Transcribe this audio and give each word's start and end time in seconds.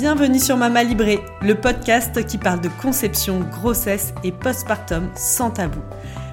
Bienvenue 0.00 0.38
sur 0.38 0.56
Mama 0.56 0.84
Libré, 0.84 1.18
le 1.42 1.56
podcast 1.56 2.24
qui 2.24 2.38
parle 2.38 2.60
de 2.60 2.68
conception, 2.80 3.40
grossesse 3.40 4.14
et 4.22 4.30
postpartum 4.30 5.10
sans 5.16 5.50
tabou. 5.50 5.80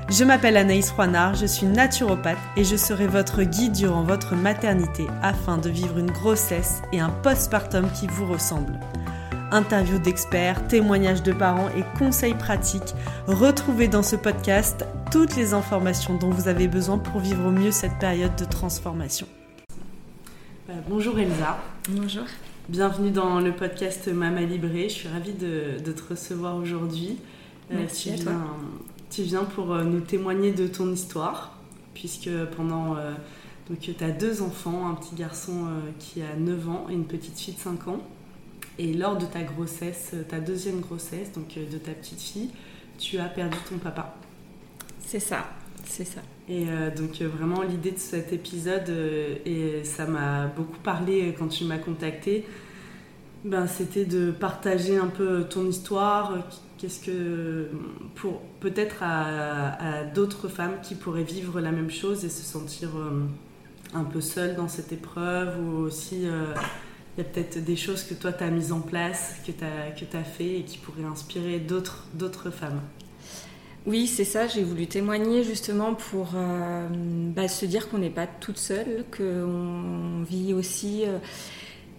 Je 0.07 0.23
m'appelle 0.23 0.55
Anaïs 0.55 0.91
Roinard, 0.91 1.33
je 1.33 1.47
suis 1.47 1.65
naturopathe 1.65 2.37
et 2.57 2.63
je 2.63 2.75
serai 2.75 3.07
votre 3.07 3.41
guide 3.41 3.71
durant 3.71 4.03
votre 4.03 4.35
maternité 4.35 5.07
afin 5.23 5.57
de 5.57 5.71
vivre 5.71 5.97
une 5.97 6.11
grossesse 6.11 6.83
et 6.93 6.99
un 6.99 7.09
postpartum 7.09 7.89
qui 7.91 8.05
vous 8.05 8.31
ressemblent. 8.31 8.79
Interviews 9.51 9.97
d'experts, 9.97 10.67
témoignages 10.67 11.23
de 11.23 11.33
parents 11.33 11.69
et 11.69 11.83
conseils 11.97 12.35
pratiques, 12.35 12.93
retrouvez 13.25 13.87
dans 13.87 14.03
ce 14.03 14.15
podcast 14.15 14.85
toutes 15.11 15.35
les 15.35 15.55
informations 15.55 16.19
dont 16.19 16.29
vous 16.29 16.47
avez 16.47 16.67
besoin 16.67 16.99
pour 16.99 17.19
vivre 17.19 17.47
au 17.47 17.51
mieux 17.51 17.71
cette 17.71 17.97
période 17.97 18.35
de 18.35 18.45
transformation. 18.45 19.25
Euh, 20.69 20.73
bonjour 20.87 21.17
Elsa. 21.17 21.57
Bonjour. 21.89 22.25
Bienvenue 22.67 23.11
dans 23.11 23.41
le 23.41 23.55
podcast 23.55 24.07
Mama 24.07 24.41
Libré. 24.41 24.89
Je 24.89 24.93
suis 24.95 25.07
ravie 25.07 25.33
de, 25.33 25.77
te 25.91 26.09
recevoir 26.09 26.55
aujourd'hui. 26.55 27.19
Euh, 27.69 27.75
Merci 27.77 28.13
à 28.13 28.17
toi. 28.17 28.33
Tu 29.11 29.21
viens 29.21 29.43
pour 29.43 29.71
euh, 29.71 29.83
nous 29.83 29.99
témoigner 29.99 30.51
de 30.51 30.65
ton 30.65 30.91
histoire, 30.91 31.59
puisque 31.93 32.31
pendant. 32.57 32.95
donc, 33.69 33.79
tu 33.79 33.93
as 34.03 34.09
deux 34.09 34.41
enfants, 34.41 34.89
un 34.89 34.95
petit 34.95 35.13
garçon 35.13 35.67
qui 35.99 36.23
a 36.23 36.35
9 36.35 36.69
ans 36.69 36.87
et 36.89 36.93
une 36.93 37.05
petite 37.05 37.39
fille 37.39 37.53
de 37.53 37.59
5 37.59 37.87
ans. 37.87 38.01
Et 38.79 38.93
lors 38.93 39.15
de 39.15 39.27
ta 39.27 39.43
grossesse, 39.43 40.15
ta 40.27 40.39
deuxième 40.39 40.79
grossesse, 40.79 41.31
donc 41.33 41.53
de 41.55 41.77
ta 41.77 41.91
petite 41.91 42.19
fille, 42.19 42.49
tu 42.97 43.19
as 43.19 43.25
perdu 43.25 43.57
ton 43.69 43.77
papa. 43.77 44.15
C'est 45.05 45.19
ça, 45.19 45.51
c'est 45.83 46.05
ça. 46.05 46.21
Et 46.47 46.65
euh, 46.69 46.91
donc 46.95 47.21
euh, 47.21 47.27
vraiment 47.27 47.63
l'idée 47.63 47.91
de 47.91 47.97
cet 47.97 48.31
épisode, 48.31 48.89
euh, 48.89 49.35
et 49.45 49.83
ça 49.83 50.05
m'a 50.05 50.45
beaucoup 50.45 50.77
parlé 50.83 51.35
quand 51.37 51.47
tu 51.47 51.65
m'as 51.65 51.79
contacté, 51.79 52.45
ben, 53.43 53.65
c'était 53.67 54.05
de 54.05 54.31
partager 54.31 54.97
un 54.97 55.07
peu 55.07 55.43
ton 55.45 55.67
histoire, 55.67 56.33
qu'est-ce 56.77 57.03
que 57.03 57.69
pour 58.15 58.41
peut-être 58.59 58.97
à, 59.01 60.03
d'autres 60.03 60.47
femmes 60.47 60.77
qui 60.83 60.95
pourraient 60.95 61.23
vivre 61.23 61.59
la 61.61 61.71
même 61.71 61.91
chose 61.91 62.25
et 62.25 62.29
se 62.29 62.43
sentir 62.43 62.89
un 63.93 64.03
peu 64.03 64.19
seule 64.19 64.55
dans 64.55 64.67
cette 64.67 64.91
épreuve 64.91 65.59
ou 65.59 65.77
aussi 65.81 66.23
il 66.23 67.19
y 67.19 67.21
a 67.21 67.23
peut-être 67.23 67.63
des 67.63 67.75
choses 67.75 68.03
que 68.03 68.15
toi 68.15 68.33
tu 68.33 68.43
as 68.43 68.49
mises 68.49 68.71
en 68.71 68.81
place, 68.81 69.35
que 69.45 69.51
tu 69.51 70.17
as 70.17 70.23
fait 70.23 70.59
et 70.59 70.63
qui 70.63 70.79
pourraient 70.79 71.03
inspirer 71.03 71.59
d'autres 71.59 72.49
femmes. 72.49 72.81
Oui, 73.85 74.07
c'est 74.07 74.23
ça, 74.23 74.47
j'ai 74.47 74.63
voulu 74.63 74.87
témoigner 74.87 75.43
justement 75.43 75.93
pour 75.93 76.31
euh, 76.35 76.87
bah, 77.35 77.47
se 77.47 77.67
dire 77.67 77.87
qu'on 77.87 77.99
n'est 77.99 78.09
pas 78.09 78.25
toute 78.25 78.57
seule, 78.57 79.05
qu'on 79.15 80.23
vit 80.23 80.55
aussi 80.55 81.03
euh, 81.05 81.19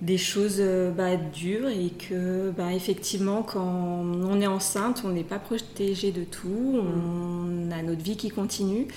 des 0.03 0.19
choses 0.19 0.57
euh, 0.59 0.91
bah, 0.91 1.15
dures 1.15 1.69
et 1.69 1.91
que 1.91 2.51
bah, 2.51 2.73
effectivement 2.75 3.45
quand 3.45 3.63
on 3.63 4.41
est 4.41 4.49
enceinte, 4.49 5.03
on 5.05 5.11
n'est 5.11 5.23
pas 5.23 5.39
protégé 5.39 6.11
de 6.11 6.25
tout, 6.25 6.81
on 6.83 7.71
a 7.71 7.83
notre 7.83 8.03
vie 8.03 8.17
qui 8.17 8.31
continue. 8.31 8.89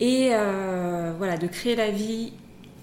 Et 0.00 0.30
voilà, 1.18 1.36
de 1.36 1.46
créer 1.46 1.76
la 1.76 1.90
vie 1.90 2.32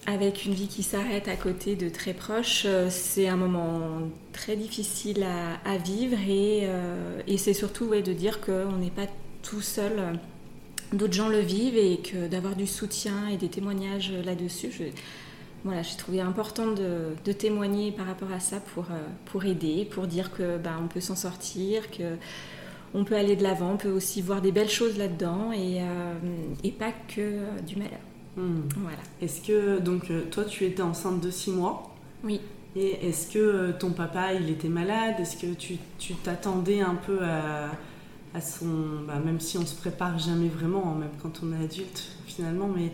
avec 0.07 0.45
une 0.45 0.53
vie 0.53 0.69
qui 0.69 0.83
s'arrête 0.83 1.27
à 1.27 1.35
côté 1.35 1.75
de 1.75 1.89
très 1.89 2.13
proches, 2.13 2.63
euh, 2.65 2.87
c'est 2.89 3.27
un 3.27 3.35
moment 3.35 4.09
très 4.31 4.55
difficile 4.55 5.25
à, 5.65 5.77
vivre 5.77 6.17
euh, 6.29 7.21
et, 7.27 7.37
c'est 7.37 7.53
surtout 7.53 7.89
de 7.89 8.13
dire 8.13 8.39
qu'on 8.39 8.77
n'est 8.77 8.89
pas 8.89 9.07
tout 9.43 9.61
seul. 9.61 10.17
D'autres 10.93 11.13
gens 11.13 11.27
le 11.27 11.39
vivent 11.39 11.75
et 11.75 11.97
que 11.97 12.27
d'avoir 12.27 12.55
du 12.55 12.67
soutien 12.67 13.27
et 13.27 13.35
des 13.35 13.49
témoignages 13.49 14.13
là-dessus, 14.23 14.71
voilà, 15.65 15.81
j'ai 15.81 15.97
trouvé 15.97 16.21
important 16.21 16.67
de, 16.67 17.31
témoigner 17.33 17.91
par 17.91 18.05
rapport 18.05 18.31
à 18.31 18.39
ça 18.39 18.61
pour, 18.73 18.85
euh, 18.85 19.03
pour 19.25 19.43
aider, 19.43 19.83
pour 19.91 20.07
dire 20.07 20.31
que 20.31 20.57
ben, 20.57 20.79
on 20.81 20.87
peut 20.87 21.01
s'en 21.01 21.15
sortir, 21.15 21.91
que 21.91 22.15
on 22.93 23.03
peut 23.03 23.15
aller 23.15 23.35
de 23.35 23.43
l'avant, 23.43 23.73
on 23.73 23.77
peut 23.77 23.91
aussi 23.91 24.21
voir 24.21 24.41
des 24.41 24.53
belles 24.53 24.69
choses 24.69 24.97
là-dedans 24.97 25.51
et 25.51 25.81
pas 26.71 26.93
que 27.09 27.41
du 27.67 27.75
malheur. 27.75 27.99
Hmm. 28.37 28.61
Voilà. 28.77 28.99
Est-ce 29.19 29.41
que, 29.41 29.79
donc, 29.79 30.11
euh, 30.11 30.21
toi, 30.29 30.45
tu 30.45 30.63
étais 30.63 30.83
enceinte 30.83 31.19
de 31.19 31.31
6 31.31 31.51
mois 31.51 31.95
Oui. 32.23 32.39
Et 32.75 33.07
est-ce 33.07 33.31
que 33.33 33.39
euh, 33.39 33.71
ton 33.77 33.89
papa, 33.89 34.33
il 34.33 34.51
était 34.51 34.69
malade? 34.69 35.15
Est-ce 35.19 35.37
que 35.37 35.47
tu 35.55 35.79
t'attendais 36.23 36.81
un 36.81 36.93
peu 36.93 37.19
à, 37.23 37.71
son. 38.39 39.01
Bah, 39.07 39.19
même 39.25 39.39
si 39.39 39.57
on 39.57 39.65
se 39.65 39.73
prépare 39.75 40.19
jamais 40.19 40.49
vraiment, 40.49 40.93
hein, 40.93 40.99
même 40.99 41.09
quand 41.23 41.41
on 41.43 41.51
est 41.59 41.63
adulte, 41.63 42.03
finalement, 42.27 42.67
mais 42.67 42.91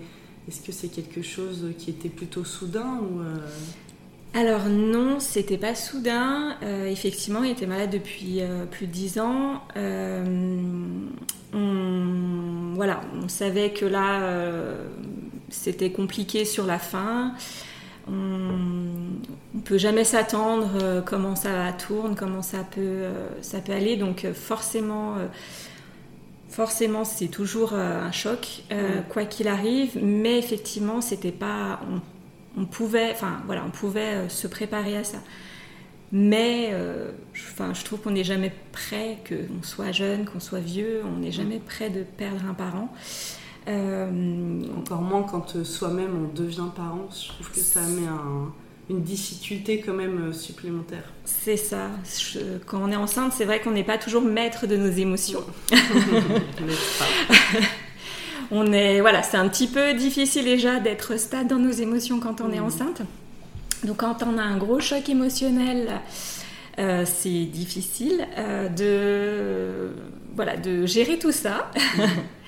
est-ce 0.47 0.61
que 0.61 0.71
c'est 0.71 0.87
quelque 0.87 1.21
chose 1.21 1.73
qui 1.77 1.89
était 1.89 2.07
plutôt 2.07 2.45
soudain 2.45 2.99
ou 3.01 3.19
euh? 3.19 3.35
Alors 4.33 4.69
non, 4.69 5.19
c'était 5.19 5.57
pas 5.57 5.75
soudain. 5.75 6.55
effectivement, 6.87 7.43
il 7.43 7.51
était 7.51 7.67
malade 7.67 7.91
depuis 7.91 8.41
plus 8.71 8.87
de 8.87 8.91
10 8.91 9.19
ans. 9.19 9.61
on, 11.53 12.73
voilà, 12.73 13.01
on 13.21 13.27
savait 13.27 13.71
que 13.71 13.85
là, 13.85 14.21
c'était 15.53 15.91
compliqué 15.91 16.45
sur 16.45 16.65
la 16.65 16.79
fin. 16.79 17.33
On 18.07 18.11
ne 18.11 19.61
peut 19.63 19.77
jamais 19.77 20.03
s'attendre 20.03 20.71
euh, 20.81 21.01
comment 21.01 21.35
ça 21.35 21.71
tourne, 21.71 22.15
comment 22.15 22.41
ça 22.41 22.59
peut, 22.59 22.81
euh, 22.81 23.27
ça 23.41 23.59
peut 23.59 23.71
aller. 23.71 23.95
Donc 23.95 24.25
euh, 24.25 24.33
forcément, 24.33 25.15
forcément 26.49 27.05
c'est 27.05 27.27
toujours 27.27 27.73
un 27.73 28.11
choc, 28.11 28.63
quoi 29.09 29.25
qu'il 29.25 29.47
arrive. 29.47 29.97
Mais 30.03 30.37
effectivement, 30.37 31.01
c'était 31.01 31.31
pas, 31.31 31.79
on, 32.57 32.65
pouvait, 32.65 33.11
enfin 33.11 33.41
voilà, 33.45 33.63
on 33.65 33.71
pouvait 33.71 34.27
se 34.27 34.47
préparer 34.47 34.97
à 34.97 35.03
ça. 35.03 35.19
Mais 36.11 36.71
enfin, 37.33 37.73
je 37.73 37.83
trouve 37.83 38.01
qu'on 38.01 38.11
n'est 38.11 38.23
jamais 38.23 38.53
prêt, 38.71 39.17
qu'on 39.27 39.63
soit 39.63 39.91
jeune, 39.91 40.25
qu'on 40.25 40.39
soit 40.39 40.59
vieux, 40.59 41.01
on 41.05 41.19
n'est 41.19 41.31
jamais 41.31 41.59
prêt 41.59 41.89
de 41.89 42.03
perdre 42.03 42.45
un 42.47 42.53
parent. 42.53 42.93
Euh, 43.67 44.61
Encore 44.77 45.01
moins 45.01 45.23
quand 45.23 45.55
euh, 45.55 45.63
soi-même 45.63 46.11
on 46.25 46.37
devient 46.37 46.67
parent, 46.75 47.07
je 47.11 47.29
trouve 47.29 47.49
que 47.49 47.59
ça 47.59 47.81
met 47.81 48.07
une 48.89 49.01
difficulté 49.01 49.79
quand 49.79 49.93
même 49.93 50.29
euh, 50.29 50.33
supplémentaire. 50.33 51.03
C'est 51.23 51.55
ça. 51.55 51.89
quand 52.65 52.81
on 52.81 52.91
est 52.91 52.97
enceinte, 52.97 53.31
c'est 53.33 53.45
vrai 53.45 53.61
qu'on 53.61 53.71
n'est 53.71 53.85
pas 53.85 53.97
toujours 53.97 54.21
maître 54.21 54.67
de 54.67 54.75
nos 54.75 54.91
émotions. 54.91 55.45
on 58.51 58.73
est, 58.73 58.99
voilà, 58.99 59.23
c'est 59.23 59.37
un 59.37 59.47
petit 59.47 59.67
peu 59.67 59.93
difficile 59.93 60.43
déjà 60.43 60.81
d'être 60.81 61.17
stable 61.17 61.47
dans 61.47 61.59
nos 61.59 61.71
émotions 61.71 62.19
quand 62.19 62.41
on 62.41 62.51
est 62.51 62.59
mm. 62.59 62.65
enceinte. 62.65 63.01
Donc 63.85 63.97
quand 63.97 64.23
on 64.23 64.37
a 64.37 64.43
un 64.43 64.57
gros 64.57 64.81
choc 64.81 65.07
émotionnel, 65.07 66.01
c'est 66.77 67.45
difficile 67.45 68.27
de, 68.75 69.91
voilà, 70.35 70.57
de 70.57 70.85
gérer 70.85 71.17
tout 71.17 71.31
ça. 71.31 71.71
Mm. 71.97 72.01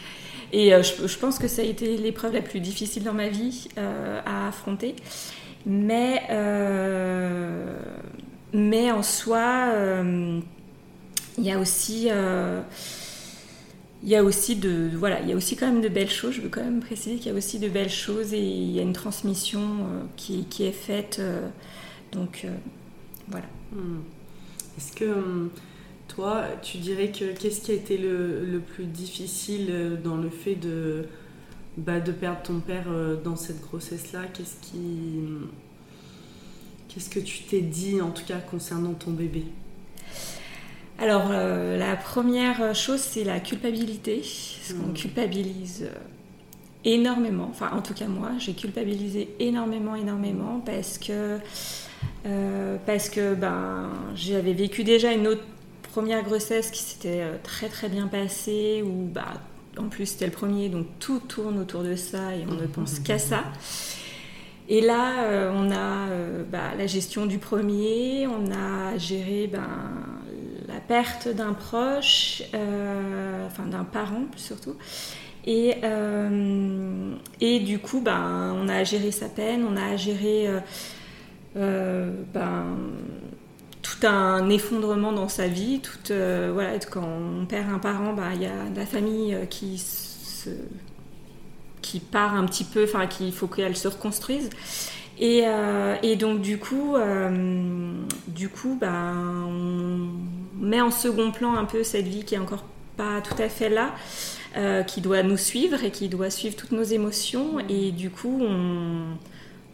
Et 0.55 0.73
euh, 0.73 0.81
je, 0.83 1.17
pense 1.17 1.37
que 1.37 1.49
ça 1.49 1.61
a 1.63 1.65
été 1.65 1.97
l'épreuve 1.97 2.33
la 2.33 2.41
plus 2.41 2.61
difficile 2.61 3.03
dans 3.03 3.13
ma 3.13 3.27
vie 3.27 3.67
euh, 3.77 4.21
à 4.25 4.47
affronter. 4.47 4.95
Mais, 5.65 6.21
euh, 6.29 7.77
mais 8.53 8.89
en 8.89 9.03
soi, 9.03 9.73
il 11.37 11.43
y 11.43 11.51
a 11.51 11.59
aussi 11.59 12.07
il 14.03 14.09
y 14.09 14.15
a 14.15 14.23
aussi 14.23 14.55
de 14.55 14.91
voilà 14.93 15.19
il 15.21 15.29
y 15.29 15.33
a 15.33 15.35
aussi 15.35 15.55
quand 15.55 15.65
même 15.65 15.81
de 15.81 15.89
belles 15.89 16.11
choses 16.11 16.33
je 16.33 16.41
veux 16.41 16.49
quand 16.49 16.63
même 16.63 16.79
préciser 16.79 17.15
qu'il 17.15 17.31
y 17.31 17.33
a 17.33 17.37
aussi 17.37 17.57
de 17.57 17.67
belles 17.67 17.89
choses 17.89 18.33
et 18.33 18.39
il 18.39 18.71
y 18.71 18.79
a 18.79 18.83
une 18.83 18.93
transmission 18.93 19.61
qui, 20.15 20.45
qui, 20.45 20.63
est 20.63 20.71
faite 20.71 21.19
donc 22.11 22.45
voilà 23.27 23.47
hmm. 23.71 24.01
est-ce 24.77 24.93
que 24.93 25.05
hum, 25.05 25.49
toi, 26.15 26.43
tu 26.61 26.77
dirais 26.77 27.09
que 27.09 27.33
qu'est-ce 27.33 27.61
qui 27.61 27.71
a 27.71 27.73
été 27.73 27.97
le, 27.97 28.61
plus 28.73 28.85
difficile 28.85 29.67
euh, 29.69 29.95
dans 29.97 30.15
le 30.15 30.29
fait 30.29 30.55
de, 30.55 31.07
bah, 31.77 31.99
de 31.99 32.11
perdre 32.11 32.41
ton 32.41 32.59
père 32.59 32.85
euh, 32.87 33.17
dans 33.21 33.35
cette 33.35 33.61
grossesse-là? 33.61 34.21
Qu'est-ce 34.33 34.55
qui, 34.61 35.25
qu'est-ce 36.87 37.09
que 37.09 37.19
tu 37.19 37.43
t'es 37.43 37.61
dit 37.61 38.01
en 38.01 38.11
tout 38.11 38.23
cas 38.25 38.37
concernant 38.37 38.93
ton 38.93 39.11
bébé? 39.11 39.43
Alors 40.99 41.27
euh, 41.31 41.77
la 41.77 41.97
première 41.97 42.73
chose, 42.73 43.01
c'est 43.01 43.25
la 43.25 43.41
culpabilité, 43.41 44.21
parce 44.21 44.79
qu'on 44.79 44.91
hmm. 44.91 44.93
culpabilise 44.93 45.89
énormément. 46.85 47.47
Enfin, 47.49 47.71
en 47.73 47.81
tout 47.81 47.93
cas 47.93 48.07
moi, 48.07 48.31
j'ai 48.39 48.53
culpabilisé 48.53 49.35
énormément, 49.39 49.95
énormément 49.95 50.61
parce 50.65 50.97
que 50.97 51.39
parce 52.85 53.09
que 53.09 53.35
ben 53.35 53.89
j'avais 54.15 54.53
vécu 54.53 54.83
déjà 54.83 55.11
une 55.11 55.27
autre 55.27 55.43
première 55.95 56.23
grossesse 56.23 56.71
qui 56.71 56.83
s'était 56.83 57.21
euh, 57.21 57.37
très 57.41 57.69
très 57.69 57.87
bien 57.87 58.07
passée, 58.07 58.83
où 58.85 59.07
bah, 59.07 59.35
en 59.77 59.87
plus 59.87 60.07
c'était 60.07 60.25
le 60.25 60.33
premier, 60.33 60.67
donc 60.67 60.87
tout 60.99 61.19
tourne 61.19 61.57
autour 61.57 61.83
de 61.83 61.95
ça 61.95 62.35
et 62.35 62.43
on 62.49 62.53
ne 62.53 62.67
pense 62.67 62.99
qu'à 62.99 63.17
ça. 63.17 63.45
Et 64.67 64.81
là, 64.81 65.23
euh, 65.23 65.53
on 65.55 65.71
a 65.71 66.09
euh, 66.09 66.43
bah, 66.43 66.75
la 66.77 66.85
gestion 66.85 67.25
du 67.25 67.37
premier, 67.37 68.27
on 68.27 68.51
a 68.51 68.97
géré 68.97 69.47
ben, 69.49 69.69
la 70.67 70.81
perte 70.81 71.29
d'un 71.29 71.53
proche, 71.53 72.43
enfin 73.47 73.65
d'un 73.65 73.85
parent 73.85 74.25
surtout. 74.35 74.75
Et, 75.45 75.75
et 77.39 77.59
du 77.61 77.79
coup, 77.79 78.01
ben, 78.01 78.53
on 78.61 78.67
a 78.67 78.83
géré 78.83 79.11
sa 79.11 79.29
peine, 79.29 79.63
on 79.63 79.77
a 79.77 79.95
géré 79.95 80.49
ben, 81.55 82.65
tout 83.85 84.07
un 84.07 84.49
effondrement 84.49 85.11
dans 85.11 85.29
sa 85.29 85.47
vie. 85.47 85.79
Tout, 85.79 86.13
voilà, 86.53 86.79
quand 86.79 87.03
on 87.03 87.45
perd 87.45 87.69
un 87.69 87.79
parent, 87.79 88.13
bah, 88.13 88.29
il 88.33 88.41
y 88.41 88.45
a 88.45 88.69
la 88.75 88.85
famille 88.85 89.37
qui 89.49 89.77
se 89.77 90.49
qui 91.85 91.99
part 91.99 92.33
un 92.33 92.45
petit 92.45 92.63
peu, 92.63 92.83
enfin 92.83 93.05
qu'il 93.05 93.31
faut 93.31 93.47
qu'elle 93.47 93.77
se 93.77 93.87
reconstruise. 93.87 94.49
Et, 95.19 95.43
euh, 95.45 95.95
et, 96.03 96.15
donc 96.15 96.41
du 96.41 96.57
coup, 96.57 96.95
euh, 96.95 97.93
du 98.27 98.49
coup, 98.49 98.77
ben, 98.79 99.45
on 99.47 100.09
met 100.59 100.81
en 100.81 100.91
second 100.91 101.31
plan 101.31 101.55
un 101.55 101.65
peu 101.65 101.83
cette 101.83 102.07
vie 102.07 102.25
qui 102.25 102.35
est 102.35 102.39
encore 102.39 102.65
pas 102.97 103.21
tout 103.21 103.41
à 103.41 103.49
fait 103.49 103.69
là, 103.69 103.93
euh, 104.57 104.83
qui 104.83 105.01
doit 105.01 105.23
nous 105.23 105.37
suivre 105.37 105.83
et 105.83 105.91
qui 105.91 106.09
doit 106.09 106.29
suivre 106.29 106.55
toutes 106.55 106.71
nos 106.71 106.83
émotions. 106.83 107.59
Et 107.69 107.91
du 107.91 108.09
coup, 108.09 108.39
on, 108.41 109.17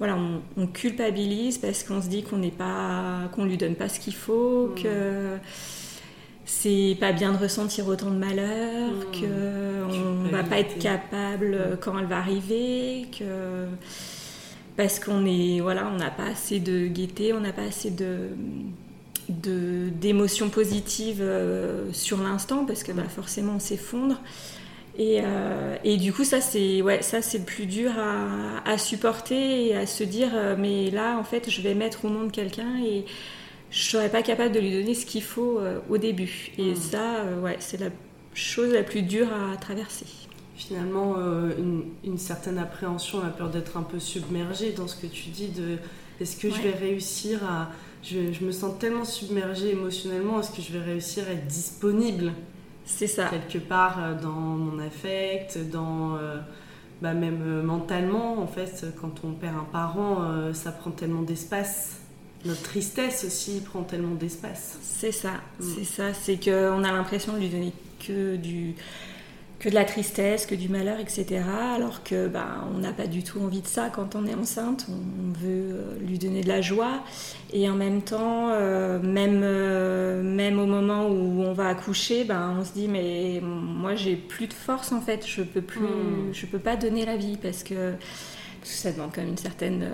voilà, 0.01 0.17
on, 0.57 0.65
culpabilise 0.65 1.59
parce 1.59 1.83
qu'on 1.83 2.01
se 2.01 2.07
dit 2.07 2.23
qu'on 2.23 2.37
n'est 2.37 2.49
pas, 2.49 3.29
qu'on 3.33 3.45
lui 3.45 3.55
donne 3.55 3.75
pas 3.75 3.87
ce 3.87 3.99
qu'il 3.99 4.15
faut, 4.15 4.73
que 4.81 5.37
c'est 6.43 6.97
pas 6.99 7.11
bien 7.11 7.31
de 7.33 7.37
ressentir 7.37 7.85
autant 7.87 8.09
de 8.09 8.17
malheur, 8.17 8.89
mmh. 8.89 9.19
qu'on 9.19 10.35
va 10.35 10.41
pas 10.41 10.57
être 10.57 10.79
capable 10.79 11.55
mmh. 11.55 11.77
quand 11.81 11.99
elle 11.99 12.07
va 12.07 12.17
arriver, 12.17 13.05
que 13.15 13.67
parce 14.75 14.99
qu'on 14.99 15.23
est 15.27 15.59
voilà, 15.59 15.87
on 15.93 15.97
n'a 15.97 16.09
pas 16.09 16.29
assez 16.31 16.59
de 16.59 16.87
gaieté, 16.87 17.31
on 17.33 17.41
n'a 17.41 17.53
pas 17.53 17.65
assez 17.67 17.91
de 17.91 18.29
d'émotions 19.29 20.49
positives 20.49 21.21
euh, 21.21 21.93
sur 21.93 22.23
l'instant 22.23 22.65
parce 22.65 22.81
que 22.81 22.91
bah, 22.91 23.03
forcément 23.07 23.53
on 23.57 23.59
s'effondre 23.59 24.19
et, 24.97 25.19
euh, 25.23 25.77
et, 25.83 25.97
du 25.97 26.11
coup 26.11 26.23
ça 26.25 26.41
c'est 26.41 26.81
ouais 26.81 27.01
ça 27.01 27.21
c'est 27.21 27.37
le 27.37 27.45
plus 27.45 27.65
dur 27.65 27.91
à, 27.97 28.69
à, 28.69 28.77
supporter 28.77 29.67
et 29.67 29.75
à 29.75 29.85
se 29.85 30.03
dire 30.03 30.31
euh, 30.33 30.55
mais 30.57 30.91
là 30.91 31.17
en 31.17 31.23
fait 31.23 31.49
je 31.49 31.61
vais 31.61 31.75
mettre 31.75 32.03
au 32.05 32.09
monde 32.09 32.31
quelqu'un 32.31 32.77
et 32.83 33.05
je 33.71 33.83
serais 33.83 34.09
pas 34.09 34.21
capable 34.21 34.53
de 34.53 34.59
lui 34.59 34.71
donner 34.71 34.93
ce 34.93 35.05
qu'il 35.05 35.23
faut 35.23 35.59
euh, 35.59 35.79
au 35.89 35.97
début. 35.97 36.51
Et 36.57 36.73
hmm. 36.73 36.75
ça, 36.75 37.23
ouais, 37.41 37.55
c'est 37.59 37.79
la 37.79 37.87
chose 38.33 38.73
la 38.73 38.83
plus 38.83 39.01
dure 39.01 39.29
à 39.33 39.55
traverser. 39.57 40.05
Finalement, 40.55 41.15
euh, 41.17 41.51
une, 42.03 42.17
certaine 42.17 42.57
appréhension, 42.57 43.21
la 43.21 43.29
peur 43.29 43.49
d'être 43.49 43.77
un 43.77 43.83
peu 43.83 43.99
submergée 43.99 44.73
dans 44.73 44.87
ce 44.87 44.95
que 44.95 45.07
tu 45.07 45.29
dis 45.29 45.47
de 45.47 45.77
est-ce 46.19 46.37
que 46.37 46.51
je 46.51 46.61
vais 46.61 46.71
réussir 46.71 47.43
à. 47.43 47.69
Je, 48.03 48.31
je, 48.31 48.43
me 48.43 48.51
sens 48.51 48.77
tellement 48.79 49.05
submergée 49.05 49.71
émotionnellement, 49.71 50.39
est-ce 50.39 50.51
que 50.51 50.61
je 50.61 50.73
vais 50.73 50.83
réussir 50.83 51.23
à 51.27 51.31
être 51.31 51.47
disponible? 51.47 52.33
C'est 52.85 53.07
ça. 53.07 53.27
Quelque 53.29 53.59
part 53.59 54.17
dans 54.21 54.29
mon 54.29 54.79
affect, 54.79 55.57
dans. 55.71 56.17
Bah 57.01 57.15
même 57.15 57.63
mentalement, 57.63 58.39
en 58.39 58.45
fait, 58.45 58.85
quand 59.01 59.23
on 59.23 59.31
perd 59.31 59.55
un 59.55 59.67
parent, 59.71 60.53
ça 60.53 60.71
prend 60.71 60.91
tellement 60.91 61.23
d'espace 61.23 62.01
notre 62.45 62.63
tristesse 62.63 63.23
aussi 63.25 63.61
prend 63.61 63.83
tellement 63.83 64.15
d'espace. 64.15 64.77
C'est 64.81 65.11
ça, 65.11 65.33
mm. 65.59 65.63
c'est 65.75 65.83
ça, 65.83 66.13
c'est 66.13 66.43
qu'on 66.43 66.83
a 66.83 66.91
l'impression 66.91 67.33
de 67.33 67.39
lui 67.39 67.49
donner 67.49 67.73
que 68.05 68.35
du 68.35 68.75
que 69.61 69.69
de 69.69 69.75
la 69.75 69.85
tristesse, 69.85 70.47
que 70.47 70.55
du 70.55 70.69
malheur, 70.69 70.99
etc. 70.99 71.43
Alors 71.75 72.03
que 72.03 72.27
bah, 72.27 72.67
on 72.73 72.79
n'a 72.79 72.93
pas 72.93 73.05
du 73.05 73.21
tout 73.21 73.39
envie 73.39 73.61
de 73.61 73.67
ça 73.67 73.91
quand 73.93 74.15
on 74.15 74.25
est 74.25 74.33
enceinte. 74.33 74.87
On 74.89 75.39
veut 75.39 75.75
euh, 75.75 75.99
lui 75.99 76.17
donner 76.17 76.41
de 76.41 76.47
la 76.47 76.61
joie 76.61 77.03
et 77.53 77.69
en 77.69 77.75
même 77.75 78.01
temps, 78.01 78.49
euh, 78.49 78.99
même 78.99 79.41
euh, 79.43 80.23
même 80.23 80.57
au 80.57 80.65
moment 80.65 81.07
où 81.07 81.43
on 81.43 81.53
va 81.53 81.67
accoucher, 81.67 82.23
bah, 82.23 82.51
on 82.59 82.65
se 82.65 82.73
dit 82.73 82.87
mais 82.87 83.39
moi 83.43 83.93
j'ai 83.93 84.15
plus 84.15 84.47
de 84.47 84.53
force 84.53 84.91
en 84.91 84.99
fait. 84.99 85.27
Je 85.27 85.43
peux 85.43 85.61
plus, 85.61 85.79
mm. 85.79 86.33
je 86.33 86.47
peux 86.47 86.59
pas 86.59 86.75
donner 86.75 87.05
la 87.05 87.15
vie 87.15 87.37
parce 87.39 87.61
que, 87.61 87.91
parce 88.61 88.71
que 88.71 88.77
ça 88.77 88.91
demande 88.91 89.11
quand 89.13 89.21
même 89.21 89.29
une 89.29 89.37
certaine 89.37 89.87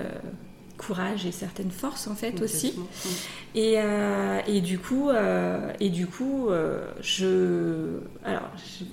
courage 0.77 1.25
et 1.25 1.31
certaines 1.31 1.71
forces 1.71 2.07
en 2.07 2.15
fait 2.15 2.41
aussi. 2.41 2.79
Et, 3.55 3.75
euh, 3.77 4.39
et, 4.47 4.61
du 4.61 4.77
coup, 4.77 5.09
euh, 5.09 5.71
et 5.79 5.89
du 5.89 6.05
coup, 6.05 6.49
euh, 6.49 6.85
je, 7.01 7.99
alors, 8.23 8.49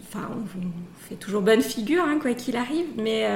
enfin, 0.09 0.31
on, 0.33 1.07
fait 1.09 1.17
toujours 1.17 1.43
bonne 1.43 1.61
figure 1.61 2.03
hein, 2.03 2.19
quoi 2.21 2.33
qu'il 2.33 2.57
arrive, 2.57 2.87
mais, 2.97 3.29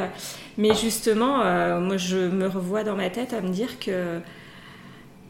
mais 0.57 0.75
justement, 0.75 1.39
moi, 1.81 1.97
je 1.99 2.17
me 2.17 2.47
revois 2.47 2.83
dans 2.83 2.97
ma 2.97 3.11
tête 3.11 3.35
à 3.35 3.43
me 3.43 3.51
dire 3.51 3.79
que 3.79 4.21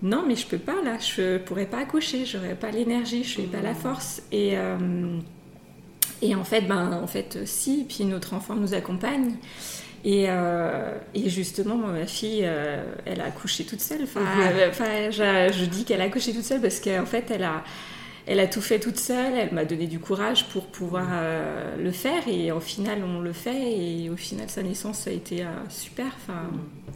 non, 0.02 0.22
mais 0.26 0.36
je 0.36 0.46
peux 0.46 0.58
pas 0.58 0.80
là, 0.84 0.98
je 1.00 1.38
pourrais 1.38 1.66
pas 1.66 1.78
accoucher, 1.78 2.24
j'aurais 2.24 2.54
pas 2.54 2.70
l'énergie, 2.70 3.24
je 3.24 3.40
n'ai 3.40 3.48
pas 3.48 3.60
la 3.60 3.72
mmh. 3.72 3.76
force 3.76 4.22
et 4.30 4.56
et 6.20 6.34
en 6.34 6.42
fait, 6.42 6.62
ben, 6.62 7.00
en 7.00 7.06
fait, 7.06 7.38
si. 7.44 7.86
Puis 7.88 8.04
notre 8.04 8.34
enfant 8.34 8.56
nous 8.56 8.74
accompagne. 8.74 9.36
Et, 10.04 10.26
euh, 10.28 10.96
et, 11.14 11.28
justement, 11.28 11.76
ma 11.76 12.06
fille, 12.06 12.42
euh, 12.44 12.84
elle 13.04 13.20
a 13.20 13.24
accouché 13.24 13.64
toute 13.64 13.80
seule. 13.80 14.02
Enfin, 14.04 14.22
je, 15.10 15.64
dis 15.64 15.84
qu'elle 15.84 16.00
a 16.00 16.04
accouché 16.04 16.32
toute 16.32 16.44
seule 16.44 16.60
parce 16.60 16.80
qu'en 16.80 17.06
fait, 17.06 17.30
elle 17.30 17.42
a, 17.42 17.64
elle 18.26 18.38
a 18.38 18.46
tout 18.46 18.60
fait 18.60 18.78
toute 18.78 18.98
seule. 18.98 19.34
Elle 19.34 19.52
m'a 19.52 19.64
donné 19.64 19.86
du 19.86 19.98
courage 19.98 20.48
pour 20.48 20.66
pouvoir 20.66 21.08
euh, 21.10 21.76
le 21.76 21.90
faire. 21.90 22.28
Et 22.28 22.52
au 22.52 22.60
final, 22.60 23.02
on 23.04 23.20
le 23.20 23.32
fait. 23.32 23.76
Et 23.76 24.10
au 24.10 24.16
final, 24.16 24.48
sa 24.48 24.62
naissance 24.62 25.06
a 25.08 25.10
été 25.10 25.44
super. 25.68 26.06
Enfin, 26.06 26.42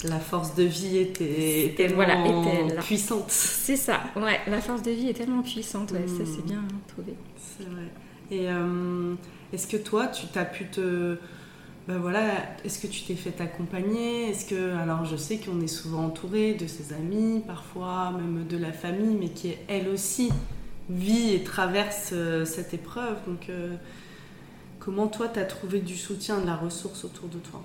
la 0.04 0.20
force 0.20 0.54
de 0.54 0.64
vie 0.64 0.98
était 0.98 1.74
tellement 1.76 1.96
voilà, 1.96 2.24
était 2.24 2.76
puissante. 2.82 3.24
C'est 3.28 3.76
ça. 3.76 4.00
Ouais, 4.14 4.40
la 4.46 4.60
force 4.60 4.82
de 4.82 4.92
vie 4.92 5.08
est 5.08 5.14
tellement 5.14 5.42
puissante. 5.42 5.90
Ouais, 5.90 6.06
Ça, 6.06 6.24
c'est 6.24 6.44
bien 6.46 6.62
trouvé. 6.86 7.14
C'est 7.58 7.68
vrai. 7.68 7.88
Et 8.30 8.46
est-ce 9.52 9.66
que 9.66 9.76
toi, 9.76 10.06
tu 10.06 10.26
t'as 10.28 10.44
pu 10.44 10.66
te 10.66 11.18
ben 11.88 11.98
voilà, 11.98 12.20
est-ce 12.64 12.78
que 12.78 12.86
tu 12.86 13.02
t'es 13.02 13.16
fait 13.16 13.40
accompagner? 13.40 14.30
Est-ce 14.30 14.46
que, 14.46 14.76
alors 14.76 15.04
je 15.04 15.16
sais 15.16 15.38
qu'on 15.38 15.60
est 15.60 15.66
souvent 15.66 16.04
entouré 16.04 16.54
de 16.54 16.68
ses 16.68 16.92
amis, 16.92 17.42
parfois 17.44 18.12
même 18.12 18.46
de 18.46 18.56
la 18.56 18.72
famille, 18.72 19.16
mais 19.18 19.30
qui 19.30 19.54
elle 19.68 19.88
aussi 19.88 20.30
vit 20.88 21.34
et 21.34 21.42
traverse 21.42 22.10
euh, 22.12 22.44
cette 22.44 22.72
épreuve. 22.72 23.16
Donc, 23.26 23.48
euh, 23.48 23.74
comment 24.78 25.08
toi, 25.08 25.28
tu 25.28 25.40
as 25.40 25.44
trouvé 25.44 25.80
du 25.80 25.96
soutien, 25.96 26.38
de 26.38 26.46
la 26.46 26.54
ressource 26.54 27.04
autour 27.04 27.28
de 27.28 27.38
toi? 27.38 27.60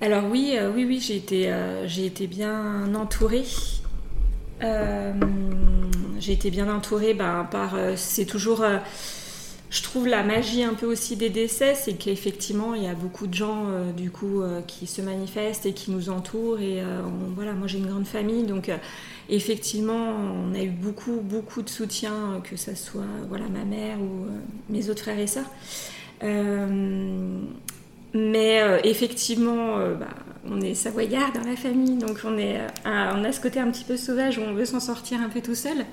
Alors 0.00 0.24
oui, 0.28 0.54
euh, 0.56 0.72
oui, 0.74 0.84
oui, 0.84 0.98
j'ai 1.00 1.16
été, 1.16 1.54
j'ai 1.86 2.06
été 2.06 2.26
bien 2.26 2.92
entourée. 2.94 3.44
j'ai 4.60 6.32
été 6.32 6.50
bien 6.50 6.74
entourée 6.74 7.14
ben, 7.14 7.46
par, 7.48 7.76
c'est 7.94 8.26
toujours 8.26 8.64
je 9.68 9.82
trouve 9.82 10.06
la 10.06 10.22
magie 10.22 10.62
un 10.62 10.74
peu 10.74 10.86
aussi 10.86 11.16
des 11.16 11.28
décès, 11.28 11.74
c'est 11.74 11.94
qu'effectivement, 11.94 12.74
il 12.74 12.84
y 12.84 12.86
a 12.86 12.94
beaucoup 12.94 13.26
de 13.26 13.34
gens 13.34 13.64
euh, 13.68 13.92
du 13.92 14.10
coup 14.10 14.40
euh, 14.40 14.60
qui 14.62 14.86
se 14.86 15.02
manifestent 15.02 15.66
et 15.66 15.72
qui 15.72 15.90
nous 15.90 16.08
entourent. 16.08 16.60
Et 16.60 16.80
euh, 16.80 17.00
voilà, 17.34 17.52
moi 17.52 17.66
j'ai 17.66 17.78
une 17.78 17.86
grande 17.86 18.06
famille, 18.06 18.44
donc 18.44 18.70
effectivement, 19.28 20.14
on 20.14 20.54
a 20.54 20.62
eu 20.62 20.70
beaucoup, 20.70 21.20
beaucoup 21.20 21.62
de 21.62 21.68
soutien, 21.68 22.40
que 22.44 22.56
ce 22.56 22.74
soit 22.76 23.02
voilà 23.28 23.46
ma 23.48 23.64
mère 23.64 23.98
ou 24.00 24.26
mes 24.70 24.88
autres 24.88 25.02
frères 25.02 25.18
et 25.18 25.26
sœurs. 25.26 25.50
mais 28.14 28.62
effectivement, 28.84 29.78
bah, 29.98 30.08
on 30.50 30.60
est 30.60 30.74
savoyard 30.74 31.32
dans 31.32 31.48
la 31.48 31.56
famille, 31.56 31.96
donc 31.96 32.20
on, 32.24 32.38
est, 32.38 32.60
on 32.84 33.24
a 33.24 33.32
ce 33.32 33.40
côté 33.40 33.60
un 33.60 33.70
petit 33.70 33.84
peu 33.84 33.96
sauvage 33.96 34.38
où 34.38 34.42
on 34.42 34.54
veut 34.54 34.64
s'en 34.64 34.80
sortir 34.80 35.20
un 35.20 35.28
peu 35.28 35.40
tout 35.40 35.54
seul. 35.54 35.84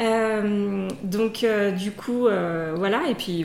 Euh, 0.00 0.88
donc 1.02 1.42
euh, 1.42 1.70
du 1.72 1.90
coup, 1.90 2.28
euh, 2.28 2.74
voilà, 2.76 3.08
et 3.08 3.14
puis 3.14 3.44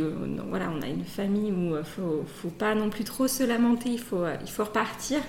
voilà, 0.49 0.71
on 0.75 0.81
a 0.81 0.87
une 0.87 1.05
famille 1.05 1.51
où 1.51 1.75
il 1.77 1.83
faut, 1.83 2.23
faut 2.41 2.49
pas 2.49 2.75
non 2.75 2.89
plus 2.89 3.03
trop 3.03 3.27
se 3.27 3.43
lamenter, 3.43 3.89
il 3.89 3.99
faut, 3.99 4.23
il 4.41 4.49
faut 4.49 4.63
repartir. 4.63 5.19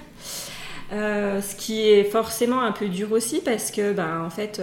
ce 0.90 1.56
qui 1.56 1.88
est 1.88 2.04
forcément 2.04 2.60
un 2.60 2.72
peu 2.72 2.88
dur 2.88 3.12
aussi 3.12 3.40
parce 3.40 3.70
que, 3.70 3.92
ben, 3.92 4.22
en 4.22 4.30
fait, 4.30 4.60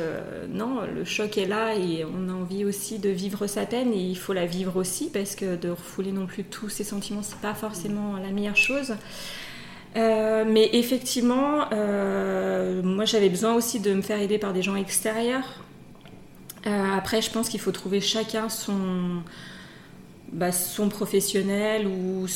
non, 0.50 0.82
le 0.94 1.04
choc 1.04 1.38
est 1.38 1.48
là 1.48 1.74
et 1.74 2.06
on 2.06 2.30
a 2.30 2.34
envie 2.34 2.64
aussi 2.64 3.00
de 3.00 3.10
vivre 3.10 3.48
sa 3.48 3.66
peine 3.66 3.92
et 3.92 4.02
il 4.02 4.18
faut 4.18 4.34
la 4.34 4.46
vivre 4.46 4.78
aussi 4.78 5.10
parce 5.10 5.36
que 5.36 5.56
de 5.56 5.70
refouler 5.70 6.12
non 6.12 6.28
plus 6.28 6.44
tous 6.44 6.70
ses 6.70 6.84
sentiments, 6.84 7.24
c'est 7.24 7.40
pas 7.40 7.56
forcément 7.56 8.18
la 8.18 8.30
meilleure 8.30 8.56
chose. 8.56 8.94
Mais 9.96 10.70
effectivement, 10.74 11.70
moi 12.84 13.06
j'avais 13.06 13.30
besoin 13.30 13.54
aussi 13.54 13.80
de 13.80 13.94
me 13.94 14.02
faire 14.02 14.20
aider 14.20 14.38
par 14.38 14.54
des 14.54 14.62
gens 14.62 14.76
extérieurs. 14.76 15.62
Euh, 16.68 16.96
après, 16.96 17.22
je 17.22 17.32
pense 17.32 17.50
qu'il 17.50 17.60
faut 17.60 17.72
trouver 17.72 18.02
chacun 18.02 18.50
son, 18.50 19.24
bah, 20.32 20.52
son 20.52 20.90
professionnel 20.90 21.88
ou 21.88 22.28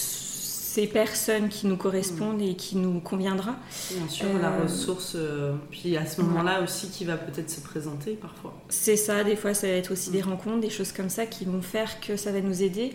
ces 0.75 0.87
personnes 0.87 1.47
qui 1.47 1.67
nous 1.67 1.77
correspondent 1.77 2.41
et 2.41 2.55
qui 2.55 2.75
nous 2.75 2.99
conviendra. 2.99 3.55
Bien 3.91 4.09
sûr, 4.09 4.27
la 4.41 4.51
euh, 4.51 4.63
ressource, 4.63 5.13
euh, 5.15 5.53
puis 5.71 5.95
à 5.95 6.05
ce 6.05 6.19
moment-là 6.21 6.61
aussi 6.61 6.89
qui 6.89 7.05
va 7.05 7.15
peut-être 7.15 7.49
se 7.49 7.61
présenter 7.61 8.11
parfois. 8.15 8.53
C'est 8.67 8.97
ça, 8.97 9.23
des 9.23 9.37
fois 9.37 9.53
ça 9.53 9.67
va 9.67 9.73
être 9.73 9.93
aussi 9.93 10.11
des 10.11 10.21
mm. 10.21 10.29
rencontres, 10.29 10.59
des 10.59 10.69
choses 10.69 10.91
comme 10.91 11.09
ça 11.09 11.25
qui 11.27 11.45
vont 11.45 11.61
faire 11.61 12.01
que 12.01 12.17
ça 12.17 12.33
va 12.33 12.41
nous 12.41 12.61
aider. 12.61 12.91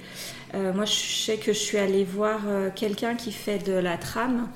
moi 0.53 0.85
je 0.85 0.93
sais 0.93 1.39
que 1.39 1.55
je 1.55 1.59
suis 1.59 1.79
allée 1.79 2.05
voir 2.05 2.41
quelqu'un 2.77 3.15
qui 3.15 3.33
fait 3.33 3.59
de 3.59 3.73
la 3.73 3.97
trame. 3.97 4.49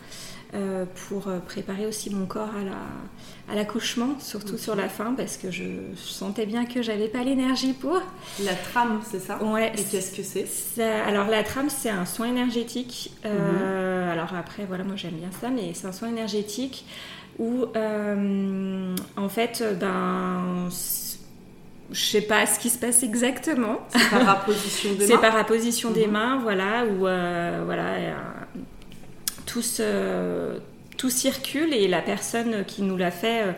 Euh, 0.55 0.85
pour 1.09 1.27
euh, 1.27 1.41
préparer 1.41 1.85
aussi 1.85 2.11
mon 2.11 2.27
corps 2.27 2.51
à 3.51 3.55
l'accouchement, 3.57 4.11
surtout 4.21 4.57
sur 4.57 4.77
la 4.77 4.89
fin, 4.89 5.13
parce 5.15 5.37
que 5.37 5.51
je, 5.51 5.65
sentais 5.97 6.47
bien 6.47 6.65
que 6.65 6.81
j'avais 6.81 7.09
pas 7.09 7.25
l'énergie 7.25 7.73
pour. 7.73 8.01
La 8.45 8.55
trame, 8.55 9.01
c'est 9.11 9.19
ça? 9.19 9.43
Ouais. 9.43 9.73
Et 9.77 9.83
qu'est-ce 9.83 10.17
que 10.17 10.23
c'est? 10.23 10.83
Alors 10.85 11.27
la 11.27 11.43
trame, 11.43 11.69
c'est 11.71 11.91
un 11.91 12.07
soin 12.07 12.29
énergétique. 12.29 13.13
Euh, 13.25 14.05
mhm. 14.05 14.11
Alors 14.13 14.35
après, 14.35 14.65
voilà, 14.65 14.85
moi 14.85 14.95
j'aime 14.95 15.15
bien 15.15 15.31
ça, 15.41 15.51
mais 15.51 15.73
c'est 15.75 15.89
un 15.89 15.93
soin 15.93 16.09
énergétique 16.09 16.87
où 17.41 17.65
en 17.75 19.29
fait 19.29 19.65
ben 19.81 20.71
je 21.91 22.05
sais 22.05 22.23
pas 22.23 22.47
ce 22.47 22.59
qui 22.59 22.71
se 22.71 22.79
passe 22.79 23.03
exactement. 23.03 23.79
C'est 23.91 24.11
par 24.11 24.29
apposition 24.29 24.93
des 24.93 24.99
mains? 24.99 25.07
C'est 25.07 25.19
par 25.19 25.37
apposition 25.37 25.91
des 25.91 26.07
mhm. 26.07 26.13
mains, 26.13 26.39
voilà, 26.43 26.85
où 26.85 27.07
euh, 27.07 27.63
voilà, 27.65 27.85
tout, 29.55 29.83
tout 30.97 31.11
circule 31.11 31.73
et 31.73 31.89
la 31.89 32.01
personne 32.01 32.65
qui 32.65 32.83
nous 32.83 32.97
l'a 32.97 33.11
fait 33.11 33.43
euh, 33.43 33.53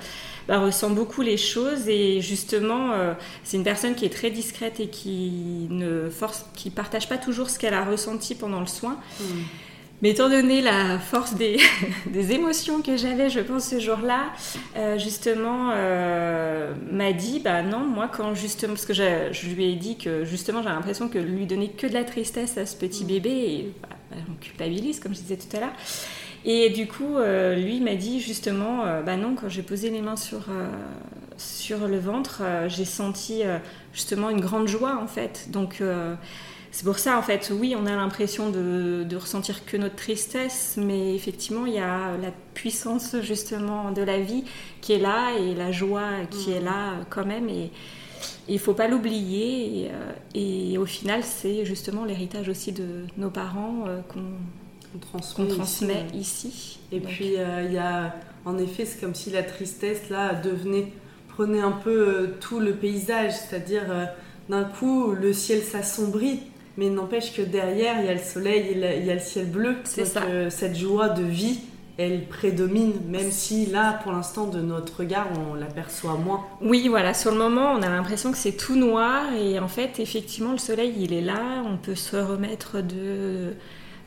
bah, 0.48 0.58
ressent 0.58 0.90
beaucoup 0.90 1.22
les 1.22 1.36
choses 1.36 1.88
et 1.88 2.20
justement, 2.20 2.92
euh, 2.92 3.14
c'est 3.44 3.56
une 3.56 3.64
personne 3.64 3.94
qui 3.94 4.04
est 4.04 4.10
très 4.10 4.30
discrète 4.30 4.80
et 4.80 4.88
qui 4.88 5.66
ne 5.70 6.08
force, 6.08 6.46
qui 6.54 6.70
partage 6.70 7.08
pas 7.08 7.18
toujours 7.18 7.50
ce 7.50 7.58
qu'elle 7.58 7.74
a 7.74 7.84
ressenti 7.84 8.34
pendant 8.34 8.60
le 8.60 8.66
soin. 8.66 8.98
Mhm. 9.20 9.44
Mais 10.02 10.10
étant 10.10 10.28
donné 10.28 10.60
la 10.60 10.98
force 10.98 11.34
des, 11.34 11.56
des 12.06 12.32
émotions 12.32 12.82
que 12.82 12.96
j'avais, 12.96 13.30
je 13.30 13.40
pense, 13.40 13.70
ce 13.70 13.80
jour-là, 13.80 14.26
euh, 14.76 14.98
justement, 14.98 15.70
euh, 15.72 16.74
m'a 16.92 17.12
dit, 17.12 17.40
bah 17.40 17.62
non, 17.62 17.80
moi, 17.80 18.10
quand 18.14 18.34
justement, 18.34 18.74
parce 18.74 18.84
que 18.84 18.92
je 18.92 19.48
lui 19.48 19.72
ai 19.72 19.74
dit 19.74 19.96
que 19.96 20.24
justement, 20.24 20.62
j'ai 20.62 20.68
l'impression 20.68 21.08
que 21.08 21.18
lui 21.18 21.46
donner 21.46 21.70
que 21.70 21.86
de 21.86 21.94
la 21.94 22.04
tristesse 22.04 22.58
à 22.58 22.66
ce 22.66 22.76
petit 22.76 23.04
mm. 23.04 23.08
bébé, 23.08 23.30
et, 23.30 23.72
bah, 23.80 23.95
on 24.12 24.34
culpabilise, 24.40 25.00
comme 25.00 25.14
je 25.14 25.20
disais 25.20 25.36
tout 25.36 25.56
à 25.56 25.60
l'heure. 25.60 25.74
Et 26.44 26.70
du 26.70 26.86
coup, 26.86 27.16
euh, 27.16 27.56
lui 27.56 27.80
m'a 27.80 27.96
dit 27.96 28.20
justement, 28.20 28.84
bah 29.04 29.16
non, 29.16 29.34
quand 29.34 29.48
j'ai 29.48 29.62
posé 29.62 29.90
les 29.90 30.00
mains 30.00 30.16
sur, 30.16 30.44
sur 31.36 31.88
le 31.88 31.98
ventre, 31.98 32.42
j'ai 32.68 32.84
senti 32.84 33.42
justement 33.92 34.30
une 34.30 34.40
grande 34.40 34.68
joie, 34.68 35.00
en 35.02 35.08
fait. 35.08 35.48
Donc, 35.50 35.82
c'est 36.76 36.84
pour 36.84 36.98
ça, 36.98 37.16
en 37.16 37.22
fait, 37.22 37.50
oui, 37.58 37.74
on 37.74 37.86
a 37.86 37.96
l'impression 37.96 38.50
de, 38.50 39.16
ressentir 39.16 39.64
que 39.64 39.78
notre 39.78 39.96
tristesse, 39.96 40.74
mais 40.76 41.14
effectivement, 41.14 41.64
il 41.64 41.72
y 41.72 41.78
a 41.78 42.18
la 42.18 42.30
puissance 42.52 43.16
justement 43.22 43.92
de 43.92 44.02
la 44.02 44.20
vie 44.20 44.44
qui 44.82 44.92
est 44.92 44.98
là 44.98 45.30
et 45.38 45.54
la 45.54 45.72
joie 45.72 46.10
qui 46.30 46.52
est 46.52 46.60
là 46.60 46.96
quand 47.08 47.24
même. 47.24 47.48
Et 47.48 47.70
il 48.48 48.54
ne 48.54 48.60
faut 48.60 48.74
pas 48.74 48.88
l'oublier. 48.88 49.90
Euh, 49.90 50.12
et, 50.34 50.78
au 50.78 50.86
final, 50.86 51.22
c'est 51.22 51.64
justement 51.64 52.04
l'héritage 52.04 52.48
aussi 52.48 52.72
de 52.72 53.04
nos 53.16 53.30
parents 53.30 53.84
euh, 53.86 54.00
qu'on 54.02 54.98
transmet, 54.98 56.06
ici, 56.14 56.78
Et 56.92 57.00
puis, 57.00 57.36
euh, 57.36 57.64
il 57.66 57.72
y 57.72 57.78
a, 57.78 58.14
en 58.44 58.56
effet, 58.58 58.84
c'est 58.84 59.00
comme 59.00 59.14
si 59.14 59.30
la 59.30 59.42
tristesse, 59.42 60.08
là, 60.08 60.34
devenait, 60.34 60.92
prenait 61.28 61.60
un 61.60 61.72
peu 61.72 62.30
tout 62.40 62.60
le 62.60 62.74
paysage, 62.74 63.32
c'est-à-dire, 63.32 63.84
d'un 64.48 64.64
coup, 64.64 65.12
le 65.12 65.32
ciel 65.32 65.62
s'assombrit 65.62 66.40
mais 66.78 66.90
n'empêche 66.90 67.32
que 67.32 67.40
derrière, 67.40 68.00
il 68.00 68.04
y 68.04 68.08
a 68.10 68.12
le 68.12 68.20
soleil, 68.20 68.66
il 68.74 69.06
y 69.06 69.10
a 69.10 69.14
le 69.14 69.20
ciel 69.20 69.46
bleu. 69.46 69.76
C'est 69.84 70.04
ça. 70.04 70.20
cette 70.50 70.76
joie 70.76 71.08
de 71.08 71.22
vie, 71.22 71.60
elle 71.98 72.26
prédomine, 72.26 72.92
même 73.08 73.30
si 73.30 73.66
là, 73.66 73.94
pour 74.02 74.12
l'instant, 74.12 74.46
de 74.46 74.60
notre 74.60 75.00
regard, 75.00 75.28
on 75.50 75.54
l'aperçoit 75.54 76.16
moins. 76.16 76.44
Oui, 76.60 76.88
voilà, 76.88 77.14
sur 77.14 77.30
le 77.30 77.38
moment, 77.38 77.72
on 77.72 77.82
a 77.82 77.88
l'impression 77.88 78.32
que 78.32 78.38
c'est 78.38 78.56
tout 78.56 78.76
noir, 78.76 79.32
et 79.34 79.58
en 79.58 79.68
fait, 79.68 79.98
effectivement, 79.98 80.52
le 80.52 80.58
soleil, 80.58 80.94
il 80.98 81.12
est 81.12 81.22
là, 81.22 81.62
on 81.64 81.78
peut 81.78 81.94
se 81.94 82.16
remettre 82.16 82.82
de, 82.82 83.54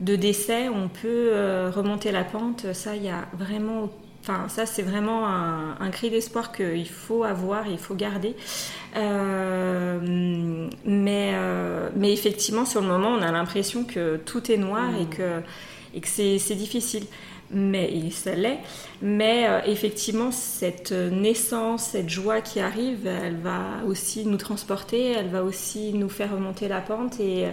de 0.01 0.15
décès, 0.15 0.69
on 0.69 0.88
peut 0.88 1.31
euh, 1.34 1.72
remonter 1.74 2.12
la 2.12 2.24
pente, 2.24 2.74
ça, 2.74 2.96
il 2.96 3.03
y 3.03 3.10
a 3.10 3.27
vraiment 3.34 3.89
Enfin, 4.22 4.50
ça, 4.50 4.65
c'est 4.65 4.81
vraiment 4.81 5.27
un, 5.27 5.89
cri 5.91 6.10
d'espoir 6.10 6.51
qu'il 6.51 6.89
faut 6.89 7.24
avoir, 7.24 7.67
il 7.67 7.77
faut 7.77 7.96
garder. 7.96 8.36
Euh, 8.98 10.67
mais, 10.86 11.31
euh, 11.34 11.89
mais 11.96 12.12
effectivement, 12.12 12.65
sur 12.65 12.81
le 12.81 12.88
moment, 12.88 13.10
on 13.10 13.22
a 13.22 13.31
l'impression 13.31 13.86
que 13.86 14.17
tout 14.17 14.51
est 14.51 14.58
noir 14.58 14.89
et 15.00 15.05
mmh. 15.05 15.10
que, 15.10 15.41
et 15.96 16.01
que 16.01 16.08
c'est 16.08 16.55
difficile. 16.55 17.05
Mais 17.51 18.10
ça 18.12 18.36
l'est. 18.36 18.60
Mais 19.01 19.48
euh, 19.48 19.62
effectivement, 19.65 20.32
cette 20.32 20.91
naissance, 20.91 21.84
cette 21.84 22.10
joie 22.10 22.41
qui 22.41 22.60
arrive, 22.60 23.08
elle 23.08 23.38
va 23.38 23.84
aussi 23.88 24.25
nous 24.25 24.38
transporter, 24.38 25.12
elle 25.12 25.29
va 25.29 25.44
aussi 25.44 25.94
nous 25.94 26.10
faire 26.10 26.32
remonter 26.32 26.68
la 26.68 26.82
pente 26.82 27.20
et, 27.20 27.48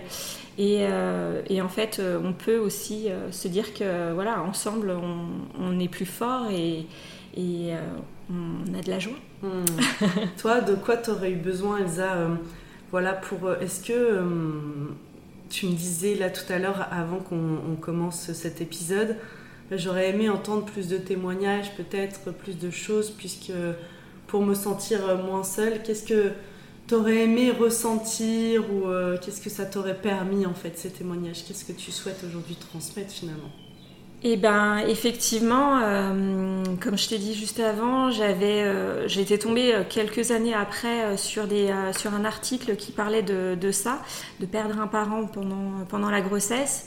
euh, 0.61 1.43
en 1.63 1.69
fait, 1.69 1.99
euh, 1.99 2.21
on 2.23 2.33
peut 2.33 2.59
aussi 2.59 3.09
se 3.31 3.49
dire 3.49 3.73
que 3.73 4.13
voilà, 4.13 4.43
ensemble, 4.43 4.95
on, 5.59 5.81
est 5.81 5.89
plus 5.89 6.07
fort 6.07 6.49
et, 6.51 6.87
on 7.39 8.75
a 8.75 8.83
de 8.83 8.91
la 8.91 8.99
joie. 8.99 9.19
Hmm. 9.43 9.65
Toi, 10.39 10.61
de 10.61 10.75
quoi 10.75 10.97
tu 10.99 11.11
aurais 11.11 11.31
eu 11.31 11.37
besoin, 11.37 11.79
Elsa 11.79 12.17
Voilà, 12.91 13.13
pour. 13.13 13.51
Est-ce 13.53 13.83
que 13.83 14.21
tu 15.49 15.67
me 15.67 15.73
disais 15.73 16.17
là 16.17 16.29
tout 16.29 16.51
à 16.53 16.59
l'heure, 16.59 16.89
avant 16.91 17.19
qu'on 17.19 17.77
commence 17.81 18.33
cet 18.33 18.61
épisode, 18.61 19.17
j'aurais 19.71 20.11
aimé 20.11 20.29
entendre 20.29 20.65
plus 20.65 20.89
de 20.89 20.97
témoignages, 20.97 21.75
peut-être 21.77 22.33
plus 22.33 22.59
de 22.59 22.71
choses, 22.71 23.11
puisque 23.11 23.53
pour 24.27 24.43
me 24.43 24.55
sentir 24.55 25.01
moins 25.25 25.45
seule, 25.45 25.83
qu'est-ce 25.83 26.05
que 26.05 26.33
t'aurais 26.87 27.25
aimé 27.25 27.51
ressentir 27.51 28.65
ou 28.73 28.87
euh, 28.87 29.17
qu'est-ce 29.21 29.41
que 29.41 29.51
ça 29.51 29.65
t'aurait 29.65 29.97
permis 29.97 30.47
en 30.47 30.55
fait 30.55 30.79
ces 30.79 30.91
témoignages? 30.91 31.45
Qu'est-ce 31.47 31.65
que 31.65 31.73
tu 31.73 31.91
souhaites 31.91 32.23
aujourd'hui 32.27 32.57
transmettre 32.57 33.13
finalement? 33.13 33.51
Eh 34.23 34.37
ben, 34.37 34.79
effectivement, 34.79 35.79
euh, 35.83 36.65
comme 36.81 36.97
je 36.97 37.09
t'ai 37.09 37.19
dit 37.19 37.35
juste 37.35 37.61
avant, 37.61 38.11
j'avais, 38.11 38.63
euh, 38.65 39.07
été 39.09 39.39
tombée 39.39 39.75
quelques 39.91 40.31
années 40.31 40.55
après 40.55 41.17
sur, 41.17 41.47
des, 41.47 41.73
sur 41.97 42.15
un 42.15 42.25
article 42.25 42.77
qui 42.77 42.93
parlait 42.93 43.23
de, 43.23 43.57
de, 43.61 43.71
ça, 43.71 44.03
de 44.41 44.47
perdre 44.47 44.81
un 44.81 44.87
parent 44.87 45.27
pendant, 45.27 45.85
pendant 45.89 46.11
la 46.11 46.23
grossesse. 46.23 46.87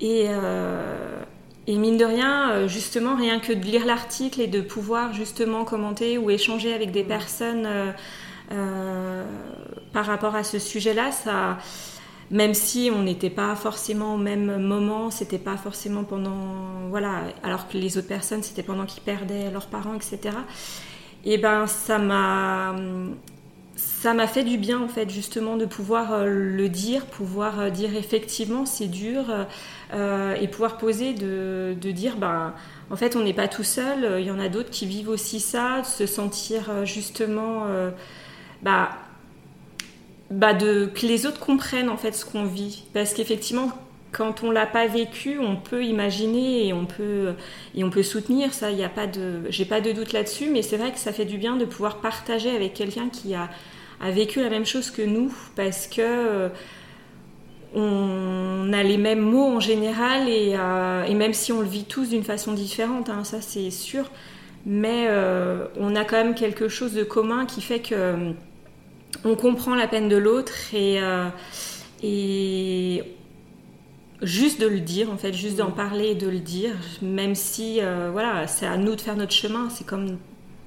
Et, 0.00 0.28
et 1.68 1.76
mine 1.76 1.98
de 1.98 2.04
rien, 2.04 2.66
justement, 2.66 3.14
rien 3.14 3.38
que 3.38 3.52
de 3.52 3.62
lire 3.62 3.84
l'article 3.84 4.40
et 4.40 4.46
de 4.48 4.60
pouvoir 4.60 5.12
justement 5.12 5.64
commenter 5.64 6.18
ou 6.18 6.30
échanger 6.30 6.72
avec 6.72 6.90
des 6.90 7.04
mmh. 7.04 7.08
personnes 7.08 7.68
euh, 8.50 9.24
par 9.92 10.06
rapport 10.06 10.34
à 10.34 10.44
ce 10.44 10.58
sujet-là, 10.58 11.12
ça, 11.12 11.58
même 12.30 12.54
si 12.54 12.90
on 12.94 13.02
n'était 13.02 13.30
pas 13.30 13.54
forcément 13.54 14.14
au 14.14 14.18
même 14.18 14.62
moment, 14.62 15.10
c'était 15.10 15.38
pas 15.38 15.56
forcément 15.56 16.04
pendant, 16.04 16.88
voilà, 16.88 17.24
alors 17.42 17.68
que 17.68 17.76
les 17.76 17.98
autres 17.98 18.08
personnes, 18.08 18.42
c'était 18.42 18.62
pendant 18.62 18.86
qu'ils 18.86 19.02
perdaient 19.02 19.50
leurs 19.50 19.66
parents, 19.66 19.94
etc. 19.94 20.34
Et 21.24 21.36
ben, 21.36 21.66
ça 21.66 21.98
m'a, 21.98 22.74
ça 23.78 24.12
m'a 24.12 24.26
fait 24.26 24.42
du 24.42 24.58
bien 24.58 24.80
en 24.80 24.88
fait 24.88 25.08
justement 25.08 25.56
de 25.56 25.64
pouvoir 25.64 26.12
euh, 26.12 26.26
le 26.26 26.68
dire, 26.68 27.06
pouvoir 27.06 27.60
euh, 27.60 27.70
dire 27.70 27.96
effectivement 27.96 28.66
c'est 28.66 28.88
dur 28.88 29.24
et 29.92 30.48
pouvoir 30.48 30.76
poser 30.76 31.14
de, 31.14 31.74
de 31.80 31.90
dire 31.90 32.16
ben 32.18 32.52
en 32.90 32.96
fait 32.96 33.16
on 33.16 33.22
n'est 33.22 33.32
pas 33.32 33.48
tout 33.48 33.62
seul, 33.62 34.20
il 34.20 34.26
y 34.26 34.30
en 34.30 34.38
a 34.38 34.50
d'autres 34.50 34.68
qui 34.68 34.84
vivent 34.84 35.08
aussi 35.08 35.40
ça, 35.40 35.80
de 35.80 35.86
se 35.86 36.04
sentir 36.04 36.84
justement 36.84 37.64
bah, 38.62 38.90
bah 40.30 40.52
de, 40.52 40.86
que 40.86 41.06
les 41.06 41.24
autres 41.24 41.40
comprennent 41.40 41.88
en 41.88 41.96
fait 41.96 42.12
ce 42.12 42.26
qu'on 42.26 42.44
vit. 42.44 42.84
Parce 42.92 43.14
qu'effectivement, 43.14 43.70
quand 44.12 44.42
on 44.42 44.50
l'a 44.50 44.66
pas 44.66 44.86
vécu, 44.86 45.38
on 45.38 45.56
peut 45.56 45.84
imaginer 45.84 46.66
et 46.66 46.72
on 46.72 46.86
peut, 46.86 47.34
et 47.74 47.84
on 47.84 47.90
peut 47.90 48.02
soutenir. 48.02 48.54
Ça, 48.54 48.70
il 48.70 48.82
a 48.82 48.88
pas 48.88 49.06
de, 49.06 49.42
j'ai 49.50 49.64
pas 49.64 49.80
de 49.80 49.92
doute 49.92 50.12
là-dessus. 50.12 50.48
Mais 50.50 50.62
c'est 50.62 50.76
vrai 50.76 50.92
que 50.92 50.98
ça 50.98 51.12
fait 51.12 51.24
du 51.24 51.38
bien 51.38 51.56
de 51.56 51.64
pouvoir 51.64 52.00
partager 52.00 52.50
avec 52.50 52.74
quelqu'un 52.74 53.08
qui 53.10 53.34
a, 53.34 53.50
a 54.00 54.10
vécu 54.10 54.40
la 54.42 54.50
même 54.50 54.64
chose 54.64 54.90
que 54.90 55.02
nous, 55.02 55.32
parce 55.56 55.86
que 55.86 56.00
euh, 56.00 56.48
on 57.74 58.72
a 58.72 58.82
les 58.82 58.96
mêmes 58.96 59.20
mots 59.20 59.56
en 59.56 59.60
général 59.60 60.28
et, 60.28 60.54
euh, 60.58 61.04
et 61.04 61.14
même 61.14 61.34
si 61.34 61.52
on 61.52 61.60
le 61.60 61.68
vit 61.68 61.84
tous 61.84 62.08
d'une 62.08 62.24
façon 62.24 62.52
différente, 62.52 63.10
hein, 63.10 63.24
ça 63.24 63.40
c'est 63.42 63.70
sûr. 63.70 64.10
Mais 64.64 65.06
euh, 65.08 65.66
on 65.78 65.94
a 65.94 66.04
quand 66.04 66.16
même 66.16 66.34
quelque 66.34 66.68
chose 66.68 66.94
de 66.94 67.04
commun 67.04 67.46
qui 67.46 67.60
fait 67.60 67.80
que 67.80 68.32
on 69.24 69.36
comprend 69.36 69.74
la 69.74 69.86
peine 69.86 70.08
de 70.08 70.16
l'autre 70.16 70.52
et, 70.74 71.00
et 72.02 73.02
juste 74.22 74.60
de 74.60 74.66
le 74.66 74.80
dire 74.80 75.10
en 75.10 75.16
fait, 75.16 75.32
juste 75.32 75.56
d'en 75.56 75.70
parler 75.70 76.08
et 76.08 76.14
de 76.14 76.28
le 76.28 76.40
dire, 76.40 76.74
même 77.02 77.34
si 77.34 77.80
euh, 77.80 78.10
voilà, 78.12 78.46
c'est 78.46 78.66
à 78.66 78.76
nous 78.76 78.94
de 78.94 79.00
faire 79.00 79.16
notre 79.16 79.32
chemin, 79.32 79.68
c'est 79.70 79.86
comme 79.86 80.18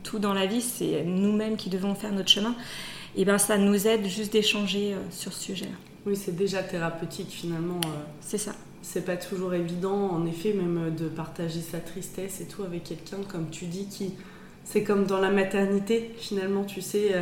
tout 0.04 0.20
dans 0.20 0.34
la 0.34 0.46
vie, 0.46 0.62
c'est 0.62 1.04
nous-mêmes 1.04 1.58
qui 1.58 1.70
devons 1.70 1.96
faire 1.96 2.12
notre 2.12 2.30
chemin. 2.30 2.56
Et 3.16 3.26
ben 3.26 3.38
ça 3.38 3.58
nous 3.58 3.88
aide 3.88 4.06
juste 4.06 4.34
d'échanger 4.34 4.94
euh, 4.94 4.98
sur 5.12 5.34
ce 5.34 5.44
sujet. 5.44 5.70
Oui, 6.06 6.16
c'est 6.16 6.36
déjà 6.36 6.64
thérapeutique 6.64 7.30
finalement. 7.30 7.82
c'est 8.22 8.38
ça. 8.38 8.54
C'est 8.82 9.06
pas 9.06 9.16
toujours 9.16 9.54
évident, 9.54 10.10
en 10.10 10.26
effet, 10.26 10.54
même 10.54 10.96
de 10.96 11.08
partager 11.08 11.62
sa 11.62 11.78
tristesse 11.78 12.42
et 12.42 12.46
tout 12.46 12.64
avec 12.64 12.84
quelqu'un, 12.84 13.18
comme 13.28 13.50
tu 13.52 13.66
dis, 13.66 13.86
qui 13.86 14.14
c'est 14.64 14.84
comme 14.84 15.06
dans 15.06 15.20
la 15.20 15.30
maternité 15.30 16.12
finalement, 16.18 16.64
tu 16.64 16.82
sais 16.82 17.14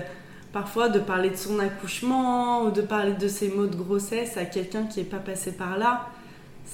parfois 0.51 0.89
de 0.89 1.00
parler 1.00 1.29
de 1.29 1.36
son 1.36 1.59
accouchement 1.59 2.63
ou 2.63 2.71
de 2.71 2.81
parler 2.81 3.13
de 3.13 3.27
ses 3.27 3.50
maux 3.50 3.67
de 3.67 3.75
grossesse 3.75 4.38
à 4.38 4.45
quelqu'un 4.45 4.86
qui 4.86 5.00
n'est 5.00 5.05
pas 5.05 5.17
passé 5.17 5.51
par 5.51 5.77
là, 5.77 6.07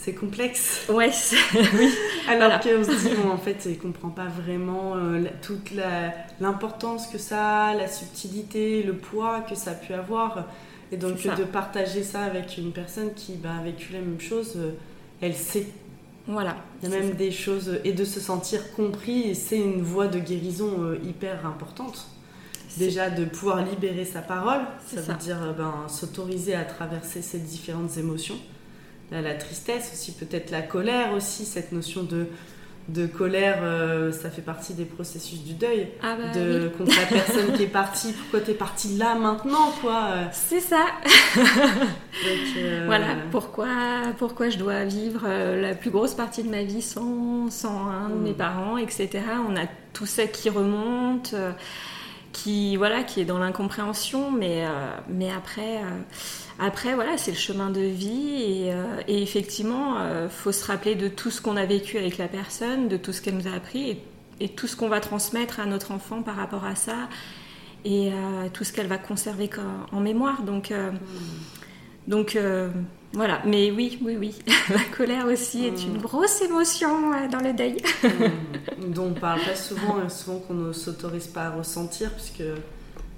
c'est 0.04 0.14
complexe. 0.14 0.86
Ouais, 0.90 1.12
oui. 1.56 1.90
Alors 2.28 2.60
qu'on 2.60 2.84
se 2.84 3.08
dit, 3.08 3.16
en 3.28 3.38
fait, 3.38 3.66
il 3.66 3.78
comprend 3.78 4.10
pas 4.10 4.28
vraiment 4.28 4.96
euh, 4.96 5.24
toute 5.42 5.72
l'importance 6.40 7.08
que 7.08 7.18
ça 7.18 7.68
a, 7.68 7.74
la 7.74 7.88
subtilité, 7.88 8.84
le 8.84 8.94
poids 8.94 9.42
que 9.42 9.56
ça 9.56 9.72
a 9.72 9.74
pu 9.74 9.94
avoir. 9.94 10.46
Et 10.92 10.98
donc, 10.98 11.16
de 11.24 11.44
partager 11.44 12.04
ça 12.04 12.22
avec 12.22 12.58
une 12.58 12.72
personne 12.72 13.14
qui 13.16 13.34
bah, 13.34 13.50
a 13.60 13.64
vécu 13.64 13.94
la 13.94 14.00
même 14.00 14.20
chose, 14.20 14.54
euh, 14.58 14.72
elle 15.22 15.36
sait. 15.36 15.68
Voilà. 16.28 16.58
Il 16.82 16.90
y 16.90 16.94
a 16.94 17.00
même 17.00 17.14
des 17.14 17.32
choses, 17.32 17.80
et 17.84 17.94
de 17.94 18.06
se 18.06 18.20
sentir 18.20 18.74
compris, 18.74 19.36
c'est 19.36 19.58
une 19.58 19.82
voie 19.82 20.08
de 20.08 20.20
guérison 20.20 20.84
euh, 20.84 21.00
hyper 21.04 21.46
importante. 21.46 22.08
déjà 22.78 23.10
de 23.10 23.26
pouvoir 23.26 23.64
libérer 23.66 24.06
sa 24.06 24.22
parole, 24.22 24.62
ça 24.86 25.02
veut 25.02 25.14
dire 25.16 25.56
ben, 25.58 25.88
s'autoriser 25.88 26.54
à 26.54 26.66
traverser 26.66 27.22
ces 27.22 27.40
différentes 27.40 27.98
émotions. 27.98 28.38
La 29.12 29.34
tristesse 29.36 29.92
aussi, 29.94 30.12
peut-être 30.14 30.52
la 30.52 30.62
colère 30.62 31.14
aussi, 31.14 31.46
cette 31.46 31.72
notion 31.72 32.04
de 32.04 32.28
de 32.88 33.08
colère, 33.08 33.60
euh, 33.64 34.12
ça 34.12 34.30
fait 34.30 34.44
partie 34.44 34.74
des 34.74 34.86
processus 34.86 35.44
du 35.44 35.54
deuil. 35.54 35.88
Ah 36.04 36.16
bah 36.16 36.40
de, 36.40 36.70
Contre 36.78 36.96
la 37.00 37.08
personne 37.08 37.54
qui 37.54 37.64
est 37.64 37.68
partie, 37.72 38.14
pourquoi 38.14 38.42
t'es 38.42 38.54
partie 38.54 38.96
là 38.98 39.16
maintenant, 39.16 39.74
quoi. 39.82 40.04
Euh. 40.12 40.26
C'est 40.32 40.60
ça. 40.60 40.86
Euh, 42.58 42.84
voilà, 42.86 43.08
pourquoi, 43.32 43.68
pourquoi 44.18 44.50
je 44.50 44.58
dois 44.58 44.86
vivre 44.86 45.28
la 45.28 45.74
plus 45.74 45.90
grosse 45.90 46.14
partie 46.14 46.44
de 46.44 46.50
ma 46.50 46.64
vie 46.64 46.82
sans, 46.82 47.50
sans 47.50 47.90
un 47.90 48.10
de 48.10 48.16
mes 48.16 48.32
mm. 48.32 48.38
parents, 48.38 48.78
etc. 48.78 49.10
On 49.50 49.56
a 49.58 49.66
tout 49.94 50.06
ça 50.06 50.28
qui 50.28 50.50
remonte, 50.50 51.36
qui, 52.36 52.76
voilà, 52.76 53.04
qui 53.04 53.22
est 53.22 53.26
dans 53.26 53.40
l'incompréhension, 53.40 54.30
mais, 54.32 54.66
mais 55.10 55.32
après 55.32 55.82
après, 56.58 56.96
voilà, 56.96 57.18
c'est 57.18 57.32
le 57.32 57.38
chemin 57.38 57.70
de 57.70 57.82
vie 57.82 58.42
et, 58.42 58.74
euh, 58.74 59.02
effectivement, 59.08 59.96
il 59.96 60.02
euh, 60.02 60.30
faut 60.30 60.54
se 60.54 60.66
rappeler 60.66 60.96
de 60.96 61.10
tout 61.10 61.30
ce 61.30 61.42
qu'on 61.42 61.58
a 61.58 61.66
vécu 61.66 61.98
avec 61.98 62.18
la 62.18 62.30
personne, 62.30 62.88
de 62.88 62.96
tout 62.96 63.12
ce 63.12 63.22
qu'elle 63.22 63.36
nous 63.36 63.48
a 63.48 63.52
appris 63.52 63.98
et, 64.40 64.50
tout 64.50 64.68
ce 64.68 64.78
qu'on 64.78 64.88
va 64.88 65.02
transmettre 65.02 65.60
à 65.60 65.66
notre 65.66 65.92
enfant 65.92 66.22
par 66.22 66.38
rapport 66.38 66.64
à 66.64 66.76
ça 66.76 67.10
et 67.84 68.12
euh, 68.12 68.50
tout 68.54 68.64
ce 68.64 68.72
qu'elle 68.72 68.88
va 68.88 68.98
conserver 68.98 69.50
en 69.92 70.00
mémoire. 70.00 70.44
Donc, 70.44 70.74
donc 72.08 72.38
voilà. 73.16 73.42
Mais 73.46 73.72
oui, 73.72 73.98
oui, 74.04 74.18
oui, 74.20 74.36
la 74.70 74.84
colère 74.96 75.26
aussi 75.26 75.66
est 75.66 75.84
une 75.84 75.98
grosse 75.98 76.42
émotion 76.42 77.12
dans 77.30 77.40
le 77.40 77.54
deuil. 77.54 77.78
dont 78.88 79.08
on 79.08 79.14
parle 79.14 79.42
pas 79.42 79.56
souvent, 79.56 80.08
souvent 80.10 80.40
qu'on 80.40 80.54
ne 80.54 80.74
s'autorise 80.74 81.28
pas 81.28 81.46
à 81.46 81.50
ressentir, 81.52 82.12
puisque 82.12 82.44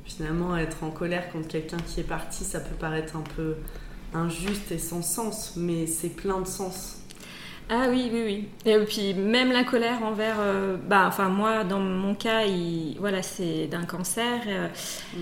finalement, 0.06 0.56
être 0.58 0.84
en 0.84 0.92
colère 0.92 1.30
contre 1.32 1.48
quelqu'un 1.48 1.78
qui 1.86 2.00
est 2.00 2.08
parti, 2.08 2.44
ça 2.44 2.60
peut 2.60 2.76
paraître 2.76 3.16
un 3.16 3.24
peu 3.36 3.56
injuste 4.14 4.72
et 4.72 4.78
sans 4.78 5.02
sens, 5.02 5.54
mais 5.58 5.86
c'est 5.88 6.10
plein 6.10 6.40
de 6.40 6.48
sens. 6.48 6.98
Ah 7.70 7.88
oui, 7.90 8.10
oui, 8.14 8.24
oui. 8.26 8.72
Et 8.72 8.78
puis 8.86 9.14
même 9.14 9.52
la 9.52 9.66
colère 9.66 10.02
envers, 10.04 10.38
euh, 10.40 10.78
bah, 10.78 11.06
enfin 11.08 11.28
moi, 11.28 11.66
dans 11.66 11.80
mon 11.80 12.16
cas, 12.16 12.44
voilà, 13.00 13.22
c'est 13.22 13.68
d'un 13.68 13.84
cancer. 13.84 14.42
Euh, 14.48 14.68
mm. 15.16 15.20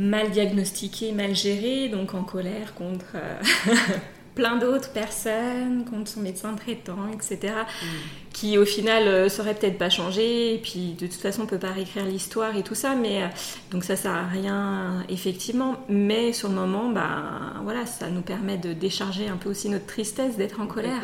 Mal 0.00 0.30
diagnostiqué, 0.30 1.10
mal 1.10 1.34
géré, 1.34 1.88
donc 1.88 2.14
en 2.14 2.22
colère 2.22 2.74
contre 2.74 3.16
euh, 3.16 3.40
plein 4.38 4.56
d'autres 4.56 4.90
personnes, 4.90 5.84
contre 5.84 6.08
son 6.08 6.20
médecin 6.20 6.54
traitant, 6.54 7.08
etc., 7.12 7.54
mm. 7.82 7.86
qui 8.32 8.56
au 8.56 8.64
final 8.64 9.08
euh, 9.08 9.28
serait 9.28 9.52
peut-être 9.52 9.78
pas 9.78 9.90
changé, 9.90 10.54
et 10.54 10.58
puis 10.58 10.94
de 10.96 11.08
toute 11.08 11.20
façon 11.20 11.42
on 11.42 11.46
peut 11.46 11.58
pas 11.58 11.72
réécrire 11.72 12.04
l'histoire 12.04 12.56
et 12.56 12.62
tout 12.62 12.76
ça, 12.76 12.94
mais 12.94 13.24
euh, 13.24 13.26
donc 13.72 13.82
ça 13.82 13.96
sert 13.96 14.12
à 14.12 14.28
rien 14.28 15.04
effectivement, 15.08 15.74
mais 15.88 16.32
sur 16.32 16.48
le 16.48 16.54
moment, 16.54 16.88
bah 16.88 17.54
voilà, 17.64 17.84
ça 17.84 18.10
nous 18.10 18.20
permet 18.20 18.58
de 18.58 18.72
décharger 18.72 19.26
un 19.26 19.36
peu 19.36 19.50
aussi 19.50 19.68
notre 19.70 19.86
tristesse 19.86 20.36
d'être 20.36 20.60
en 20.60 20.68
colère. 20.68 21.02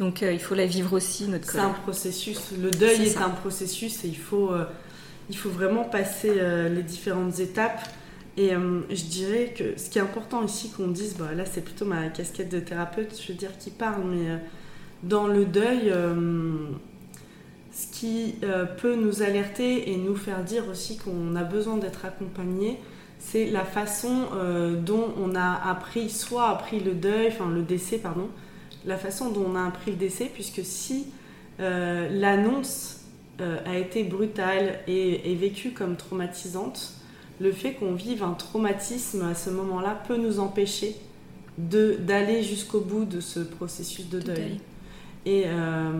Donc 0.00 0.24
euh, 0.24 0.32
il 0.32 0.40
faut 0.40 0.56
la 0.56 0.66
vivre 0.66 0.92
aussi 0.92 1.28
notre 1.28 1.46
colère. 1.46 1.66
C'est 1.66 1.70
un 1.70 1.82
processus, 1.84 2.40
le 2.60 2.72
deuil 2.72 3.06
est, 3.06 3.16
un 3.18 3.30
processus 3.30 4.04
et 4.04 4.08
il 4.08 4.18
faut, 4.18 4.50
il 5.30 5.36
faut 5.36 5.50
vraiment 5.50 5.84
passer 5.84 6.32
les 6.68 6.82
différentes 6.82 7.38
étapes 7.38 7.80
et 8.36 8.54
euh, 8.54 8.82
je 8.90 9.04
dirais 9.04 9.54
que 9.56 9.78
ce 9.78 9.88
qui 9.88 9.98
est 9.98 10.02
important 10.02 10.42
ici 10.44 10.70
qu'on 10.70 10.88
dise, 10.88 11.16
bah, 11.16 11.32
là 11.34 11.46
c'est 11.46 11.62
plutôt 11.62 11.86
ma 11.86 12.08
casquette 12.08 12.50
de 12.50 12.60
thérapeute, 12.60 13.18
je 13.20 13.32
veux 13.32 13.38
dire, 13.38 13.56
qui 13.58 13.70
parle, 13.70 14.02
mais 14.04 14.30
euh, 14.30 14.36
dans 15.02 15.26
le 15.26 15.46
deuil, 15.46 15.90
euh, 15.90 16.54
ce 17.72 17.86
qui 17.92 18.36
peut 18.78 18.96
nous 18.96 19.22
alerter 19.22 19.92
et 19.92 19.98
nous 19.98 20.16
faire 20.16 20.42
dire 20.42 20.66
aussi 20.70 20.96
qu'on 20.96 21.36
a 21.36 21.44
besoin 21.44 21.76
d'être 21.76 22.06
accompagné, 22.06 22.78
c'est 23.18 23.50
la 23.50 23.64
façon 23.64 24.28
dont 24.82 25.12
on 25.20 25.34
a 25.34 25.52
appris, 25.70 26.08
soit 26.08 26.48
appris 26.48 26.80
le 26.80 26.94
deuil, 26.94 27.28
enfin 27.28 27.50
le 27.50 27.60
décès, 27.60 27.98
pardon, 27.98 28.30
la 28.86 28.96
façon 28.96 29.30
dont 29.30 29.44
on 29.52 29.56
a 29.56 29.66
appris 29.66 29.90
le 29.90 29.98
décès, 29.98 30.30
puisque 30.32 30.64
si 30.64 31.08
l'annonce 31.58 33.04
a 33.38 33.76
été 33.76 34.04
brutale 34.04 34.78
et, 34.86 35.30
et 35.30 35.34
vécue 35.34 35.72
comme 35.72 35.96
traumatisante, 35.96 36.95
le 37.40 37.52
fait 37.52 37.74
qu'on 37.74 37.94
vive 37.94 38.22
un 38.22 38.32
traumatisme 38.32 39.22
à 39.22 39.34
ce 39.34 39.50
moment-là 39.50 40.00
peut 40.06 40.16
nous 40.16 40.40
empêcher 40.40 40.96
d'aller 41.58 42.42
jusqu'au 42.42 42.80
bout 42.80 43.04
de 43.04 43.20
ce 43.20 43.40
processus 43.40 44.08
de 44.08 44.20
deuil. 44.20 44.60
Et 45.26 45.44
euh, 45.46 45.90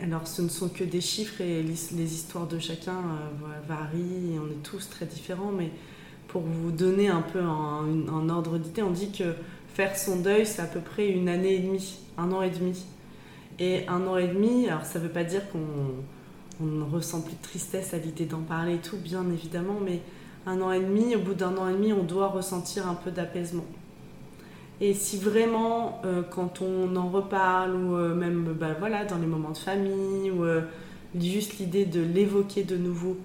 alors, 0.00 0.28
ce 0.28 0.40
ne 0.40 0.48
sont 0.48 0.68
que 0.68 0.84
des 0.84 1.00
chiffres 1.00 1.40
et 1.40 1.62
les, 1.62 2.14
histoires 2.14 2.46
de 2.46 2.60
chacun 2.60 2.92
euh, 2.92 3.66
varient 3.66 4.34
et 4.34 4.38
on 4.38 4.46
est 4.46 4.62
tous 4.62 4.88
très 4.88 5.04
différents. 5.04 5.50
Mais 5.50 5.70
pour 6.28 6.42
vous 6.42 6.70
donner 6.70 7.08
un 7.08 7.22
peu 7.22 7.40
un, 7.40 8.28
ordre 8.28 8.58
d'idée, 8.58 8.82
on 8.82 8.90
dit 8.90 9.10
que 9.10 9.34
faire 9.74 9.96
son 9.96 10.20
deuil, 10.20 10.46
c'est 10.46 10.62
à 10.62 10.66
peu 10.66 10.80
près 10.80 11.08
une 11.08 11.28
année 11.28 11.54
et 11.56 11.58
demie, 11.58 11.98
un 12.18 12.30
an 12.30 12.42
et 12.42 12.50
demi. 12.50 12.84
Et 13.58 13.86
un 13.88 14.06
an 14.06 14.16
et 14.16 14.28
demi, 14.28 14.68
alors 14.68 14.84
ça 14.84 15.00
ne 15.00 15.04
veut 15.04 15.10
pas 15.10 15.24
dire 15.24 15.42
qu'on 15.50 16.64
ne 16.64 16.82
ressent 16.84 17.22
plus 17.22 17.34
de 17.34 17.42
tristesse 17.42 17.94
à 17.94 17.98
l'idée 17.98 18.26
d'en 18.26 18.42
parler 18.42 18.74
et 18.74 18.78
tout, 18.78 18.96
bien 18.96 19.24
évidemment, 19.32 19.80
mais 19.84 20.02
un 20.46 20.60
an 20.60 20.72
et 20.72 20.80
demi, 20.80 21.16
au 21.16 21.20
bout 21.20 21.34
d'un 21.34 21.56
an 21.56 21.68
et 21.68 21.72
demi, 21.72 21.92
on 21.92 22.04
doit 22.04 22.28
ressentir 22.28 22.88
un 22.88 22.94
peu 22.94 23.10
d'apaisement. 23.10 23.66
Et 24.80 24.94
si 24.94 25.18
vraiment, 25.18 26.00
euh, 26.04 26.22
quand 26.22 26.60
on 26.60 26.94
en 26.96 27.08
reparle, 27.08 27.74
ou 27.74 27.96
euh, 27.96 28.14
même 28.14 28.54
bah, 28.58 28.76
dans 29.08 29.18
les 29.18 29.26
moments 29.26 29.50
de 29.50 29.58
famille, 29.58 30.30
ou 30.30 30.44
euh, 30.44 30.62
juste 31.18 31.58
l'idée 31.58 31.86
de 31.86 32.00
l'évoquer 32.00 32.62
de 32.62 32.76
nouveau, 32.76 33.16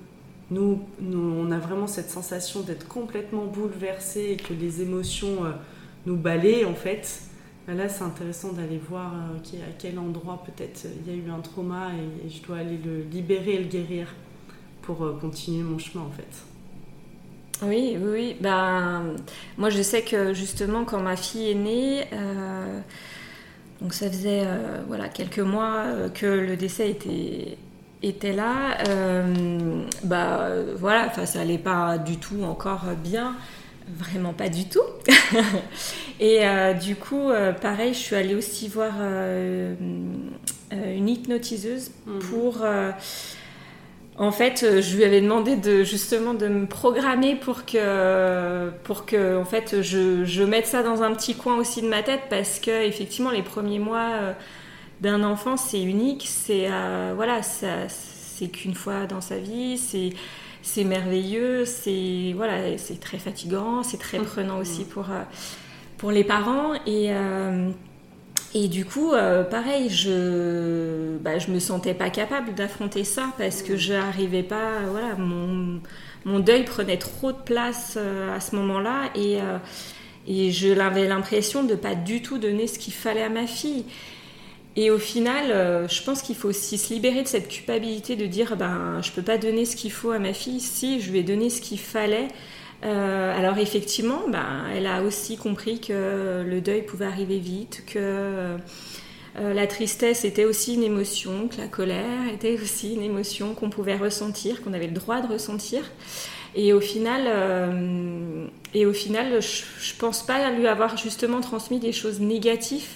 nous, 0.49 0.79
nous, 0.99 1.19
on 1.19 1.51
a 1.51 1.59
vraiment 1.59 1.87
cette 1.87 2.09
sensation 2.09 2.61
d'être 2.61 2.87
complètement 2.87 3.45
bouleversé 3.45 4.31
et 4.31 4.37
que 4.37 4.53
les 4.53 4.81
émotions 4.81 5.43
nous 6.05 6.17
balayent 6.17 6.65
en 6.65 6.73
fait. 6.73 7.21
Bah, 7.67 7.73
là, 7.73 7.87
c'est 7.87 8.03
intéressant 8.03 8.53
d'aller 8.53 8.81
voir 8.89 9.13
à 9.13 9.71
quel 9.77 9.99
endroit 9.99 10.43
peut-être 10.45 10.87
il 11.05 11.11
y 11.11 11.15
a 11.15 11.17
eu 11.17 11.29
un 11.29 11.39
trauma 11.41 11.89
et, 11.93 12.27
et, 12.27 12.29
je 12.29 12.41
dois 12.41 12.57
aller 12.57 12.79
le 12.83 13.03
libérer 13.03 13.55
et 13.55 13.59
le 13.59 13.67
guérir 13.67 14.07
pour 14.81 15.19
continuer 15.19 15.63
mon 15.63 15.77
chemin 15.77 16.03
en 16.05 16.11
fait. 16.11 16.50
Oui, 17.63 17.97
oui, 17.99 18.09
oui. 18.11 18.35
Ben, 18.39 19.15
moi, 19.57 19.69
je 19.69 19.81
sais 19.81 20.01
que 20.01 20.33
justement, 20.33 20.83
quand 20.83 20.99
ma 20.99 21.15
fille 21.15 21.51
est 21.51 21.55
née, 21.55 22.05
euh, 22.13 22.79
donc 23.81 23.93
ça 23.93 24.09
faisait 24.09 24.43
euh, 24.45 24.81
voilà, 24.87 25.09
quelques 25.09 25.39
mois 25.39 25.83
euh, 25.85 26.09
que 26.09 26.25
le 26.25 26.57
décès 26.57 26.89
était, 26.89 27.57
était 28.01 28.33
là. 28.33 28.77
bah, 30.03 30.49
voilà, 30.77 31.13
ça 31.25 31.39
n'allait 31.39 31.59
pas 31.59 31.97
du 31.97 32.17
tout 32.17 32.43
encore 32.43 32.85
bien. 33.03 33.35
Vraiment 33.97 34.33
pas 34.33 34.49
du 34.49 34.65
tout. 34.65 34.79
Et 36.19 36.43
du 36.81 36.95
coup, 36.95 37.29
pareil, 37.61 37.93
je 37.93 37.99
suis 37.99 38.15
allée 38.15 38.35
aussi 38.35 38.69
voir 38.69 38.93
une 40.71 41.09
hypnotiseuse 41.09 41.91
mmh. 42.05 42.19
En 44.17 44.31
fait, 44.31 44.63
euh, 44.63 44.81
je 44.81 44.97
lui 44.97 45.03
avais 45.03 45.21
demandé 45.21 45.55
de 45.55 45.83
justement 45.83 46.33
de 46.33 46.47
me 46.47 46.65
programmer 46.65 47.35
pour 47.35 47.65
que, 47.65 48.69
pour 48.83 49.05
que 49.05 49.39
en 49.39 49.45
fait, 49.45 49.81
je, 49.81 50.43
mette 50.43 50.67
ça 50.67 50.83
dans 50.83 51.01
un 51.01 51.13
petit 51.13 51.35
coin 51.35 51.57
aussi 51.57 51.81
de 51.81 51.87
ma 51.87 52.03
tête 52.03 52.21
parce 52.29 52.59
que 52.59 52.85
effectivement, 52.85 53.31
les 53.31 53.41
premiers 53.41 53.79
mois 53.79 54.09
euh, 54.11 54.33
d'un 54.99 55.23
enfant, 55.23 55.55
c'est 55.55 55.81
unique, 55.81 56.25
c'est 56.27 56.67
euh, 56.69 57.13
voilà, 57.15 57.41
c'est 57.41 58.47
qu'une 58.49 58.75
fois 58.75 59.05
dans 59.05 59.21
sa 59.21 59.37
vie, 59.37 59.77
c'est 59.77 60.09
c'est 60.61 60.83
merveilleux, 60.83 61.65
c'est 61.65 62.33
voilà, 62.35 62.77
c'est 62.77 62.99
très 62.99 63.17
fatigant, 63.17 63.81
c'est 63.81 63.97
très 63.97 64.19
mmh. 64.19 64.25
prenant 64.25 64.59
aussi 64.59 64.83
pour 64.83 65.05
pour 65.97 66.11
les 66.11 66.23
parents 66.23 66.73
et 66.85 67.11
et 68.53 68.67
du 68.67 68.83
coup, 68.83 69.13
euh, 69.13 69.43
pareil, 69.43 69.89
je 69.89 71.17
bah, 71.19 71.39
je 71.39 71.51
me 71.51 71.59
sentais 71.59 71.93
pas 71.93 72.09
capable 72.09 72.53
d'affronter 72.53 73.05
ça 73.05 73.31
parce 73.37 73.61
que 73.63 73.77
je 73.77 73.93
n'arrivais 73.93 74.43
pas, 74.43 74.81
voilà, 74.89 75.15
mon, 75.15 75.79
mon, 76.25 76.39
deuil 76.39 76.65
prenait 76.65 76.97
trop 76.97 77.31
de 77.31 77.37
place 77.37 77.93
euh, 77.97 78.35
à 78.35 78.41
ce 78.41 78.55
moment-là 78.57 79.09
et, 79.15 79.41
euh, 79.41 79.57
et 80.27 80.51
je 80.51 80.77
avais 80.79 81.07
l'impression 81.07 81.63
de 81.63 81.75
pas 81.75 81.95
du 81.95 82.21
tout 82.21 82.39
donner 82.39 82.67
ce 82.67 82.77
qu'il 82.77 82.93
fallait 82.93 83.23
à 83.23 83.29
ma 83.29 83.47
fille. 83.47 83.85
Et 84.75 84.91
au 84.91 84.99
final, 84.99 85.87
je 85.89 86.03
pense 86.03 86.21
qu'il 86.21 86.35
faut 86.35 86.47
aussi 86.47 86.77
se 86.77 86.93
libérer 86.93 87.23
de 87.23 87.27
cette 87.27 87.49
culpabilité 87.49 88.15
de 88.15 88.25
dire, 88.25 88.55
ben, 88.55 89.01
je 89.01 89.11
peux 89.11 89.21
pas 89.21 89.37
donner 89.37 89.65
ce 89.65 89.75
qu'il 89.75 89.91
faut 89.91 90.11
à 90.11 90.19
ma 90.19 90.31
fille, 90.31 90.61
si 90.61 91.01
je 91.01 91.11
lui 91.11 91.19
ai 91.19 91.23
donné 91.23 91.49
ce 91.49 91.59
qu'il 91.59 91.79
fallait. 91.79 92.29
Euh, 92.83 93.37
alors 93.37 93.57
effectivement, 93.57 94.21
ben, 94.27 94.65
elle 94.75 94.87
a 94.87 95.03
aussi 95.03 95.37
compris 95.37 95.79
que 95.79 96.43
le 96.45 96.61
deuil 96.61 96.81
pouvait 96.81 97.05
arriver 97.05 97.37
vite, 97.37 97.83
que 97.85 98.57
euh, 99.37 99.53
la 99.53 99.67
tristesse 99.67 100.25
était 100.25 100.45
aussi 100.45 100.73
une 100.73 100.83
émotion, 100.83 101.47
que 101.47 101.57
la 101.57 101.67
colère 101.67 102.27
était 102.33 102.59
aussi 102.59 102.95
une 102.95 103.03
émotion 103.03 103.53
qu'on 103.53 103.69
pouvait 103.69 103.97
ressentir, 103.97 104.63
qu'on 104.63 104.73
avait 104.73 104.87
le 104.87 104.93
droit 104.93 105.21
de 105.21 105.31
ressentir. 105.31 105.83
Et 106.55 106.73
au 106.73 106.81
final, 106.81 107.23
euh, 107.27 108.47
et 108.73 108.85
au 108.85 108.93
final 108.93 109.41
je, 109.41 109.93
ne 109.93 109.99
pense 109.99 110.25
pas 110.25 110.49
lui 110.51 110.67
avoir 110.67 110.97
justement 110.97 111.39
transmis 111.39 111.79
des 111.79 111.93
choses 111.93 112.19
négatives. 112.19 112.89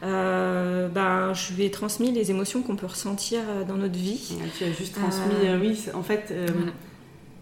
ben, 0.00 1.32
je 1.34 1.52
lui 1.52 1.64
ai 1.64 1.70
transmis 1.70 2.10
les 2.10 2.30
émotions 2.30 2.62
qu'on 2.62 2.74
peut 2.74 2.86
ressentir 2.86 3.40
dans 3.68 3.76
notre 3.76 3.98
vie. 3.98 4.34
Tu 4.56 4.64
as 4.64 4.72
juste 4.72 4.94
transmis, 4.94 5.34
oui, 5.60 5.78
en 5.94 6.02
fait, 6.02 6.34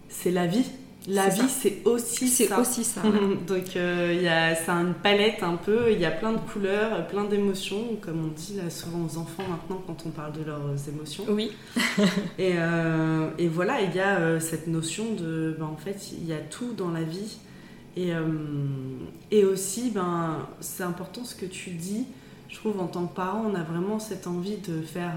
c'est 0.09 0.31
la 0.31 0.45
vie 0.45 0.65
la 1.07 1.29
vie, 1.29 1.49
c'est 1.49 1.81
aussi 1.85 2.27
ça. 2.27 2.45
C'est 2.45 2.59
aussi 2.59 2.83
ça. 2.83 3.01
Donc, 3.47 3.75
euh, 3.75 4.13
il 4.15 4.23
y 4.23 4.27
a, 4.27 4.55
c'est 4.55 4.71
une 4.71 4.93
palette 4.93 5.43
un 5.43 5.55
peu, 5.55 5.91
il 5.91 5.99
y 5.99 6.05
a 6.05 6.11
plein 6.11 6.33
de 6.33 6.39
couleurs, 6.39 7.07
plein 7.07 7.25
d'émotions, 7.25 7.97
comme 8.01 8.25
on 8.25 8.27
dit 8.27 8.55
là 8.55 8.69
souvent 8.69 9.05
aux 9.05 9.17
enfants 9.17 9.43
maintenant 9.49 9.83
quand 9.85 10.03
on 10.05 10.09
parle 10.09 10.33
de 10.33 10.43
leurs 10.43 10.89
émotions. 10.89 11.25
Oui. 11.29 11.51
et, 12.39 12.53
euh, 12.55 13.29
et, 13.37 13.47
voilà, 13.47 13.81
il 13.81 13.95
y 13.95 13.99
a 13.99 14.17
euh, 14.17 14.39
cette 14.39 14.67
notion 14.67 15.13
de, 15.13 15.55
ben, 15.59 15.65
en 15.65 15.77
fait, 15.77 16.11
il 16.11 16.25
y 16.25 16.33
a 16.33 16.39
tout 16.39 16.73
dans 16.73 16.89
la 16.89 17.03
vie. 17.03 17.37
Et, 17.97 18.11
et 19.31 19.45
aussi, 19.45 19.89
ben, 19.89 20.49
c'est 20.59 20.83
important 20.83 21.23
ce 21.23 21.33
que 21.33 21.45
tu 21.45 21.69
dis. 21.69 22.05
Je 22.49 22.57
trouve 22.57 22.81
en 22.81 22.87
tant 22.87 23.05
que 23.07 23.15
parent, 23.15 23.45
on 23.49 23.55
a 23.55 23.63
vraiment 23.63 23.99
cette 23.99 24.27
envie 24.27 24.57
de 24.57 24.81
faire 24.81 25.13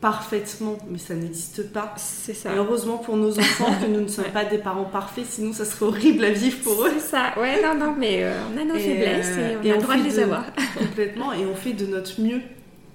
parfaitement, 0.00 0.78
mais 0.88 0.98
ça 0.98 1.14
n'existe 1.14 1.72
pas. 1.72 1.94
C'est 1.96 2.34
ça. 2.34 2.52
Et 2.52 2.56
heureusement 2.56 2.98
pour 2.98 3.16
nos 3.16 3.38
enfants 3.38 3.72
que 3.80 3.86
nous 3.86 4.00
ne 4.00 4.08
sommes 4.08 4.24
pas 4.32 4.44
des 4.44 4.58
parents 4.58 4.84
parfaits, 4.84 5.26
sinon 5.26 5.52
ça 5.52 5.64
serait 5.64 5.86
horrible 5.86 6.24
à 6.24 6.30
vivre 6.30 6.58
pour 6.62 6.84
eux. 6.84 6.92
C'est 6.94 7.10
ça, 7.16 7.32
ouais, 7.38 7.62
non, 7.62 7.74
non, 7.74 7.94
mais 7.98 8.24
euh, 8.24 8.32
on 8.52 8.60
a 8.60 8.64
nos 8.64 8.74
faiblesses 8.74 9.36
et 9.36 9.56
on 9.56 9.72
a 9.72 9.76
le 9.76 9.82
droit 9.82 9.96
de 9.96 10.04
les 10.04 10.18
avoir. 10.18 10.44
complètement, 10.78 11.32
et 11.32 11.44
on 11.46 11.54
fait 11.54 11.72
de 11.72 11.86
notre 11.86 12.20
mieux. 12.20 12.40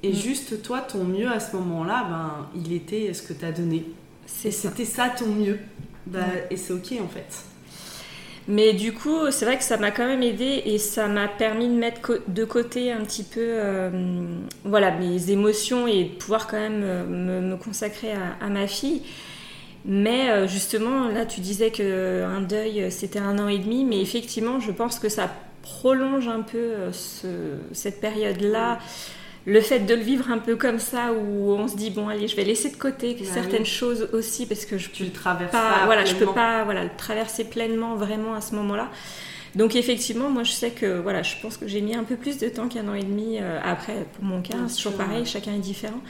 Et 0.02 0.12
mm. 0.12 0.16
juste 0.16 0.62
toi, 0.62 0.80
ton 0.82 1.04
mieux 1.04 1.30
à 1.30 1.40
ce 1.40 1.56
moment-là, 1.56 2.08
ben, 2.10 2.50
il 2.56 2.74
était 2.74 3.14
ce 3.14 3.22
que 3.22 3.34
tu 3.34 3.46
as 3.46 3.52
donné. 3.52 3.86
C'était 4.26 4.86
ça. 4.86 5.10
ton 5.10 5.28
mieux. 5.28 5.60
Ben, 6.06 6.26
et 6.50 6.58
c'est 6.58 6.74
ok 6.74 6.94
en 7.02 7.08
fait. 7.08 7.53
Mais 8.48 8.74
du 8.74 8.94
coup, 8.94 9.32
c'est 9.32 9.46
vrai 9.46 9.58
que 9.58 9.64
ça 9.64 9.78
m'a 9.78 9.92
quand 9.92 10.06
même 10.06 10.22
aidé 10.22 10.64
et 10.66 10.78
ça 10.78 11.08
m'a 11.08 11.30
permis 11.30 11.68
de 11.68 11.74
mettre 11.74 12.20
de 12.28 12.44
côté 12.44 12.92
un 12.92 13.02
petit 13.02 13.24
peu 13.24 13.40
euh, 13.40 13.90
voilà, 14.66 14.92
mes 14.92 15.32
émotions 15.32 15.88
et 15.88 16.06
de 16.06 16.10
pouvoir 16.10 16.48
quand 16.48 16.60
même 16.60 16.82
euh, 16.84 17.42
me, 17.42 17.56
consacrer 17.56 18.12
à, 18.12 18.50
ma 18.50 18.68
fille. 18.68 19.02
Mais 19.86 20.30
euh, 20.30 20.48
justement, 20.48 21.08
là, 21.08 21.26
tu 21.26 21.40
disais 21.40 21.72
qu'un 21.72 22.42
deuil, 22.42 22.92
c'était 22.92 23.20
un 23.20 23.40
an 23.40 23.48
et 23.48 23.60
demi, 23.60 23.86
mais 23.86 24.02
effectivement, 24.02 24.60
je 24.60 24.72
pense 24.72 25.00
que 25.00 25.08
ça 25.10 25.30
prolonge 25.62 26.28
un 26.28 26.42
peu 26.42 26.74
cette 27.72 28.02
période-là 28.02 28.80
le 29.46 29.60
fait 29.60 29.80
de 29.80 29.94
le 29.94 30.02
vivre 30.02 30.32
un 30.32 30.38
peu 30.38 30.56
comme 30.56 30.80
ça 30.80 31.12
où 31.12 31.52
on 31.52 31.68
se 31.68 31.76
dit 31.76 31.90
bon 31.90 32.08
allez 32.08 32.28
je 32.28 32.36
vais 32.36 32.46
laisser 32.46 32.70
de 32.70 32.78
côté 32.78 33.16
bah 33.20 33.26
certaines 33.26 33.66
choses 33.66 34.10
aussi 34.14 34.46
parce 34.46 34.66
que 34.66 34.78
je 34.78 34.90
tu 34.90 35.04
le 35.04 35.12
traverses 35.12 35.52
pas, 35.52 35.86
voilà 35.86 36.06
je 36.06 36.16
peux 36.16 36.28
pas 36.28 36.64
voilà 36.64 36.84
le 36.84 36.90
traverser 36.98 37.44
pleinement 37.44 37.96
vraiment 37.96 38.36
à 38.36 38.42
ce 38.42 38.56
moment-là. 38.56 38.90
Donc 39.56 39.76
effectivement 39.76 40.30
moi 40.30 40.44
je 40.44 40.52
sais 40.52 40.72
que 40.72 41.00
voilà 41.00 41.24
je 41.24 41.36
pense 41.42 41.58
que 41.58 41.68
j'ai 41.68 41.82
mis 41.82 41.94
un 41.94 42.04
peu 42.04 42.16
plus 42.16 42.38
de 42.38 42.48
temps 42.48 42.70
qu'un 42.70 42.88
an 42.88 42.94
et 42.94 43.04
demi 43.04 43.38
euh, 43.40 43.60
après 43.64 44.06
pour 44.14 44.24
mon 44.24 44.42
cas 44.42 44.56
c'est 44.68 44.78
toujours 44.78 44.98
pareil 44.98 45.26
chacun 45.26 45.54
est 45.54 45.60
différent. 45.60 46.02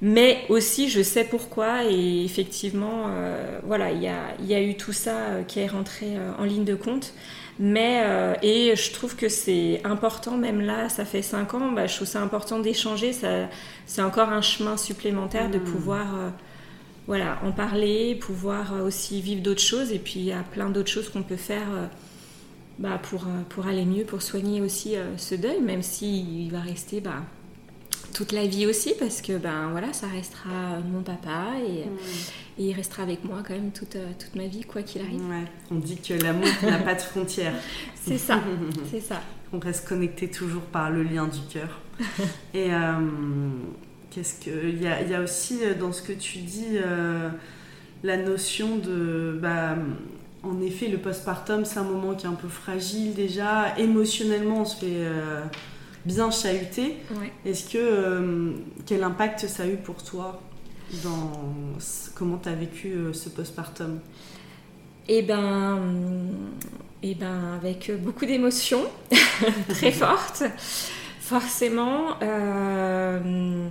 Mais 0.00 0.44
aussi 0.48 0.88
je 0.88 1.02
sais 1.02 1.24
pourquoi 1.24 1.84
et 1.84 2.24
effectivement 2.24 3.04
euh, 3.08 3.60
voilà 3.64 3.92
il 3.92 4.02
y 4.02 4.08
a, 4.08 4.34
y 4.42 4.54
a, 4.54 4.62
eu 4.62 4.76
tout 4.76 4.92
ça 4.92 5.16
euh, 5.16 5.42
qui 5.42 5.60
est 5.60 5.66
rentré 5.66 6.16
en 6.38 6.44
ligne 6.44 6.64
de 6.64 6.74
compte 6.74 7.12
mais, 7.58 8.02
euh, 8.04 8.34
et 8.42 8.76
je 8.76 8.92
trouve 8.92 9.16
que 9.16 9.28
c'est 9.28 9.80
important, 9.84 10.36
même 10.36 10.60
là, 10.60 10.88
ça 10.88 11.04
fait 11.04 11.22
5 11.22 11.54
ans, 11.54 11.72
bah, 11.72 11.86
je 11.86 11.96
trouve 11.96 12.08
ça 12.08 12.20
important 12.20 12.58
d'échanger. 12.58 13.12
C'est 13.86 14.02
encore 14.02 14.28
un 14.28 14.42
chemin 14.42 14.76
supplémentaire 14.76 15.50
de 15.50 15.58
mmh. 15.58 15.64
pouvoir 15.64 16.14
euh, 16.14 16.28
voilà, 17.06 17.38
en 17.44 17.52
parler, 17.52 18.14
pouvoir 18.14 18.74
euh, 18.74 18.86
aussi 18.86 19.22
vivre 19.22 19.42
d'autres 19.42 19.62
choses. 19.62 19.90
Et 19.90 19.98
puis, 19.98 20.20
il 20.20 20.26
y 20.26 20.32
a 20.32 20.42
plein 20.42 20.68
d'autres 20.68 20.90
choses 20.90 21.08
qu'on 21.08 21.22
peut 21.22 21.36
faire 21.36 21.66
bah, 22.78 23.00
pour, 23.02 23.24
pour 23.48 23.66
aller 23.66 23.86
mieux, 23.86 24.04
pour 24.04 24.20
soigner 24.20 24.60
aussi 24.60 24.94
ce 25.16 25.34
deuil, 25.34 25.60
même 25.60 25.82
s'il 25.82 26.50
va 26.52 26.60
rester 26.60 27.00
bah, 27.00 27.22
toute 28.12 28.32
la 28.32 28.46
vie 28.46 28.66
aussi, 28.66 28.92
parce 28.98 29.22
que 29.22 29.38
ben, 29.38 29.70
voilà, 29.70 29.94
ça 29.94 30.08
restera 30.08 30.80
mon 30.92 31.02
papa 31.02 31.52
et. 31.66 31.86
Mmh. 31.86 31.96
Et 32.58 32.68
il 32.68 32.72
restera 32.72 33.02
avec 33.02 33.22
moi 33.24 33.42
quand 33.46 33.52
même 33.52 33.70
toute, 33.70 33.96
euh, 33.96 34.12
toute 34.18 34.34
ma 34.34 34.46
vie, 34.46 34.62
quoi 34.62 34.82
qu'il 34.82 35.02
arrive. 35.02 35.20
On 35.70 35.74
dit 35.74 35.98
que 35.98 36.14
l'amour 36.14 36.48
n'a 36.62 36.78
pas 36.78 36.94
de 36.94 37.00
frontières. 37.00 37.54
C'est 37.94 38.16
ça, 38.16 38.40
c'est 38.90 39.00
ça. 39.00 39.20
On 39.52 39.58
reste 39.58 39.86
connecté 39.86 40.30
toujours 40.30 40.62
par 40.62 40.90
le 40.90 41.02
lien 41.02 41.26
du 41.26 41.40
cœur. 41.52 41.80
Et 42.54 42.72
euh, 42.72 42.88
qu'est-ce 44.10 44.44
que 44.44 44.68
il 44.68 44.82
y 44.82 44.86
a, 44.86 45.02
y 45.02 45.14
a, 45.14 45.20
aussi 45.20 45.58
euh, 45.62 45.74
dans 45.74 45.92
ce 45.92 46.02
que 46.02 46.12
tu 46.12 46.38
dis 46.38 46.78
la 48.02 48.16
notion 48.16 48.76
de 48.76 49.38
bah, 49.40 49.74
en 50.42 50.60
effet 50.60 50.88
le 50.88 50.98
postpartum 50.98 51.64
c'est 51.64 51.78
un 51.78 51.84
moment 51.84 52.14
qui 52.14 52.26
est 52.26 52.28
un 52.28 52.34
peu 52.34 52.48
fragile 52.48 53.14
déjà 53.14 53.76
émotionnellement 53.78 54.60
on 54.60 54.64
se 54.64 54.76
fait 54.76 55.08
bien 56.04 56.30
chahuter. 56.30 56.96
Est-ce 57.44 57.70
que 57.70 58.54
quel 58.84 59.02
impact 59.02 59.46
ça 59.48 59.64
a 59.64 59.66
eu 59.66 59.76
pour 59.76 60.02
toi? 60.02 60.40
Dans 61.02 61.52
comment 62.14 62.38
tu 62.38 62.48
as 62.48 62.54
vécu 62.54 62.92
euh, 62.92 63.12
ce 63.12 63.28
postpartum? 63.28 64.00
Eh 65.08 65.22
ben, 65.22 65.78
eh 67.02 67.14
ben, 67.14 67.54
avec 67.54 67.92
beaucoup 68.02 68.26
d'émotions 68.26 68.84
très 69.68 69.92
fortes, 69.92 70.42
forcément. 71.20 72.16
Euh, 72.22 73.68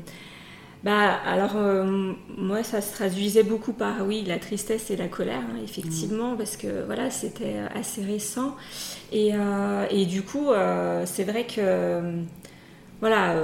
bah, 0.84 1.15
alors, 1.25 1.56
euh, 1.56 2.13
moi, 2.38 2.63
ça 2.63 2.80
se 2.80 2.93
traduisait 2.93 3.43
beaucoup 3.43 3.73
par, 3.73 4.06
oui, 4.06 4.23
la 4.25 4.38
tristesse 4.38 4.91
et 4.91 4.95
la 4.95 5.08
colère, 5.08 5.41
hein, 5.41 5.60
effectivement, 5.63 6.34
mm. 6.34 6.38
parce 6.38 6.56
que, 6.56 6.86
voilà, 6.86 7.10
c'était 7.10 7.58
assez 7.73 8.04
récent. 8.06 8.56
Et, 9.12 9.32
et 9.89 10.06
du 10.06 10.21
coup, 10.21 10.49
c'est 11.06 11.23
vrai 11.23 11.45
que, 11.45 12.01
voilà, 13.01 13.36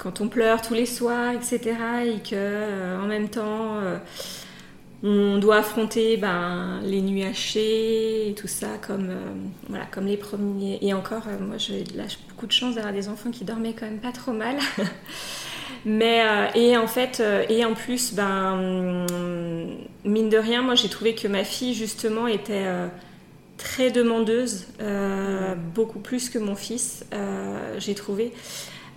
quand 0.00 0.22
on 0.22 0.28
pleure 0.28 0.62
tous 0.62 0.74
les 0.74 0.86
soirs, 0.86 1.32
etc., 1.32 1.60
et 2.06 2.18
que 2.20 2.34
euh, 2.34 2.98
en 2.98 3.06
même 3.06 3.28
temps 3.28 3.76
euh, 3.76 3.98
on 5.02 5.38
doit 5.38 5.56
affronter 5.56 6.16
ben, 6.16 6.80
les 6.82 7.02
nuits 7.02 7.24
hachées 7.24 8.30
et 8.30 8.34
tout 8.34 8.48
ça 8.48 8.68
comme, 8.86 9.10
euh, 9.10 9.32
voilà, 9.68 9.84
comme 9.90 10.06
les 10.06 10.16
premiers. 10.16 10.78
Et 10.80 10.94
encore, 10.94 11.22
moi 11.40 11.58
j'ai 11.58 11.84
beaucoup 12.28 12.46
de 12.46 12.52
chance 12.52 12.76
d'avoir 12.76 12.94
des 12.94 13.08
enfants 13.08 13.30
qui 13.30 13.44
dormaient 13.44 13.74
quand 13.78 13.86
même 13.86 14.00
pas 14.00 14.12
trop 14.12 14.32
mal. 14.32 14.56
Mais, 15.86 16.20
et 16.54 16.76
en 16.76 16.86
fait, 16.86 17.22
et 17.48 17.64
en 17.64 17.72
plus, 17.72 18.12
ben, 18.12 19.06
mine 20.04 20.28
de 20.28 20.36
rien, 20.36 20.60
moi 20.60 20.74
j'ai 20.74 20.90
trouvé 20.90 21.14
que 21.14 21.26
ma 21.26 21.42
fille 21.42 21.72
justement 21.72 22.26
était 22.26 22.66
très 23.56 23.90
demandeuse, 23.90 24.66
beaucoup 25.74 26.00
plus 26.00 26.28
que 26.28 26.38
mon 26.38 26.54
fils, 26.54 27.06
j'ai 27.78 27.94
trouvé. 27.94 28.34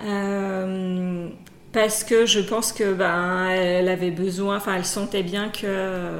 Euh, 0.01 1.27
parce 1.71 2.03
que 2.03 2.25
je 2.25 2.39
pense 2.39 2.71
que 2.71 2.93
ben 2.93 3.47
elle 3.49 3.89
avait 3.89 4.11
besoin, 4.11 4.57
enfin 4.57 4.75
elle 4.75 4.85
sentait 4.85 5.23
bien 5.23 5.49
que 5.49 6.19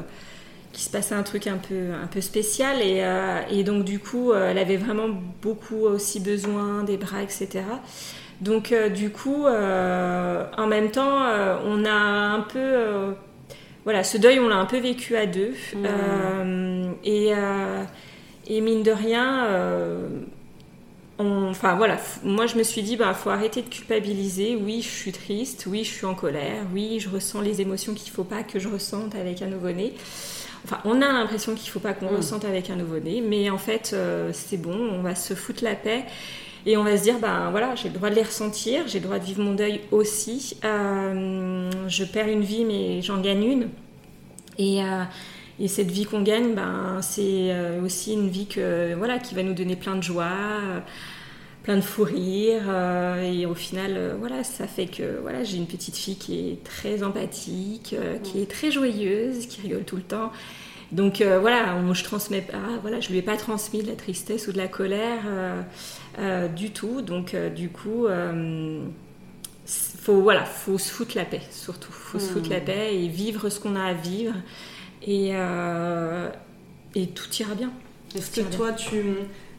qu'il 0.72 0.82
se 0.82 0.90
passait 0.90 1.14
un 1.14 1.22
truc 1.22 1.46
un 1.46 1.58
peu 1.58 1.92
un 1.94 2.08
peu 2.08 2.22
spécial 2.22 2.82
et, 2.82 3.02
euh, 3.04 3.42
et 3.52 3.64
donc 3.64 3.84
du 3.84 4.00
coup 4.00 4.32
euh, 4.32 4.50
elle 4.50 4.58
avait 4.58 4.78
vraiment 4.78 5.10
beaucoup 5.44 5.82
aussi 5.82 6.20
besoin 6.20 6.84
des 6.84 6.98
bras 6.98 7.22
etc. 7.22 7.66
Donc 8.42 8.74
du 8.94 9.12
coup 9.12 9.46
en 9.46 10.68
même 10.68 10.92
temps 10.92 11.22
on 11.66 11.86
a 11.86 11.92
un 11.92 12.42
peu 12.42 13.16
voilà 13.84 14.04
ce 14.04 14.18
deuil 14.18 14.40
on 14.40 14.50
l'a 14.50 14.58
un 14.58 14.66
peu 14.66 14.80
vécu 14.80 15.16
à 15.16 15.28
deux 15.28 15.54
mmh. 15.76 16.94
et 17.06 17.32
et 18.48 18.62
mine 18.62 18.84
de 18.84 18.92
rien 18.92 19.48
enfin 21.20 21.76
voilà, 21.76 21.98
moi 22.24 22.48
je 22.48 22.58
me 22.58 22.64
suis 22.64 22.82
dit, 22.82 22.98
bah 22.98 23.14
faut 23.14 23.30
arrêter 23.30 23.62
de 23.62 23.70
culpabiliser. 23.70 24.56
Oui, 24.56 24.82
je 24.82 24.90
suis 24.90 25.12
triste. 25.12 25.66
Oui, 25.68 25.84
je 25.84 25.92
suis 25.92 26.06
en 26.06 26.16
colère. 26.16 26.64
Oui, 26.74 27.00
je 27.00 27.10
ressens 27.10 27.42
les 27.42 27.62
émotions 27.62 27.94
qu'il 27.94 28.12
faut 28.12 28.24
pas 28.24 28.44
que 28.44 28.60
je 28.60 28.68
ressente 28.68 29.16
avec 29.16 29.42
un 29.42 29.48
nouveau-né. 29.48 29.94
Enfin, 30.66 30.80
on 30.86 31.02
a 31.02 31.12
l'impression 31.12 31.56
qu'il 31.56 31.70
faut 31.70 31.80
pas 31.80 31.94
qu'on 31.94 32.12
mm. 32.12 32.16
ressente 32.16 32.46
avec 32.46 32.70
un 32.70 32.76
nouveau-né, 32.76 33.22
mais 33.22 33.50
en 33.50 33.58
fait, 33.58 33.92
euh, 33.94 34.32
c'est 34.34 34.58
bon. 34.58 34.76
On 34.76 35.02
va 35.02 35.16
se 35.16 35.34
foutre 35.34 35.64
la 35.64 35.76
paix 35.76 36.06
et 36.66 36.78
on 36.78 36.84
va 36.84 36.98
se 36.98 37.04
dire, 37.04 37.20
ben 37.20 37.52
voilà, 37.52 37.76
j'ai 37.76 37.90
le 37.90 37.96
droit 37.96 38.10
de 38.10 38.16
les 38.16 38.24
ressentir. 38.24 38.88
J'ai 38.88 39.00
le 39.00 39.06
droit 39.06 39.20
de 39.20 39.26
vivre 39.26 39.44
mon 39.44 39.54
deuil 39.54 39.82
aussi. 39.92 40.56
Euh, 40.64 41.70
je 41.88 42.04
perds 42.06 42.30
une 42.30 42.44
vie, 42.44 42.64
mais 42.64 43.02
j'en 43.02 43.20
gagne 43.20 43.44
une. 43.44 43.70
Et 44.58 44.82
euh, 44.82 45.04
et 45.64 45.70
cette 45.70 45.90
vie 45.90 46.04
qu'on 46.04 46.22
gagne, 46.24 46.56
ben, 46.56 47.00
c'est 47.02 47.50
euh, 47.54 47.82
aussi 47.82 48.12
une 48.12 48.28
vie 48.28 48.48
que, 48.48 48.94
voilà, 48.96 49.18
qui 49.18 49.34
va 49.34 49.44
nous 49.44 49.54
donner 49.54 49.78
plein 49.78 49.96
de 49.96 50.04
joie, 50.04 50.26
euh, 50.26 50.80
plein 51.64 51.78
de 51.78 51.82
fou 51.82 52.04
rire. 52.04 52.64
Euh, 52.68 53.24
et 53.24 53.46
au 53.46 53.56
final, 53.56 54.18
voilà, 54.20 54.44
ça 54.44 54.68
fait 54.68 54.88
que 54.88 55.22
voilà, 55.22 55.46
j'ai 55.46 55.56
une 55.56 55.68
petite 55.68 55.96
fille 55.96 56.18
qui 56.18 56.50
est 56.50 56.64
très 56.66 57.02
empathique, 57.02 57.96
qui 58.24 58.42
est 58.42 58.52
très 58.52 58.72
joyeuse, 58.72 59.48
qui 59.48 59.62
rigole 59.62 59.86
tout 59.86 59.96
le 59.96 60.02
temps. 60.02 60.34
Donc 60.92 61.22
voilà, 61.22 61.78
je 61.94 62.04
transmets 62.04 62.42
pas, 62.42 62.78
voilà, 62.82 63.00
je 63.00 63.10
lui 63.10 63.20
ai 63.20 63.22
pas 63.22 63.38
transmis 63.38 63.82
de 63.82 63.88
la 63.88 63.96
tristesse 63.96 64.50
ou 64.50 64.52
de 64.52 64.58
la 64.58 64.68
colère 64.68 65.24
du 66.56 66.72
tout. 66.72 67.02
Donc 67.02 67.36
du 67.56 67.70
coup, 67.70 68.06
faut 69.66 70.22
voilà, 70.22 70.44
faut 70.44 70.78
se 70.78 70.92
foutre 70.92 71.16
la 71.16 71.26
paix 71.26 71.42
surtout, 71.50 71.92
faut 71.92 72.20
se 72.20 72.30
foutre 72.30 72.50
la 72.50 72.60
mmh. 72.60 72.66
paix 72.66 72.96
et 72.96 73.08
vivre 73.08 73.50
ce 73.50 73.62
qu'on 73.62 73.78
a 73.78 73.84
à 73.86 73.94
vivre. 73.94 74.36
Et, 75.06 75.32
euh, 75.34 76.30
et 76.96 77.08
tout 77.08 77.30
ira 77.40 77.56
bien. 77.56 77.72
Est-ce 78.16 78.42
que 78.42 78.56
toi, 78.56 78.74
tu, 78.74 79.04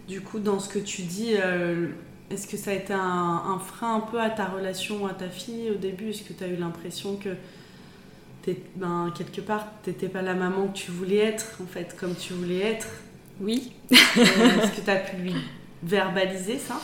du 0.09 0.21
coup, 0.21 0.39
dans 0.39 0.61
ce 0.61 0.69
que 0.69 0.79
tu 0.79 1.03
dis, 1.03 1.35
euh, 1.37 1.89
est-ce 2.31 2.47
que 2.47 2.57
ça 2.57 2.71
a 2.71 2.75
été 2.75 2.93
un, 2.93 3.59
frein 3.59 3.97
un 3.97 4.01
peu 4.01 4.21
à 4.21 4.31
ta 4.31 4.47
relation 4.47 5.07
à 5.07 5.13
ta 5.13 5.29
fille 5.29 5.71
au 5.71 5.75
début? 5.75 6.11
Est-ce 6.11 6.23
que 6.23 6.33
tu 6.33 6.45
as 6.45 6.49
eu 6.49 6.57
l'impression 6.57 7.17
que 7.17 7.31
ben, 8.77 9.13
quelque 9.17 9.41
part, 9.41 9.67
t'étais 9.83 10.09
pas 10.09 10.23
la 10.23 10.35
maman 10.35 10.69
que 10.69 10.77
tu 10.77 10.91
voulais 10.91 11.17
être, 11.17 11.59
en 11.63 11.67
fait, 11.67 11.97
comme 11.99 12.15
tu 12.15 12.35
voulais 12.35 12.61
être? 12.61 12.89
Oui. 13.41 13.73
Est-ce 13.91 14.81
que 14.81 14.85
tu 14.85 14.91
as 14.91 14.97
pu 14.97 15.17
lui 15.17 15.35
verbaliser 15.83 16.59
ça? 16.59 16.81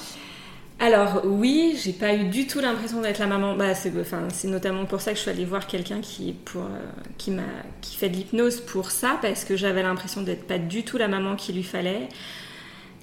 Alors 0.81 1.21
oui, 1.25 1.79
j'ai 1.83 1.93
pas 1.93 2.15
eu 2.15 2.25
du 2.25 2.47
tout 2.47 2.59
l'impression 2.59 3.03
d'être 3.03 3.19
la 3.19 3.27
maman. 3.27 3.55
Bah, 3.55 3.75
c'est, 3.75 3.93
enfin, 4.01 4.29
c'est 4.33 4.49
notamment 4.49 4.87
pour 4.87 5.03
ça 5.03 5.11
que 5.11 5.19
je 5.19 5.23
suis 5.23 5.31
allée 5.31 5.45
voir 5.45 5.67
quelqu'un 5.67 6.01
qui, 6.01 6.33
pour, 6.33 6.63
euh, 6.63 6.91
qui, 7.19 7.31
m'a, 7.31 7.43
qui 7.83 7.97
fait 7.97 8.09
de 8.09 8.17
l'hypnose 8.17 8.61
pour 8.61 8.91
ça, 8.91 9.19
parce 9.21 9.45
que 9.45 9.57
j'avais 9.57 9.83
l'impression 9.83 10.23
d'être 10.23 10.47
pas 10.47 10.59
du 10.59 10.83
tout 10.83 10.97
la 10.97 11.07
maman 11.07 11.37
qu'il 11.37 11.57
lui 11.57 11.63
fallait. 11.63 12.09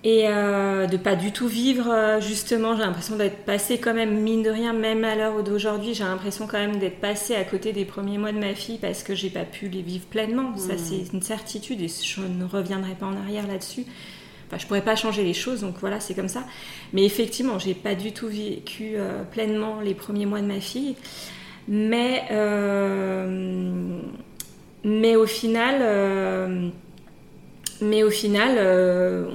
Et 0.03 0.27
euh, 0.27 0.87
de 0.87 0.97
pas 0.97 1.15
du 1.15 1.31
tout 1.31 1.47
vivre, 1.47 1.89
euh, 1.91 2.19
justement, 2.19 2.75
j'ai 2.75 2.81
l'impression 2.83 3.15
d'être 3.15 3.45
passée 3.45 3.77
quand 3.77 3.93
même, 3.93 4.21
mine 4.21 4.41
de 4.41 4.49
rien, 4.49 4.73
même 4.73 5.03
à 5.03 5.15
l'heure 5.15 5.43
d'aujourd'hui, 5.43 5.93
j'ai 5.93 6.03
l'impression 6.03 6.47
quand 6.47 6.59
même 6.59 6.77
d'être 6.77 6.99
passée 6.99 7.35
à 7.35 7.43
côté 7.43 7.73
des 7.73 7.85
premiers 7.85 8.17
mois 8.17 8.31
de 8.31 8.39
ma 8.39 8.55
fille 8.55 8.77
parce 8.79 9.03
que 9.03 9.13
j'ai 9.13 9.29
pas 9.29 9.43
pu 9.43 9.67
les 9.69 9.81
vivre 9.81 10.05
pleinement. 10.05 10.55
Ça, 10.57 10.73
mmh. 10.73 10.77
c'est 10.77 11.13
une 11.13 11.21
certitude 11.21 11.81
et 11.81 11.87
je 11.89 12.21
ne 12.21 12.45
reviendrai 12.45 12.93
pas 12.93 13.05
en 13.05 13.17
arrière 13.17 13.47
là-dessus. 13.47 13.85
Enfin, 14.47 14.57
je 14.57 14.65
pourrais 14.65 14.81
pas 14.81 14.95
changer 14.95 15.23
les 15.23 15.33
choses, 15.33 15.61
donc 15.61 15.75
voilà, 15.81 15.99
c'est 15.99 16.13
comme 16.13 16.29
ça. 16.29 16.43
Mais 16.93 17.03
effectivement, 17.03 17.59
j'ai 17.59 17.73
pas 17.73 17.95
du 17.95 18.13
tout 18.13 18.29
vécu 18.29 18.93
euh, 18.95 19.23
pleinement 19.23 19.81
les 19.81 19.93
premiers 19.93 20.25
mois 20.25 20.39
de 20.39 20.45
ma 20.45 20.61
fille. 20.61 20.95
Mais, 21.67 22.23
euh, 22.31 23.99
mais 24.85 25.17
au 25.17 25.25
final, 25.25 25.79
euh, 25.81 26.69
mais 27.81 28.03
au 28.03 28.09
final 28.09 28.57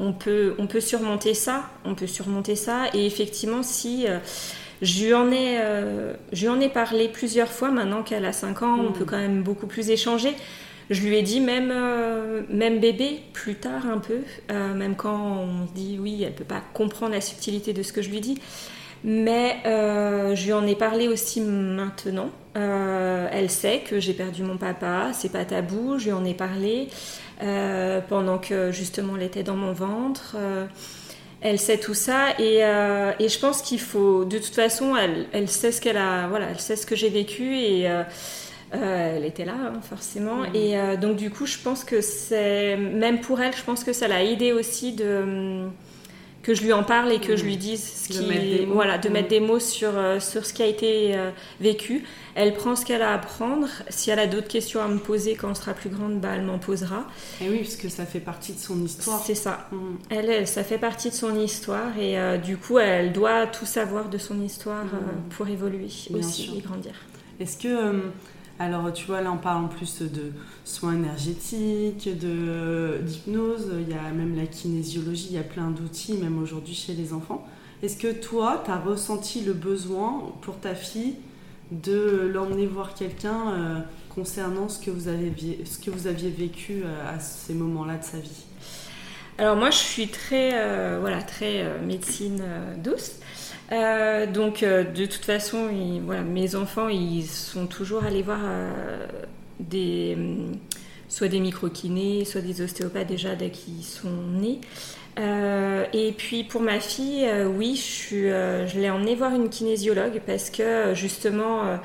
on, 0.00 0.14
peut, 0.14 0.54
on 0.58 0.66
peut 0.66 0.80
surmonter 0.80 1.34
ça. 1.34 1.64
On 1.84 1.94
peut 1.94 2.06
surmonter 2.06 2.56
ça. 2.56 2.86
Et 2.94 3.06
effectivement, 3.06 3.62
si. 3.62 4.06
Je 4.80 5.04
lui, 5.04 5.14
en 5.14 5.30
ai, 5.30 5.60
je 6.32 6.48
en 6.48 6.58
ai 6.58 6.68
parlé 6.68 7.06
plusieurs 7.06 7.52
fois 7.52 7.70
maintenant 7.70 8.02
qu'elle 8.02 8.24
a 8.24 8.32
5 8.32 8.62
ans, 8.62 8.78
on 8.80 8.90
mmh. 8.90 8.92
peut 8.94 9.04
quand 9.04 9.16
même 9.16 9.44
beaucoup 9.44 9.68
plus 9.68 9.90
échanger. 9.90 10.34
Je 10.90 11.00
lui 11.02 11.16
ai 11.16 11.22
dit 11.22 11.40
même, 11.40 11.70
euh, 11.72 12.42
même 12.48 12.80
bébé, 12.80 13.20
plus 13.32 13.54
tard 13.54 13.86
un 13.86 13.98
peu, 13.98 14.20
euh, 14.50 14.74
même 14.74 14.96
quand 14.96 15.16
on 15.16 15.66
dit 15.74 15.98
oui, 16.00 16.22
elle 16.22 16.34
peut 16.34 16.44
pas 16.44 16.62
comprendre 16.74 17.12
la 17.12 17.20
subtilité 17.20 17.72
de 17.72 17.82
ce 17.82 17.92
que 17.92 18.02
je 18.02 18.10
lui 18.10 18.20
dis. 18.20 18.38
Mais 19.04 19.56
euh, 19.66 20.34
je 20.36 20.44
lui 20.44 20.52
en 20.52 20.66
ai 20.66 20.76
parlé 20.76 21.08
aussi 21.08 21.40
maintenant. 21.40 22.30
elle 22.54 23.50
sait 23.50 23.80
que 23.80 23.98
j'ai 23.98 24.12
perdu 24.12 24.42
mon 24.42 24.58
papa, 24.58 25.10
c'est 25.12 25.32
pas 25.32 25.44
tabou, 25.44 25.98
je 25.98 26.06
lui 26.06 26.12
en 26.12 26.24
ai 26.24 26.34
parlé 26.34 26.88
pendant 28.08 28.38
que 28.38 28.70
justement 28.70 29.16
elle 29.16 29.24
était 29.24 29.42
dans 29.42 29.56
mon 29.56 29.72
ventre. 29.72 30.36
elle 31.40 31.58
sait 31.58 31.78
tout 31.78 31.94
ça 31.94 32.38
et, 32.38 32.58
et 32.58 33.28
je 33.28 33.38
pense 33.40 33.62
qu'il 33.62 33.80
faut, 33.80 34.24
de 34.24 34.38
toute 34.38 34.54
façon, 34.54 34.94
elle, 34.94 35.26
elle 35.32 35.48
sait 35.48 35.72
ce 35.72 35.80
qu'elle 35.80 35.96
a, 35.96 36.28
voilà, 36.28 36.50
elle 36.50 36.60
sait 36.60 36.76
ce 36.76 36.86
que 36.86 36.94
j'ai 36.94 37.08
vécu 37.08 37.56
et 37.56 37.88
euh, 38.74 39.16
elle 39.16 39.24
était 39.24 39.44
là, 39.44 39.54
hein, 39.54 39.80
forcément. 39.82 40.42
Mm. 40.42 40.54
Et 40.54 40.78
euh, 40.78 40.96
donc, 40.96 41.16
du 41.16 41.30
coup, 41.30 41.46
je 41.46 41.58
pense 41.58 41.84
que 41.84 42.00
c'est. 42.00 42.76
Même 42.76 43.20
pour 43.20 43.40
elle, 43.40 43.54
je 43.54 43.62
pense 43.62 43.84
que 43.84 43.92
ça 43.92 44.08
l'a 44.08 44.24
aidé 44.24 44.52
aussi 44.52 44.92
de 44.92 45.66
que 46.42 46.54
je 46.54 46.62
lui 46.62 46.72
en 46.72 46.82
parle 46.82 47.12
et 47.12 47.20
que 47.20 47.36
je 47.36 47.44
mm. 47.44 47.46
lui 47.46 47.56
dise 47.56 47.84
ce 47.84 48.08
qui, 48.08 48.18
de 48.18 48.64
voilà, 48.64 48.98
de 48.98 49.08
mettre 49.10 49.26
mm. 49.26 49.30
des 49.30 49.40
mots 49.40 49.60
sur, 49.60 49.96
euh, 49.96 50.18
sur 50.18 50.44
ce 50.44 50.52
qui 50.54 50.62
a 50.62 50.66
été 50.66 51.16
vécu. 51.60 52.02
Elle 52.34 52.54
prend 52.54 52.74
ce 52.74 52.86
qu'elle 52.86 53.02
a 53.02 53.10
à 53.10 53.14
apprendre. 53.14 53.68
Si 53.90 54.10
elle 54.10 54.18
a 54.18 54.26
d'autres 54.26 54.48
questions 54.48 54.80
à 54.80 54.88
me 54.88 54.98
poser 54.98 55.34
quand 55.34 55.50
elle 55.50 55.56
sera 55.56 55.74
plus 55.74 55.90
grande, 55.90 56.18
bah, 56.18 56.30
elle 56.34 56.42
m'en 56.42 56.58
posera. 56.58 57.06
Et 57.42 57.50
oui, 57.50 57.58
parce 57.58 57.76
que 57.76 57.90
ça 57.90 58.06
fait 58.06 58.20
partie 58.20 58.54
de 58.54 58.58
son 58.58 58.82
histoire. 58.82 59.22
C'est 59.22 59.34
ça. 59.34 59.68
Elle, 60.08 60.48
ça 60.48 60.64
fait 60.64 60.78
partie 60.78 61.10
de 61.10 61.14
son 61.14 61.38
histoire 61.38 61.96
et 61.98 62.16
du 62.38 62.56
coup, 62.56 62.78
elle 62.78 63.12
doit 63.12 63.46
tout 63.46 63.66
savoir 63.66 64.08
de 64.08 64.16
son 64.16 64.42
histoire 64.42 64.86
pour 65.36 65.46
évoluer 65.48 65.88
aussi 66.14 66.54
et 66.56 66.60
grandir. 66.60 66.94
Est-ce 67.38 67.58
que 67.58 68.02
alors, 68.58 68.92
tu 68.92 69.06
vois, 69.06 69.20
là, 69.22 69.32
on 69.32 69.38
parle 69.38 69.64
en 69.64 69.68
plus 69.68 70.02
de 70.02 70.32
soins 70.64 70.94
énergétiques, 70.94 72.08
d'hypnose, 72.08 73.70
il 73.80 73.88
y 73.88 73.98
a 73.98 74.10
même 74.12 74.36
la 74.36 74.46
kinésiologie, 74.46 75.28
il 75.30 75.36
y 75.36 75.38
a 75.38 75.42
plein 75.42 75.70
d'outils, 75.70 76.14
même 76.14 76.40
aujourd'hui 76.40 76.74
chez 76.74 76.94
les 76.94 77.12
enfants. 77.12 77.46
Est-ce 77.82 77.96
que 77.96 78.12
toi, 78.12 78.62
tu 78.64 78.70
as 78.70 78.78
ressenti 78.78 79.40
le 79.40 79.52
besoin 79.52 80.32
pour 80.42 80.58
ta 80.58 80.74
fille 80.74 81.16
de 81.72 82.30
l'emmener 82.32 82.66
voir 82.66 82.94
quelqu'un 82.94 83.50
euh, 83.50 83.78
concernant 84.14 84.68
ce 84.68 84.84
que, 84.84 84.90
vous 84.90 85.08
avez, 85.08 85.32
aviez 86.06 86.30
vécu 86.30 86.82
euh, 86.84 87.16
à 87.16 87.18
ces 87.18 87.54
moments-là 87.54 87.96
de 87.96 88.04
sa 88.04 88.18
vie? 88.18 88.44
Alors 89.38 89.56
moi 89.56 89.70
je 89.70 89.78
suis 89.78 90.08
très 90.08 90.50
euh, 90.52 90.98
voilà 91.00 91.22
très 91.22 91.80
médecine 91.80 92.42
douce 92.76 93.12
euh, 93.72 94.26
donc, 94.26 94.62
euh, 94.62 94.84
de 94.84 95.06
toute 95.06 95.24
façon, 95.24 95.68
voilà, 96.04 96.22
mes 96.22 96.54
enfants, 96.54 96.88
ils 96.88 97.26
sont 97.26 97.66
toujours 97.66 98.04
allés 98.04 98.22
voir 98.22 98.40
euh, 98.44 99.06
des, 99.60 100.16
soit 101.08 101.28
des 101.28 101.40
microkinés, 101.40 102.24
soit 102.24 102.42
des 102.42 102.60
ostéopathes 102.60 103.08
déjà 103.08 103.34
dès 103.34 103.50
qu'ils 103.50 103.84
sont 103.84 104.10
nés. 104.32 104.60
et 105.18 106.12
puis 106.16 106.44
pour 106.44 106.60
ma 106.60 106.80
fille, 106.80 107.26
oui, 107.56 107.76
je, 107.76 108.78
l'ai 108.78 108.90
emmenée 108.90 109.14
voir 109.14 109.34
une 109.34 109.48
kinésiologue 109.48 110.20
parce 110.26 110.50
que 110.50 110.94
justement, 110.94 111.78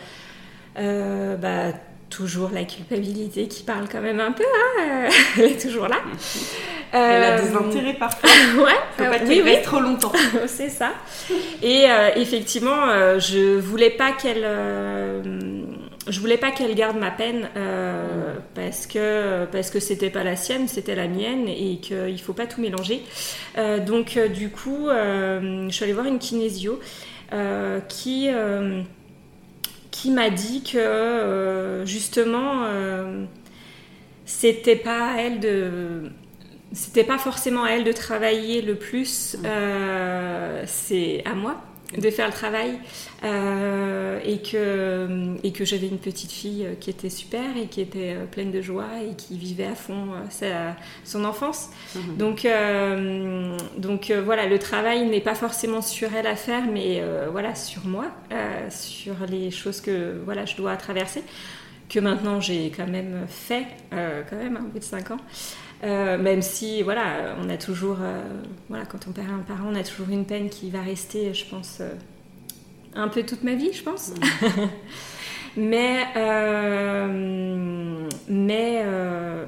bah, 0.75 1.73
toujours 2.09 2.49
la 2.53 2.63
culpabilité 2.63 3.47
qui 3.47 3.63
parle 3.63 3.87
quand 3.91 4.01
même 4.01 4.19
un 4.19 4.31
peu, 4.31 4.43
hein 4.43 5.09
elle 5.37 5.45
est 5.45 5.61
toujours 5.61 5.87
là. 5.87 5.97
Elle 6.93 7.23
a 7.23 7.41
des 7.41 7.53
intérêts 7.53 7.93
parfois. 7.93 8.29
ouais, 8.63 8.71
Faut 8.97 9.03
pas 9.03 9.25
oui, 9.27 9.41
oui. 9.43 9.57
trop 9.61 9.79
longtemps. 9.79 10.13
c'est 10.47 10.69
ça. 10.69 10.91
Et 11.61 11.85
euh, 11.89 12.11
effectivement, 12.15 12.87
euh, 12.87 13.19
je 13.19 13.57
voulais 13.59 13.89
pas 13.89 14.13
qu'elle, 14.13 14.43
euh, 14.43 15.21
je 16.07 16.19
voulais 16.19 16.37
pas 16.37 16.51
qu'elle 16.51 16.73
garde 16.75 16.97
ma 16.97 17.11
peine 17.11 17.49
parce 18.55 18.87
que 18.87 19.45
parce 19.51 19.69
que 19.69 19.81
c'était 19.81 20.09
pas 20.09 20.23
la 20.23 20.37
sienne, 20.37 20.69
c'était 20.69 20.95
la 20.95 21.07
mienne 21.07 21.47
et 21.47 21.79
qu'il 21.81 22.21
faut 22.21 22.33
pas 22.33 22.45
tout 22.45 22.61
mélanger. 22.61 23.03
donc 23.85 24.17
du 24.33 24.49
coup, 24.49 24.87
je 24.89 25.67
suis 25.69 25.83
allée 25.83 25.93
voir 25.93 26.05
une 26.05 26.19
kinésio 26.19 26.79
qui 27.89 28.29
qui 30.01 30.11
m'a 30.11 30.29
dit 30.29 30.63
que 30.63 31.83
justement 31.85 32.65
c'était 34.25 34.75
pas 34.75 35.13
à 35.13 35.21
elle 35.21 35.39
de 35.39 36.11
c'était 36.73 37.03
pas 37.03 37.17
forcément 37.17 37.63
à 37.63 37.71
elle 37.71 37.83
de 37.83 37.91
travailler 37.91 38.61
le 38.61 38.75
plus, 38.75 39.35
mm. 39.35 39.45
euh, 39.45 40.63
c'est 40.65 41.23
à 41.25 41.33
moi 41.33 41.61
de 41.95 42.09
faire 42.09 42.27
le 42.27 42.33
travail 42.33 42.79
euh, 43.23 44.19
et 44.25 44.41
que, 44.41 45.35
et 45.43 45.51
que 45.51 45.63
j'avais 45.63 45.87
une 45.87 45.99
petite 45.99 46.31
fille 46.31 46.67
qui 46.79 46.89
était 46.89 47.09
super 47.09 47.55
et 47.55 47.67
qui 47.67 47.79
était 47.81 48.15
euh, 48.15 48.25
pleine 48.25 48.51
de 48.51 48.61
joie 48.61 48.89
et 49.09 49.15
qui 49.15 49.37
vivait 49.37 49.67
à 49.67 49.75
fond 49.75 50.07
sa, 50.29 50.75
son 51.05 51.23
enfance. 51.23 51.69
Mm-hmm. 51.95 52.17
Donc, 52.17 52.47
donc 53.77 54.11
voilà, 54.11 54.47
le 54.47 54.59
travail 54.59 55.05
n'est 55.05 55.21
pas 55.21 55.35
forcément 55.35 55.81
sur 55.81 56.13
elle 56.13 56.27
à 56.27 56.35
faire, 56.35 56.63
mais 56.71 57.01
voilà, 57.31 57.55
sur 57.55 57.85
moi, 57.85 58.05
sur 58.69 59.15
les 59.29 59.51
choses 59.51 59.81
que 59.81 60.19
voilà, 60.25 60.45
je 60.45 60.55
dois 60.55 60.75
traverser, 60.75 61.23
que 61.89 61.99
maintenant 61.99 62.41
j'ai 62.41 62.71
quand 62.75 62.87
même 62.87 63.25
fait, 63.27 63.65
quand 63.91 64.35
même, 64.35 64.57
un 64.57 64.63
bout 64.63 64.79
de 64.79 64.83
5 64.83 65.11
ans. 65.11 65.19
Euh, 65.83 66.17
même 66.17 66.41
si, 66.41 66.81
voilà, 66.81 67.35
on 67.41 67.49
a 67.49 67.57
toujours, 67.57 67.97
euh, 68.01 68.21
voilà, 68.69 68.85
quand 68.85 69.07
on 69.07 69.11
perd 69.11 69.29
un 69.29 69.43
parent, 69.43 69.69
on 69.71 69.75
a 69.75 69.83
toujours 69.83 70.09
une 70.09 70.25
peine 70.25 70.49
qui 70.49 70.69
va 70.69 70.81
rester, 70.81 71.33
je 71.33 71.45
pense, 71.45 71.77
euh, 71.81 71.93
un 72.95 73.07
peu 73.07 73.23
toute 73.23 73.43
ma 73.43 73.53
vie, 73.53 73.71
je 73.73 73.83
pense. 73.83 74.13
mais, 75.57 76.05
mais, 78.27 78.83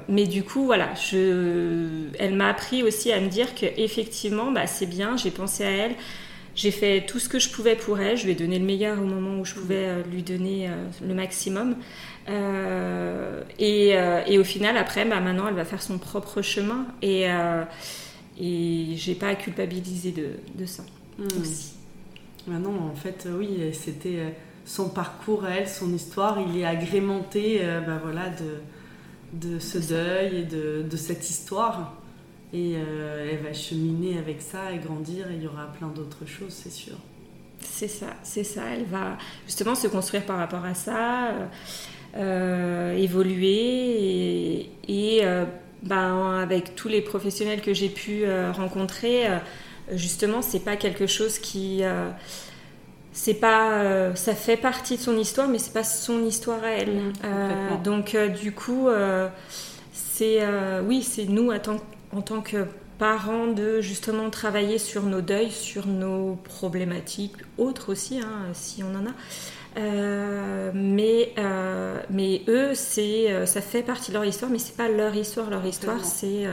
mais 0.08 0.26
du 0.26 0.44
coup, 0.44 0.66
voilà, 0.66 0.94
je, 0.94 2.06
elle 2.18 2.34
m'a 2.34 2.48
appris 2.48 2.84
aussi 2.84 3.10
à 3.10 3.20
me 3.20 3.28
dire 3.28 3.54
que 3.54 3.66
effectivement, 3.76 4.52
bah, 4.52 4.66
c'est 4.68 4.86
bien, 4.86 5.16
j'ai 5.16 5.32
pensé 5.32 5.64
à 5.64 5.70
elle. 5.70 5.94
J'ai 6.60 6.70
fait 6.70 7.06
tout 7.06 7.18
ce 7.18 7.30
que 7.30 7.38
je 7.38 7.48
pouvais 7.48 7.74
pour 7.74 8.00
elle, 8.00 8.18
je 8.18 8.24
lui 8.24 8.32
ai 8.32 8.34
donné 8.34 8.58
le 8.58 8.66
meilleur 8.66 9.00
au 9.00 9.06
moment 9.06 9.40
où 9.40 9.46
je 9.46 9.54
pouvais 9.54 10.02
lui 10.12 10.22
donner 10.22 10.68
le 11.02 11.14
maximum. 11.14 11.76
Euh, 12.28 13.42
et, 13.58 13.96
euh, 13.96 14.22
et, 14.26 14.38
au 14.38 14.44
final, 14.44 14.76
après, 14.76 15.04
bah, 15.04 15.20
maintenant, 15.20 15.48
elle 15.48 15.54
va 15.54 15.64
faire 15.64 15.82
son 15.82 15.98
propre 15.98 16.42
chemin. 16.42 16.86
Et, 17.02 17.30
euh, 17.30 17.64
et 18.38 18.94
j'ai 18.96 19.14
pas 19.14 19.28
à 19.28 19.34
culpabiliser 19.34 20.12
de, 20.12 20.28
de 20.54 20.66
ça 20.66 20.82
aussi. 21.40 21.74
Maintenant, 22.46 22.74
en 22.90 22.94
fait, 22.94 23.28
oui, 23.30 23.70
c'était 23.72 24.34
son 24.64 24.88
parcours, 24.88 25.46
elle, 25.46 25.68
son 25.68 25.92
histoire, 25.92 26.38
il 26.40 26.60
est 26.60 26.64
agrémenté 26.64 27.60
bah, 27.86 28.00
voilà, 28.02 28.30
de, 28.30 29.48
de 29.50 29.58
ce 29.58 29.76
deuil 29.76 30.38
et 30.38 30.44
de, 30.44 30.82
de, 30.88 30.96
cette 30.96 31.28
histoire. 31.28 31.99
Et 32.52 32.72
elle 32.72 33.38
va 33.44 33.52
cheminer 33.52 34.18
avec 34.18 34.42
ça 34.42 34.72
et 34.72 34.78
grandir, 34.78 35.30
et 35.30 35.34
il 35.34 35.42
y 35.42 35.46
aura 35.46 35.66
plein 35.66 35.88
d'autres 35.88 36.26
choses, 36.26 36.52
c'est 36.52 36.72
sûr. 36.72 36.94
C'est 37.60 37.88
ça, 37.88 38.08
c'est 38.24 38.42
ça. 38.42 38.62
Elle 38.74 38.86
va 38.86 39.18
justement 39.46 39.76
se 39.76 39.86
construire 39.86 40.24
par 40.24 40.38
rapport 40.38 40.64
à 40.64 40.74
ça. 40.74 41.32
Euh, 42.16 42.96
évoluer 42.96 44.68
et, 44.88 45.20
euh, 45.22 45.44
ben, 45.84 46.40
avec 46.42 46.74
tous 46.74 46.88
les 46.88 47.02
professionnels 47.02 47.60
que 47.60 47.72
j'ai 47.72 47.88
pu 47.88 48.24
euh, 48.24 48.50
rencontrer, 48.50 49.28
justement, 49.92 50.42
c'est 50.42 50.64
pas 50.64 50.74
quelque 50.74 51.06
chose 51.06 51.38
qui 51.38 51.82
c'est 53.12 53.34
pas, 53.34 54.14
ça 54.16 54.34
fait 54.34 54.56
partie 54.56 54.96
de 54.96 55.00
son 55.00 55.16
histoire, 55.16 55.48
mais 55.48 55.58
c'est 55.58 55.72
pas 55.72 55.84
son 55.84 56.24
histoire 56.24 56.62
à 56.64 56.70
elle. 56.70 56.94
Mmh, 56.94 57.82
donc 57.84 58.16
du 58.40 58.52
coup, 58.52 58.88
c'est 59.92 60.40
oui, 60.84 61.02
c'est 61.02 61.26
nous 61.26 61.52
en 61.52 61.58
tant 61.60 61.76
que 62.44 62.66
parents 62.98 63.46
de 63.46 63.80
justement 63.80 64.28
travailler 64.30 64.78
sur 64.78 65.04
nos 65.04 65.22
deuils, 65.22 65.50
sur 65.50 65.86
nos 65.86 66.36
problématiques 66.36 67.36
autres 67.56 67.92
aussi, 67.92 68.20
hein, 68.20 68.48
si 68.52 68.82
on 68.82 68.94
en 68.94 69.06
a. 69.06 69.12
Euh, 69.76 70.70
mais, 70.74 71.32
euh, 71.38 72.00
mais 72.10 72.42
eux, 72.48 72.74
c'est, 72.74 73.30
euh, 73.30 73.46
ça 73.46 73.60
fait 73.60 73.82
partie 73.82 74.10
de 74.10 74.16
leur 74.16 74.24
histoire, 74.24 74.50
mais 74.50 74.58
c'est 74.58 74.76
pas 74.76 74.88
leur 74.88 75.14
histoire. 75.14 75.48
Leur 75.50 75.64
histoire, 75.64 76.04
c'est 76.04 76.46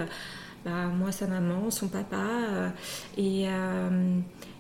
bah, 0.65 0.85
moi, 0.93 1.11
sa 1.11 1.27
maman, 1.27 1.71
son 1.71 1.87
papa, 1.87 2.27
et, 3.17 3.47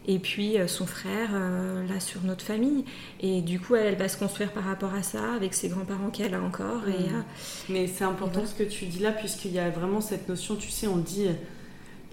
et 0.07 0.19
puis 0.19 0.55
son 0.67 0.85
frère, 0.85 1.31
là, 1.33 1.99
sur 1.99 2.23
notre 2.23 2.43
famille. 2.43 2.85
Et 3.19 3.41
du 3.41 3.59
coup, 3.59 3.75
elle, 3.75 3.95
va 3.95 4.07
se 4.07 4.17
construire 4.17 4.51
par 4.51 4.63
rapport 4.63 4.93
à 4.93 5.03
ça, 5.03 5.33
avec 5.33 5.53
ses 5.53 5.67
grands-parents 5.67 6.09
qu'elle 6.09 6.33
a 6.33 6.41
encore. 6.41 6.87
Et, 6.87 7.09
mmh. 7.09 7.23
mais 7.69 7.87
c'est 7.87 8.05
important 8.05 8.45
ce 8.45 8.55
que 8.55 8.63
tu 8.63 8.85
dis 8.85 8.99
là, 8.99 9.11
puisqu'il 9.11 9.51
y 9.51 9.59
a 9.59 9.69
vraiment 9.69 9.99
cette 9.99 10.29
notion, 10.29 10.55
tu 10.55 10.69
sais, 10.69 10.87
on 10.87 10.97
dit 10.97 11.27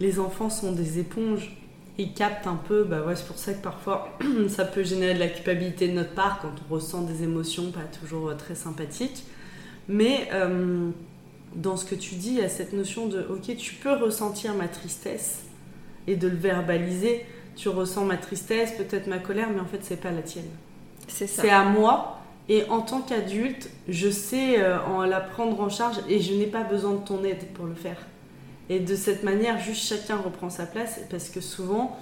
les 0.01 0.19
enfants 0.19 0.51
sont 0.51 0.73
des 0.73 0.99
éponges. 0.99 1.57
Ils 1.97 2.13
captent 2.13 2.47
un 2.47 2.57
peu, 2.57 2.83
bah 2.83 3.03
ouais, 3.03 3.15
c'est 3.15 3.27
pour 3.27 3.39
ça 3.39 3.53
que 3.53 3.63
parfois 3.63 4.09
ça 4.49 4.65
peut 4.65 4.83
générer 4.83 5.15
de 5.15 5.21
la 5.21 5.29
culpabilité 5.29 5.89
de 5.89 5.93
notre 5.93 6.13
part 6.13 6.41
quand 6.43 6.53
on 6.69 6.75
ressent 6.75 7.03
des 7.03 7.23
émotions 7.23 7.71
pas 7.71 7.85
toujours 8.01 8.31
euh, 8.31 8.35
très 8.35 8.57
sympathiques. 8.57 9.25
Mais 9.87 10.29
euh, 10.33 10.91
dans 11.55 11.77
ce 11.77 11.85
que 11.85 11.95
tu 11.95 12.17
dis, 12.17 12.31
il 12.31 12.39
y 12.39 12.41
a 12.41 12.49
cette 12.49 12.73
notion 12.73 13.07
de 13.07 13.21
ok, 13.21 13.57
tu 13.57 13.75
peux 13.75 13.93
ressentir 13.93 14.55
ma 14.55 14.67
tristesse 14.67 15.45
et 16.09 16.17
de 16.17 16.27
le 16.27 16.37
verbaliser. 16.37 17.25
Tu 17.57 17.69
ressens 17.69 18.05
ma 18.05 18.17
tristesse, 18.17 18.73
peut-être 18.73 19.07
ma 19.07 19.19
colère, 19.19 19.49
mais 19.53 19.61
en 19.61 19.67
fait, 19.67 19.81
c'est 19.83 20.01
pas 20.01 20.11
la 20.11 20.23
tienne. 20.23 20.49
C'est 21.09 21.27
ça. 21.27 21.43
C'est 21.43 21.51
à 21.51 21.65
moi. 21.65 22.19
Et 22.49 22.65
en 22.69 22.83
tant 22.83 23.01
qu'adulte, 23.01 23.71
je 23.89 24.11
sais 24.11 24.61
euh, 24.61 24.79
en 24.85 25.03
la 25.05 25.21
prendre 25.21 25.61
en 25.61 25.71
charge 25.71 25.97
et 26.09 26.21
je 26.21 26.35
n'ai 26.35 26.47
pas 26.47 26.63
besoin 26.63 26.93
de 26.93 27.05
ton 27.05 27.25
aide 27.25 27.47
pour 27.55 27.67
le 27.67 27.75
faire. 27.75 27.97
Et 28.69 28.81
de 28.81 28.95
cette 28.97 29.23
manière, 29.23 29.59
juste 29.59 29.87
chacun 29.87 30.17
reprend 30.17 30.51
sa 30.51 30.67
place 30.67 31.01
parce 31.11 31.29
que 31.29 31.41
souvent, 31.41 31.99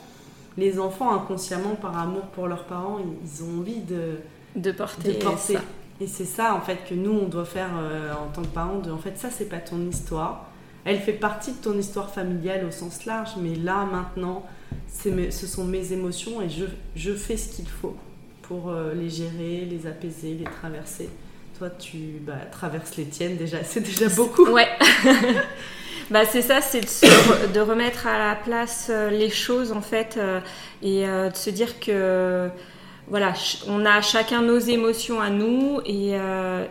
les 0.57 0.79
enfants, 0.79 1.13
inconsciemment, 1.13 1.75
par 1.75 1.97
amour 1.99 2.23
pour 2.33 2.49
leurs 2.49 2.65
parents, 2.65 2.99
ils 2.99 3.45
ont 3.45 3.61
envie 3.61 3.81
de, 3.81 4.19
de 4.57 4.73
porter, 4.73 5.19
Ça. 5.39 5.61
Et 6.01 6.07
c'est 6.07 6.25
ça, 6.25 6.55
en 6.55 6.61
fait, 6.61 6.79
que 6.89 6.95
nous, 6.95 7.13
on 7.13 7.29
doit 7.29 7.45
faire 7.45 7.71
euh, 7.81 8.13
en 8.13 8.33
tant 8.33 8.43
que 8.43 8.49
parents. 8.49 8.79
De, 8.79 8.91
en 8.91 8.99
fait, 8.99 9.17
ça, 9.17 9.31
c'est 9.31 9.49
pas 9.49 9.59
ton 9.59 9.81
histoire. 9.89 10.47
Elle 10.85 10.99
fait 10.99 11.13
partie 11.13 11.53
de 11.53 11.59
ton 11.59 11.79
histoire 11.79 12.11
familiale 12.11 12.65
au 12.67 12.73
sens 12.73 13.07
large, 13.07 13.31
mais 13.41 13.55
là, 13.55 13.85
maintenant, 13.85 14.45
ce 14.89 15.47
sont 15.47 15.65
mes 15.65 15.93
émotions 15.93 16.41
et 16.43 16.49
je, 16.49 16.65
je 16.97 17.13
fais 17.13 17.37
ce 17.37 17.55
qu'il 17.55 17.69
faut 17.69 17.97
pour 18.43 18.71
euh, 18.71 18.93
les 18.95 19.09
gérer, 19.09 19.67
les 19.69 19.87
apaiser, 19.87 20.35
les 20.35 20.45
traverser. 20.45 21.09
Toi, 21.59 21.71
tu 21.71 22.21
bah, 22.21 22.35
traverses 22.51 22.97
les 22.97 23.07
tiennes 23.07 23.37
déjà, 23.37 23.59
c'est 23.65 23.81
déjà 23.81 24.09
beaucoup. 24.09 24.47
Ouais. 24.47 24.69
Bah, 26.11 26.27
c'est 26.27 26.43
ça, 26.43 26.61
c'est 26.61 26.83
de, 26.83 27.61
remettre 27.61 28.07
à 28.07 28.19
la 28.19 28.35
place 28.35 28.89
euh, 28.91 29.09
les 29.09 29.31
choses 29.31 29.73
en 29.73 29.81
fait 29.81 30.17
euh, 30.19 30.41
et 30.83 31.07
de 31.07 31.35
se 31.35 31.49
dire 31.49 31.81
que 31.81 32.51
voilà, 33.09 33.35
on 33.69 33.85
a 33.85 34.01
chacun 34.01 34.43
nos 34.43 34.59
émotions 34.59 35.21
à 35.21 35.29
nous 35.29 35.81
et, 35.85 36.13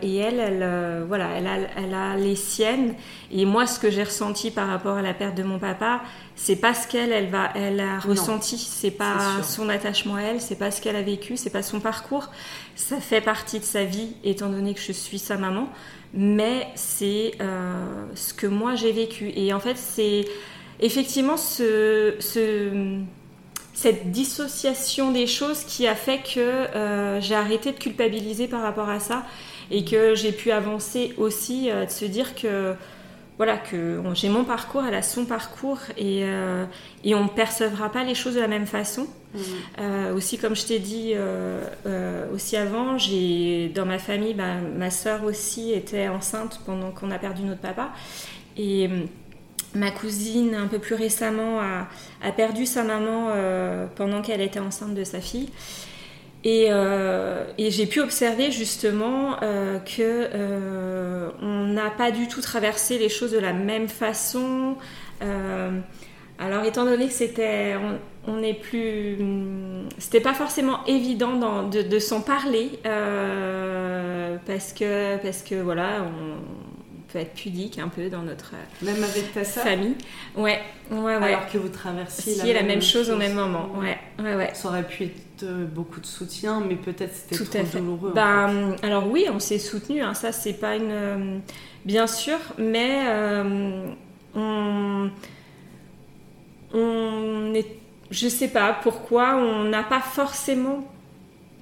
et 0.02 0.16
elle, 0.16 0.40
elle, 0.40 1.04
voilà, 1.06 1.28
elle 1.36 1.46
a, 1.46 1.56
elle 1.76 1.94
a, 1.94 2.16
les 2.16 2.34
siennes. 2.34 2.94
Et 3.30 3.44
moi, 3.44 3.66
ce 3.66 3.78
que 3.78 3.90
j'ai 3.90 4.02
ressenti 4.02 4.50
par 4.50 4.66
rapport 4.66 4.96
à 4.96 5.02
la 5.02 5.14
perte 5.14 5.36
de 5.36 5.42
mon 5.42 5.58
papa, 5.58 6.00
c'est 6.34 6.56
pas 6.56 6.74
ce 6.74 6.88
qu'elle, 6.88 7.12
elle 7.12 7.28
va, 7.28 7.50
elle 7.54 7.78
a 7.78 7.98
ressenti. 7.98 8.58
C'est 8.58 8.90
pas 8.90 9.42
son 9.42 9.68
attachement 9.68 10.16
à 10.16 10.22
elle, 10.22 10.40
c'est 10.40 10.58
pas 10.58 10.70
ce 10.70 10.80
qu'elle 10.80 10.96
a 10.96 11.02
vécu, 11.02 11.36
c'est 11.36 11.50
pas 11.50 11.62
son 11.62 11.80
parcours. 11.80 12.30
Ça 12.74 12.96
fait 12.98 13.20
partie 13.20 13.60
de 13.60 13.64
sa 13.64 13.84
vie, 13.84 14.14
étant 14.24 14.48
donné 14.48 14.74
que 14.74 14.80
je 14.80 14.92
suis 14.92 15.18
sa 15.18 15.36
maman 15.36 15.68
mais 16.14 16.68
c'est 16.74 17.32
euh, 17.40 18.06
ce 18.14 18.34
que 18.34 18.46
moi 18.46 18.74
j'ai 18.74 18.92
vécu. 18.92 19.32
Et 19.34 19.52
en 19.52 19.60
fait, 19.60 19.76
c'est 19.76 20.24
effectivement 20.80 21.36
ce, 21.36 22.14
cette 23.72 24.10
dissociation 24.10 25.12
des 25.12 25.26
choses 25.26 25.64
qui 25.64 25.86
a 25.86 25.94
fait 25.94 26.18
que 26.18 26.40
euh, 26.40 27.20
j'ai 27.20 27.34
arrêté 27.34 27.72
de 27.72 27.78
culpabiliser 27.78 28.48
par 28.48 28.62
rapport 28.62 28.88
à 28.88 29.00
ça 29.00 29.24
et 29.70 29.84
que 29.84 30.14
j'ai 30.14 30.32
pu 30.32 30.50
avancer 30.50 31.14
aussi, 31.16 31.70
euh, 31.70 31.86
de 31.86 31.90
se 31.90 32.04
dire 32.04 32.34
que 32.34 32.74
voilà, 33.38 33.56
que 33.56 34.00
j'ai 34.14 34.28
mon 34.28 34.44
parcours, 34.44 34.84
elle 34.86 34.94
a 34.94 35.02
son 35.02 35.24
parcours 35.24 35.78
et, 35.96 36.20
euh, 36.22 36.64
et 37.02 37.14
on 37.14 37.24
ne 37.24 37.28
percevra 37.28 37.90
pas 37.90 38.04
les 38.04 38.14
choses 38.14 38.34
de 38.34 38.40
la 38.40 38.48
même 38.48 38.66
façon. 38.66 39.06
Mmh. 39.34 39.40
Euh, 39.80 40.14
aussi, 40.14 40.36
comme 40.36 40.54
je 40.54 40.66
t'ai 40.66 40.78
dit 40.78 41.12
euh, 41.14 42.26
aussi 42.32 42.56
avant, 42.56 42.98
j'ai 42.98 43.70
dans 43.74 43.86
ma 43.86 43.98
famille, 43.98 44.34
bah, 44.34 44.56
ma 44.76 44.90
soeur 44.90 45.24
aussi 45.24 45.72
était 45.72 46.08
enceinte 46.08 46.60
pendant 46.66 46.90
qu'on 46.90 47.10
a 47.10 47.18
perdu 47.18 47.42
notre 47.42 47.62
papa. 47.62 47.90
Et 48.56 48.88
ma 49.74 49.90
cousine, 49.90 50.54
un 50.54 50.66
peu 50.66 50.78
plus 50.78 50.94
récemment, 50.94 51.60
a, 51.60 52.32
perdu 52.32 52.66
sa 52.66 52.84
maman 52.84 53.30
pendant 53.96 54.22
qu'elle 54.22 54.40
était 54.40 54.60
enceinte 54.60 54.94
de 54.94 55.04
sa 55.04 55.20
fille. 55.20 55.48
Euh, 56.44 57.44
et, 57.56 57.70
j'ai 57.70 57.86
pu 57.86 58.00
observer 58.00 58.50
justement 58.50 59.36
euh, 59.42 59.78
que 59.78 60.28
euh, 60.34 61.30
on 61.40 61.66
n'a 61.66 61.90
pas 61.90 62.10
du 62.10 62.26
tout 62.26 62.40
traversé 62.40 62.98
les 62.98 63.08
choses 63.08 63.30
de 63.32 63.38
la 63.38 63.52
même 63.52 63.88
façon. 63.88 64.76
alors 66.38 66.64
étant 66.64 66.84
donné 66.84 67.06
que 67.06 67.12
c'était, 67.12 67.76
on, 68.26 68.36
n'est 68.38 68.54
plus, 68.54 69.18
c'était 69.98 70.20
pas 70.20 70.34
forcément 70.34 70.84
évident 70.86 71.68
de, 71.68 71.98
s'en 72.00 72.20
parler 72.20 72.70
parce 74.46 74.72
que 74.72 75.16
parce 75.22 75.42
que 75.42 75.54
voilà, 75.54 76.04
peut 77.12 77.18
être 77.18 77.34
pudique 77.34 77.78
un 77.78 77.88
peu 77.88 78.08
dans 78.08 78.22
notre 78.22 78.52
même 78.80 79.02
avec 79.02 79.32
ta 79.34 79.44
famille. 79.44 79.94
Ouais, 80.36 80.60
ouais, 80.90 80.98
ouais. 80.98 81.14
Alors 81.14 81.46
que 81.46 81.58
vous 81.58 81.68
traversiez 81.68 82.36
la, 82.36 82.60
la, 82.60 82.62
même, 82.62 82.82
chose, 82.82 83.10
au 83.10 83.16
même 83.16 83.34
moment. 83.34 83.68
Ouais, 83.78 83.98
ouais, 84.18 84.34
ouais. 84.34 84.50
Ça 84.54 84.68
aurait 84.68 84.86
pu 84.86 85.04
être 85.04 85.42
euh, 85.42 85.66
beaucoup 85.66 86.00
de 86.00 86.06
soutien, 86.06 86.62
mais 86.66 86.76
peut-être 86.76 87.14
c'était 87.14 87.44
trop 87.44 87.78
douloureux. 87.78 88.12
Ben, 88.14 88.76
alors 88.82 89.08
oui, 89.08 89.26
on 89.32 89.38
s'est 89.38 89.58
soutenu. 89.58 90.00
Hein, 90.00 90.14
ça, 90.14 90.32
c'est 90.32 90.54
pas 90.54 90.76
une, 90.76 90.90
euh, 90.90 91.38
bien 91.84 92.06
sûr, 92.06 92.38
mais 92.58 93.02
euh, 93.06 93.86
on, 94.34 95.10
on 96.72 97.54
est, 97.54 97.76
je 98.10 98.28
sais 98.28 98.48
pas 98.48 98.72
pourquoi, 98.82 99.36
on 99.36 99.64
n'a 99.64 99.82
pas 99.82 100.00
forcément 100.00 100.91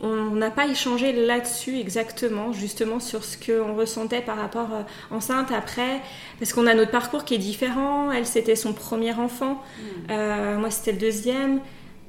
on 0.03 0.31
n'a 0.31 0.51
pas 0.51 0.67
échangé 0.67 1.13
là-dessus 1.13 1.79
exactement, 1.79 2.53
justement 2.53 3.01
sur 3.01 3.25
ce 3.25 3.37
qu'on 3.37 3.75
ressentait 3.75 4.23
par 4.23 4.37
rapport 4.37 4.69
euh, 4.73 5.15
enceinte 5.15 5.53
après, 5.53 6.01
parce 6.39 6.53
qu'on 6.53 6.67
a 6.67 6.75
notre 6.75 6.91
parcours 6.91 7.25
qui 7.25 7.35
est 7.35 7.39
différent. 7.39 8.11
Elle, 8.11 8.27
c'était 8.27 8.57
son 8.57 8.73
premier 8.73 9.13
enfant, 9.13 9.55
mm. 9.55 9.83
euh, 10.11 10.59
moi, 10.59 10.71
c'était 10.71 10.93
le 10.93 10.99
deuxième. 10.99 11.61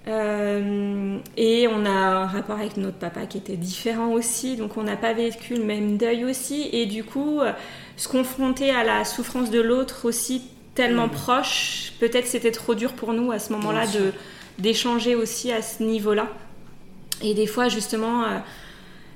Euh, 0.08 1.20
et 1.38 1.68
on 1.68 1.86
a 1.86 1.90
un 1.90 2.26
rapport 2.26 2.58
avec 2.58 2.76
notre 2.78 2.98
papa 2.98 3.28
qui 3.28 3.38
était 3.38 3.58
différent 3.58 4.14
aussi, 4.14 4.56
donc 4.56 4.76
on 4.78 4.84
n'a 4.84 4.98
pas 4.98 5.14
vécu 5.14 5.56
le 5.56 5.64
même 5.64 5.98
deuil 5.98 6.26
aussi. 6.26 6.70
Et 6.72 6.86
du 6.86 7.04
coup, 7.04 7.40
se 7.98 8.08
confronter 8.08 8.72
à 8.72 8.84
la 8.84 9.06
souffrance 9.06 9.52
de 9.52 9.60
l'autre 9.60 10.06
aussi 10.06 10.44
tellement 10.74 11.08
mm. 11.08 11.12
proche, 11.12 11.94
peut-être 12.00 12.26
c'était 12.26 12.52
trop 12.52 12.74
dur 12.74 12.94
pour 12.94 13.14
nous 13.14 13.32
à 13.32 13.40
ce 13.40 13.52
moment-là 13.54 13.86
de 13.88 14.14
d'échanger 14.60 15.16
aussi 15.16 15.52
à 15.52 15.62
ce 15.62 15.82
niveau-là. 15.82 16.28
Et 17.22 17.34
des 17.34 17.48
fois, 17.48 17.70
justement, 17.70 18.24
euh, 18.24 18.38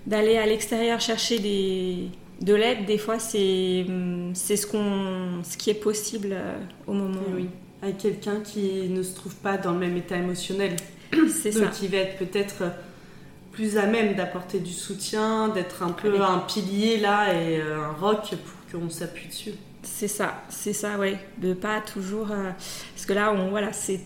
d'aller 0.06 0.38
à 0.38 0.46
l'extérieur 0.46 1.00
chercher 1.00 1.40
des, 1.40 2.10
de 2.42 2.54
l'aide, 2.54 2.86
des 2.86 2.98
fois, 2.98 3.20
c'est 3.20 3.86
c'est 4.34 4.58
ce, 4.58 4.68
qu'on 4.68 5.44
ce 5.44 5.58
qui 5.58 5.70
est 5.70 5.76
possible 5.76 6.30
euh, 6.32 6.58
au 6.88 6.94
moment. 6.94 7.22
Oui, 7.34 7.48
avec 7.82 7.98
quelqu'un 7.98 8.42
qui 8.42 8.90
ne 8.90 9.04
se 9.04 9.16
trouve 9.16 9.36
pas 9.36 9.58
dans 9.58 9.72
le 9.72 9.80
même 9.80 9.98
état 9.98 10.18
émotionnel. 10.18 10.76
C'est 11.30 11.52
ça. 11.52 11.68
qui 11.68 11.88
va 11.88 11.98
être 11.98 12.18
peut-être 12.18 12.64
plus 13.52 13.78
à 13.78 13.86
même 13.86 14.16
d'apporter 14.16 14.60
du 14.60 14.74
soutien, 14.74 15.50
d'être 15.50 15.84
un 15.84 15.92
peu 15.92 16.20
un 16.20 16.40
pilier 16.40 16.98
là 16.98 17.32
et 17.32 17.62
euh, 17.62 17.84
un 17.84 17.92
roc 17.94 18.34
pour 18.44 18.80
qu'on 18.80 18.90
s'appuie 18.90 19.28
dessus. 19.28 19.52
C'est 19.84 20.08
ça, 20.08 20.42
c'est 20.50 20.74
ça, 20.74 20.98
ouais. 20.98 21.20
De 21.38 21.54
pas 21.54 21.80
toujours. 21.80 22.28
parce 22.28 23.06
que 23.06 23.14
là, 23.14 23.32
on, 23.32 23.50
voilà, 23.50 23.72
c'est 23.72 24.00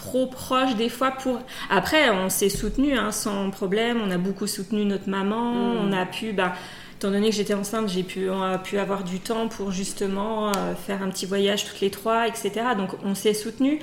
trop 0.00 0.26
proche 0.26 0.76
des 0.76 0.88
fois 0.88 1.10
pour. 1.10 1.40
Après, 1.68 2.10
on 2.10 2.30
s'est 2.30 2.48
soutenu 2.48 2.96
hein, 2.96 3.12
sans 3.12 3.50
problème. 3.50 4.00
On 4.02 4.10
a 4.10 4.16
beaucoup 4.16 4.46
soutenu 4.46 4.84
notre 4.84 5.08
maman. 5.08 5.52
Mm. 5.52 5.76
On 5.82 5.92
a 5.92 6.06
pu, 6.06 6.32
bah, 6.32 6.54
étant 6.96 7.10
donné 7.10 7.28
que 7.28 7.36
j'étais 7.36 7.54
enceinte, 7.54 7.88
j'ai 7.88 8.02
pu, 8.02 8.30
on 8.30 8.42
a 8.42 8.58
pu 8.58 8.78
avoir 8.78 9.04
du 9.04 9.20
temps 9.20 9.48
pour 9.48 9.70
justement 9.70 10.48
euh, 10.48 10.74
faire 10.74 11.02
un 11.02 11.10
petit 11.10 11.26
voyage 11.26 11.66
toutes 11.66 11.80
les 11.80 11.90
trois, 11.90 12.26
etc. 12.26 12.50
Donc 12.76 12.90
on 13.04 13.14
s'est 13.14 13.34
soutenu, 13.34 13.78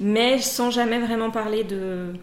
mais 0.00 0.38
sans 0.38 0.70
jamais 0.70 0.98
vraiment 0.98 1.30
parler 1.30 1.62
de 1.62 2.14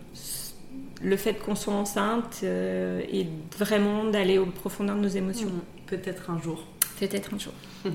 le 1.04 1.16
fait 1.16 1.36
qu'on 1.36 1.56
soit 1.56 1.76
enceinte 1.76 2.42
euh, 2.44 3.02
et 3.12 3.28
vraiment 3.58 4.04
d'aller 4.06 4.40
au 4.40 4.48
profondeur 4.48 4.96
de 4.98 5.02
nos 5.02 5.08
émotions. 5.08 5.48
Mm. 5.48 5.62
Peut-être 5.88 6.30
un 6.30 6.42
jour. 6.42 6.66
Peut-être 7.00 7.34
un 7.34 7.40
jour. 7.40 7.54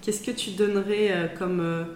Qu'est-ce 0.00 0.22
que 0.22 0.30
tu 0.30 0.50
donnerais 0.52 1.10
euh, 1.10 1.26
comme 1.38 1.86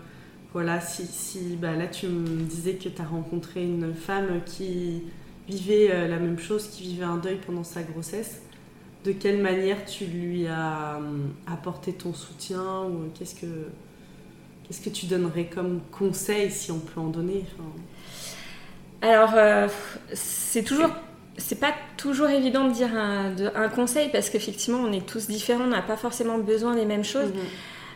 voilà, 0.52 0.80
si, 0.80 1.06
si 1.06 1.56
bah 1.56 1.76
là 1.76 1.86
tu 1.86 2.08
me 2.08 2.42
disais 2.42 2.74
que 2.74 2.88
tu 2.88 3.00
as 3.00 3.04
rencontré 3.04 3.62
une 3.62 3.94
femme 3.94 4.40
qui 4.44 5.04
vivait 5.48 5.90
euh, 5.90 6.08
la 6.08 6.16
même 6.16 6.38
chose, 6.38 6.68
qui 6.68 6.82
vivait 6.82 7.04
un 7.04 7.18
deuil 7.18 7.38
pendant 7.46 7.62
sa 7.62 7.82
grossesse, 7.82 8.42
de 9.04 9.12
quelle 9.12 9.40
manière 9.40 9.84
tu 9.84 10.06
lui 10.06 10.46
as 10.48 10.98
apporté 11.46 11.92
ton 11.92 12.12
soutien 12.12 12.82
ou 12.82 13.08
qu'est-ce 13.18 13.34
que 13.34 13.46
qu'est-ce 14.64 14.82
que 14.82 14.90
tu 14.90 15.06
donnerais 15.06 15.46
comme 15.46 15.80
conseil 15.90 16.50
si 16.50 16.70
on 16.70 16.78
peut 16.78 17.00
en 17.00 17.08
donner 17.08 17.44
Alors 19.00 19.32
c'est 20.12 20.64
toujours 20.64 20.90
c'est 21.38 21.58
pas 21.58 21.72
toujours 21.96 22.28
évident 22.28 22.68
de 22.68 22.74
dire 22.74 22.90
un, 22.94 23.68
conseil 23.70 24.10
parce 24.10 24.28
qu'effectivement 24.28 24.80
on 24.80 24.92
est 24.92 25.06
tous 25.06 25.28
différents, 25.28 25.64
on 25.64 25.68
n'a 25.68 25.80
pas 25.80 25.96
forcément 25.96 26.36
besoin 26.36 26.74
des 26.74 26.84
mêmes 26.84 27.04
choses. 27.04 27.32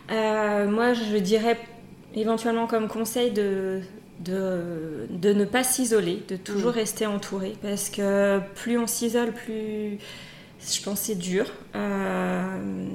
Mhm. 0.09 0.71
moi 0.71 0.93
je 0.93 1.17
dirais 1.17 1.59
éventuellement 2.15 2.67
comme 2.67 2.87
conseil 2.87 3.31
de, 3.31 3.81
de, 4.19 5.07
de 5.09 5.33
ne 5.33 5.45
pas 5.45 5.63
s'isoler, 5.63 6.23
de 6.27 6.35
toujours 6.37 6.71
mm. 6.71 6.75
rester 6.75 7.05
entouré, 7.05 7.53
parce 7.61 7.89
que 7.89 8.39
plus 8.55 8.77
on 8.77 8.87
s'isole, 8.87 9.31
plus 9.31 9.97
je 10.59 10.81
pense 10.81 11.01
c'est 11.01 11.15
dur. 11.15 11.45
Euh, 11.75 12.87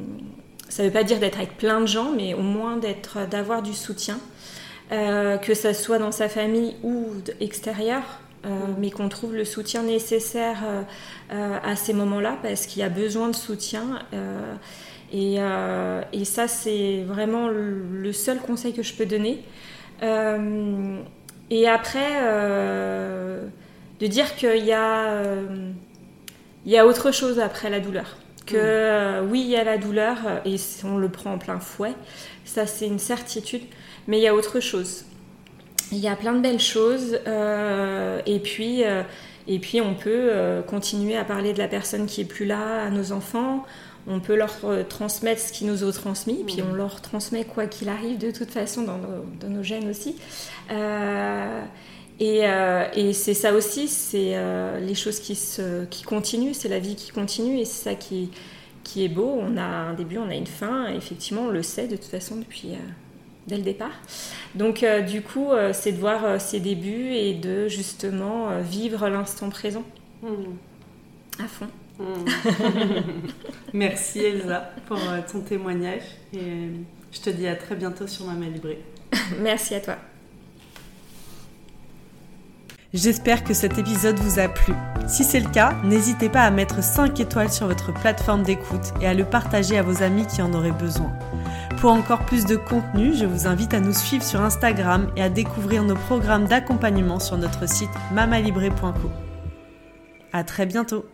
ça 0.69 0.83
ne 0.83 0.89
veut 0.89 0.93
pas 0.93 1.05
dire 1.05 1.19
d'être 1.19 1.39
avec 1.39 1.57
plein 1.57 1.81
de 1.81 1.87
gens, 1.87 2.13
mais 2.17 2.35
au 2.35 2.43
moins 2.43 2.77
d'être, 2.77 3.29
d'avoir 3.29 3.63
du 3.63 3.75
soutien, 3.75 4.19
euh, 4.93 5.37
que 5.37 5.55
ça 5.55 5.75
soit 5.75 5.99
dans 5.99 6.13
sa 6.13 6.29
famille 6.29 6.77
ou 6.83 7.07
extérieur. 7.41 8.03
Euh, 8.47 8.49
mm. 8.49 8.77
mais 8.79 8.91
qu'on 8.91 9.11
trouve 9.11 9.35
le 9.35 9.45
soutien 9.45 9.83
nécessaire 9.83 10.63
à 11.31 11.77
ces 11.77 11.93
moments-là 11.93 12.39
parce 12.43 12.65
qu'il 12.65 12.81
y 12.81 12.83
a 12.83 12.89
besoin 12.89 13.29
de 13.29 13.37
soutien 13.37 13.99
et, 15.13 15.39
et, 16.13 16.25
ça 16.25 16.49
c'est 16.49 17.03
vraiment 17.03 17.49
le, 17.49 18.13
seul 18.13 18.39
conseil 18.39 18.73
que 18.73 18.83
je 18.83 18.95
peux 18.95 19.07
donner 19.07 19.43
euh, 20.03 20.99
et 21.51 21.69
après, 21.69 22.21
euh, 22.23 23.47
de 24.01 24.07
dire 24.07 24.35
qu'il 24.37 24.65
y, 24.65 24.73
a, 24.73 25.09
euh, 25.09 25.71
il 26.65 26.73
y 26.73 26.79
a 26.79 26.87
autre 26.87 27.11
chose 27.11 27.39
après 27.41 27.71
la 27.71 27.81
douleur. 27.81 28.17
Que 28.47 29.21
mm. 29.21 29.31
oui, 29.31 29.43
il 29.43 29.51
y 29.51 29.57
a 29.57 29.65
la 29.65 29.79
douleur 29.79 30.19
et 30.45 30.57
on 30.85 30.97
le 30.97 31.09
prend 31.09 31.35
en 31.35 31.39
plein 31.39 31.61
fouet, 31.61 31.95
ça 32.45 32.67
c'est 32.67 32.87
une 32.87 32.99
certitude, 32.99 33.63
mais 34.07 34.19
il 34.19 34.23
y 34.23 34.29
a 34.29 34.35
autre 34.35 34.61
chose. 34.61 35.05
Il 35.93 35.99
y 35.99 36.09
a 36.09 36.17
plein 36.17 36.33
de 36.33 36.41
belles 36.41 36.61
choses 36.61 37.19
et 38.27 38.39
puis 38.41 38.83
et 39.49 39.59
puis 39.59 39.81
on 39.81 39.95
peut 39.95 40.63
continuer 40.69 41.17
à 41.17 41.25
parler 41.25 41.53
de 41.53 41.59
la 41.59 41.67
personne 41.67 42.07
qui 42.07 42.21
est 42.21 42.25
plus 42.25 42.47
là 42.47 42.85
à 42.85 42.91
nos 42.91 43.11
enfants 43.11 43.65
on 44.07 44.21
peut 44.21 44.35
leur 44.35 44.55
euh, 44.65 44.83
transmettre 44.83 45.41
ce 45.41 45.53
qu'ils 45.53 45.67
nous 45.67 45.85
ont 45.85 45.93
transmis, 45.93 46.43
puis 46.47 46.63
on 46.63 46.73
leur 46.73 47.01
transmet 47.01 47.45
quoi 47.45 47.67
qu'il 47.67 47.89
arrive 47.89 48.19
de 48.19 48.31
toute 48.31 48.51
façon 48.51 48.83
dans 48.83 48.99
nos, 49.49 49.63
gènes 49.63 49.89
aussi. 49.89 50.17
Euh, 50.71 51.63
euh, 52.21 52.89
et, 52.95 53.13
c'est 53.13 53.35
ça 53.35 53.53
aussi, 53.55 53.89
c'est 53.89 54.37
les 54.81 54.95
choses 54.95 55.21
qui, 55.21 55.35
se, 55.35 55.85
qui 55.87 56.03
continuent, 56.03 56.53
c'est 56.53 56.69
la 56.69 56.79
vie 56.79 56.95
qui 56.95 57.11
continue, 57.11 57.59
et 57.59 57.65
c'est 57.65 57.91
ça 57.91 57.95
qui, 57.95 58.31
qui 58.85 59.05
est 59.05 59.09
beau. 59.09 59.39
On 59.39 59.57
a 59.57 59.63
un 59.63 59.95
début, 59.95 60.19
on 60.19 60.29
a 60.29 60.35
une 60.35 60.47
fin, 60.47 60.89
effectivement, 60.89 61.43
on 61.43 61.51
le 61.51 61.63
sait 61.63 61.87
de 61.87 61.97
toute 61.97 62.07
façon 62.07 62.37
depuis 62.37 62.73
dès 63.47 63.57
le 63.57 63.63
départ. 63.63 64.03
Donc 64.55 64.85
du 65.09 65.23
coup, 65.23 65.49
c'est 65.73 65.93
de 65.93 65.99
voir 65.99 66.41
ces 66.41 66.61
débuts 66.61 67.13
et 67.13 67.35
de 67.35 67.69
justement 67.69 68.61
vivre 68.61 69.09
l'instant 69.09 69.49
présent 69.49 69.85
mmh. 70.23 71.43
à 71.43 71.49
fond. 71.49 71.69
Merci 73.73 74.21
Elsa 74.21 74.71
pour 74.87 74.99
euh, 74.99 75.21
ton 75.31 75.41
témoignage 75.41 76.03
et 76.33 76.39
euh, 76.39 76.69
je 77.13 77.21
te 77.21 77.31
dis 77.31 77.47
à 77.47 77.57
très 77.57 77.77
bientôt 77.77 78.07
sur 78.07 78.27
Maman 78.27 78.47
Libré. 78.47 78.83
Merci 79.41 79.75
à 79.75 79.81
toi. 79.81 79.97
J'espère 82.93 83.45
que 83.45 83.55
cet 83.55 83.79
épisode 83.79 84.19
vous 84.19 84.41
a 84.41 84.49
plu. 84.49 84.75
Si 85.07 85.23
c'est 85.23 85.39
le 85.39 85.49
cas, 85.49 85.77
n'hésitez 85.85 86.29
pas 86.29 86.43
à 86.43 86.51
mettre 86.51 86.83
5 86.83 87.21
étoiles 87.21 87.53
sur 87.53 87.69
votre 87.69 87.93
plateforme 87.95 88.43
d'écoute 88.43 88.93
et 89.01 89.07
à 89.07 89.15
le 89.15 89.25
partager 89.25 89.79
à 89.79 89.83
vos 89.83 90.03
amis 90.03 90.27
qui 90.27 90.43
en 90.43 90.53
auraient 90.55 90.73
besoin. 90.73 91.13
Pour 91.81 91.93
encore 91.93 92.27
plus 92.27 92.47
de 92.47 92.57
contenu, 92.57 93.15
je 93.15 93.25
vous 93.25 93.47
invite 93.47 93.75
à 93.75 93.81
nous 93.81 93.93
suivre 93.93 94.25
sur 94.25 94.41
Instagram 94.41 95.13
et 95.17 95.23
à 95.23 95.29
découvrir 95.29 95.85
nos 95.85 95.95
programmes 95.95 96.47
d'accompagnement 96.47 97.21
sur 97.21 97.39
notre 97.39 97.69
site 97.69 97.91
mamalibré.co. 98.13 99.09
À 100.33 100.43
très 100.43 100.67
bientôt. 100.67 101.05